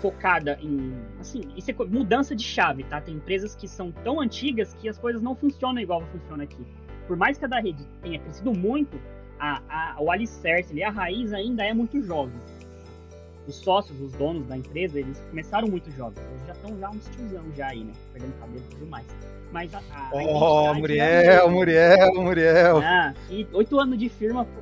[0.00, 0.94] focada em.
[1.20, 3.00] Assim, isso é mudança de chave, tá?
[3.00, 6.66] Tem empresas que são tão antigas que as coisas não funcionam igual funciona aqui.
[7.06, 9.00] Por mais que a da rede tenha crescido muito,
[9.38, 12.34] a, a, o alicerce ali, a raiz ainda é muito jovem.
[13.46, 16.22] Os sócios, os donos da empresa, eles começaram muito jovens.
[16.30, 17.92] Eles já estão já uns tiozão já aí, né?
[18.12, 19.06] Perdendo cabelo e tudo mais.
[19.50, 22.78] Mas a, a Oh, Muriel, é Muriel, Muriel.
[22.78, 24.60] Ah, e oito anos de firma, pô,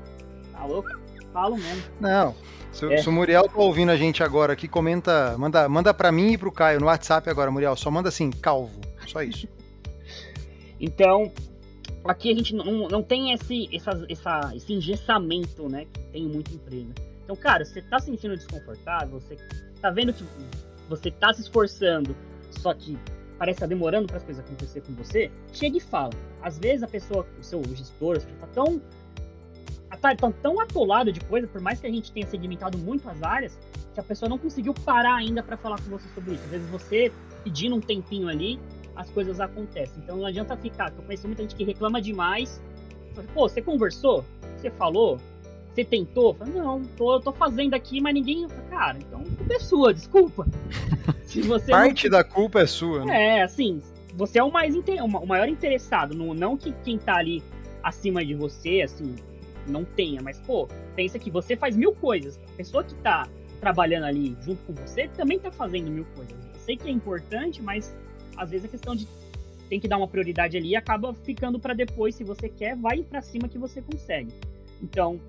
[0.52, 0.88] tá louco?
[1.32, 1.82] Falo mesmo.
[2.00, 2.34] Não,
[2.72, 2.98] se, é.
[2.98, 6.38] se, o Muriel tá ouvindo a gente agora aqui, comenta, manda, manda pra mim e
[6.38, 7.76] pro Caio no WhatsApp agora, Muriel.
[7.76, 8.80] Só manda assim, calvo.
[9.06, 9.48] Só isso.
[10.80, 11.32] então,
[12.04, 15.86] aqui a gente não, não tem esse, essa, essa, esse engessamento, né?
[15.92, 16.94] Que tem muita empresa.
[17.24, 19.36] Então, cara, você tá se sentindo desconfortável, você
[19.80, 20.24] tá vendo que
[20.88, 22.16] você tá se esforçando,
[22.50, 22.96] só que
[23.38, 26.12] parece estar tá demorando para as coisas acontecer com você, chega e fala.
[26.42, 28.80] Às vezes a pessoa, o seu gestor, tá tão
[29.96, 33.58] tá, tão atolado de coisa, por mais que a gente tenha segmentado muito as áreas,
[33.94, 36.44] que a pessoa não conseguiu parar ainda para falar com você sobre isso.
[36.44, 37.12] Às vezes você
[37.42, 38.58] pedindo um tempinho ali,
[38.94, 40.02] as coisas acontecem.
[40.02, 40.92] Então não adianta ficar.
[40.96, 42.60] Eu conheço muita gente que reclama demais.
[43.32, 44.24] Pô, você conversou?
[44.56, 45.18] Você falou?
[45.72, 46.34] Você tentou?
[46.34, 48.46] Falo, não, tô, tô fazendo aqui, mas ninguém.
[48.68, 50.46] Cara, então a culpa é sua, desculpa.
[51.22, 52.18] Se você Parte não...
[52.18, 53.38] da culpa é sua, né?
[53.38, 53.80] É, assim,
[54.14, 55.04] você é o mais inter...
[55.04, 56.34] o maior interessado, no...
[56.34, 57.42] não que quem tá ali
[57.82, 59.14] acima de você, assim,
[59.68, 62.38] não tenha, mas, pô, pensa que você faz mil coisas.
[62.52, 63.28] A pessoa que tá
[63.60, 66.32] trabalhando ali junto com você também tá fazendo mil coisas.
[66.32, 67.94] Eu sei que é importante, mas
[68.36, 69.06] às vezes a questão de
[69.68, 72.14] tem que dar uma prioridade ali e acaba ficando para depois.
[72.14, 74.32] Se você quer, vai para cima que você consegue.
[74.82, 75.20] Então,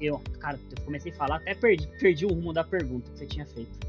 [0.00, 3.26] eu, cara, eu comecei a falar, até perdi, perdi o rumo da pergunta que você
[3.26, 3.88] tinha feito.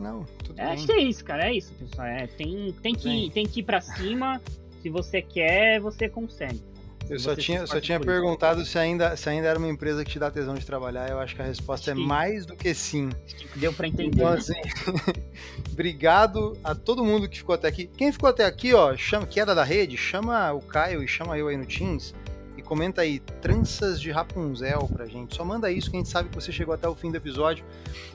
[0.00, 0.74] Não, tudo é, bem.
[0.74, 1.48] Acho que é isso, cara.
[1.48, 2.06] É isso, pessoal.
[2.06, 4.40] É, tem, tem, que, tem que ir pra cima.
[4.80, 6.60] Se você quer, você consegue.
[7.08, 10.18] Eu só tinha, só tinha perguntado se ainda, se ainda era uma empresa que te
[10.18, 11.08] dá tesão de trabalhar.
[11.10, 13.10] Eu acho que a resposta é mais do que sim.
[13.56, 14.16] Deu para entender.
[14.16, 14.54] Então, assim,
[15.72, 17.86] obrigado a todo mundo que ficou até aqui.
[17.86, 21.36] Quem ficou até aqui, ó, chama, que era da rede, chama o Caio e chama
[21.36, 22.14] eu aí no Teams
[22.72, 25.36] comenta aí tranças de Rapunzel pra gente.
[25.36, 27.62] Só manda isso que a gente sabe que você chegou até o fim do episódio.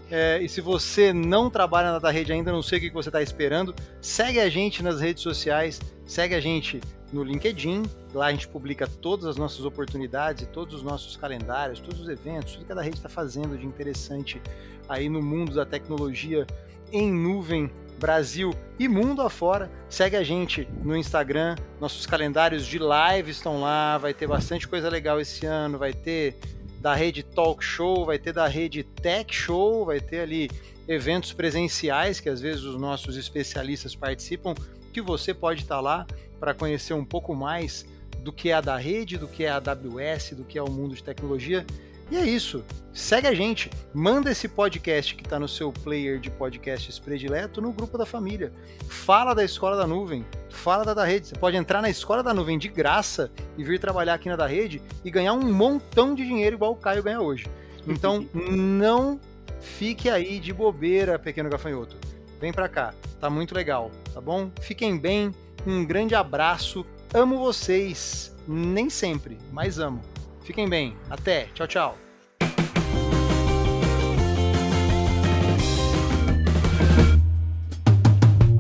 [0.10, 3.10] É, e se você não trabalha na da rede ainda, não sei o que você
[3.10, 6.82] está esperando, segue a gente nas redes sociais, segue a gente
[7.12, 7.84] no LinkedIn.
[8.14, 12.54] Lá a gente publica todas as nossas oportunidades, todos os nossos calendários, todos os eventos,
[12.54, 14.42] tudo que a da rede está fazendo de interessante
[14.88, 16.46] aí no mundo da tecnologia
[16.92, 17.70] em nuvem
[18.00, 19.72] Brasil e mundo afora.
[19.90, 24.90] Segue a gente no Instagram, nossos calendários de live estão lá, vai ter bastante coisa
[24.90, 26.38] legal esse ano, vai ter
[26.80, 30.50] da rede Talk Show, vai ter da rede Tech Show, vai ter ali
[30.88, 34.54] eventos presenciais que às vezes os nossos especialistas participam,
[34.98, 36.08] que você pode estar lá
[36.40, 37.86] para conhecer um pouco mais
[38.24, 40.72] do que é a da rede, do que é a AWS, do que é o
[40.72, 41.64] mundo de tecnologia
[42.10, 42.64] e é isso.
[42.92, 47.72] Segue a gente, manda esse podcast que está no seu player de podcasts predileto no
[47.72, 48.52] grupo da família.
[48.90, 51.28] Fala da Escola da Nuvem, fala da da Rede.
[51.28, 54.48] Você pode entrar na Escola da Nuvem de graça e vir trabalhar aqui na da
[54.48, 57.46] Rede e ganhar um montão de dinheiro igual o Caio ganha hoje.
[57.86, 59.20] Então não
[59.62, 62.17] fique aí de bobeira, pequeno gafanhoto.
[62.40, 64.52] Vem pra cá, tá muito legal, tá bom?
[64.62, 65.32] Fiquem bem,
[65.66, 70.02] um grande abraço, amo vocês, nem sempre, mas amo.
[70.48, 70.96] Fiquem bem.
[71.10, 71.50] Até.
[71.54, 71.98] Tchau, tchau.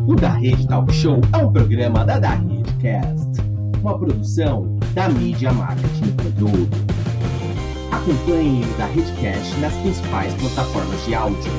[0.05, 3.41] O Da Rede Talk Show é um programa da Da Redcast,
[3.81, 6.77] uma produção da mídia marketing produto.
[7.91, 11.51] Acompanhe o da Redcast nas principais plataformas de áudio.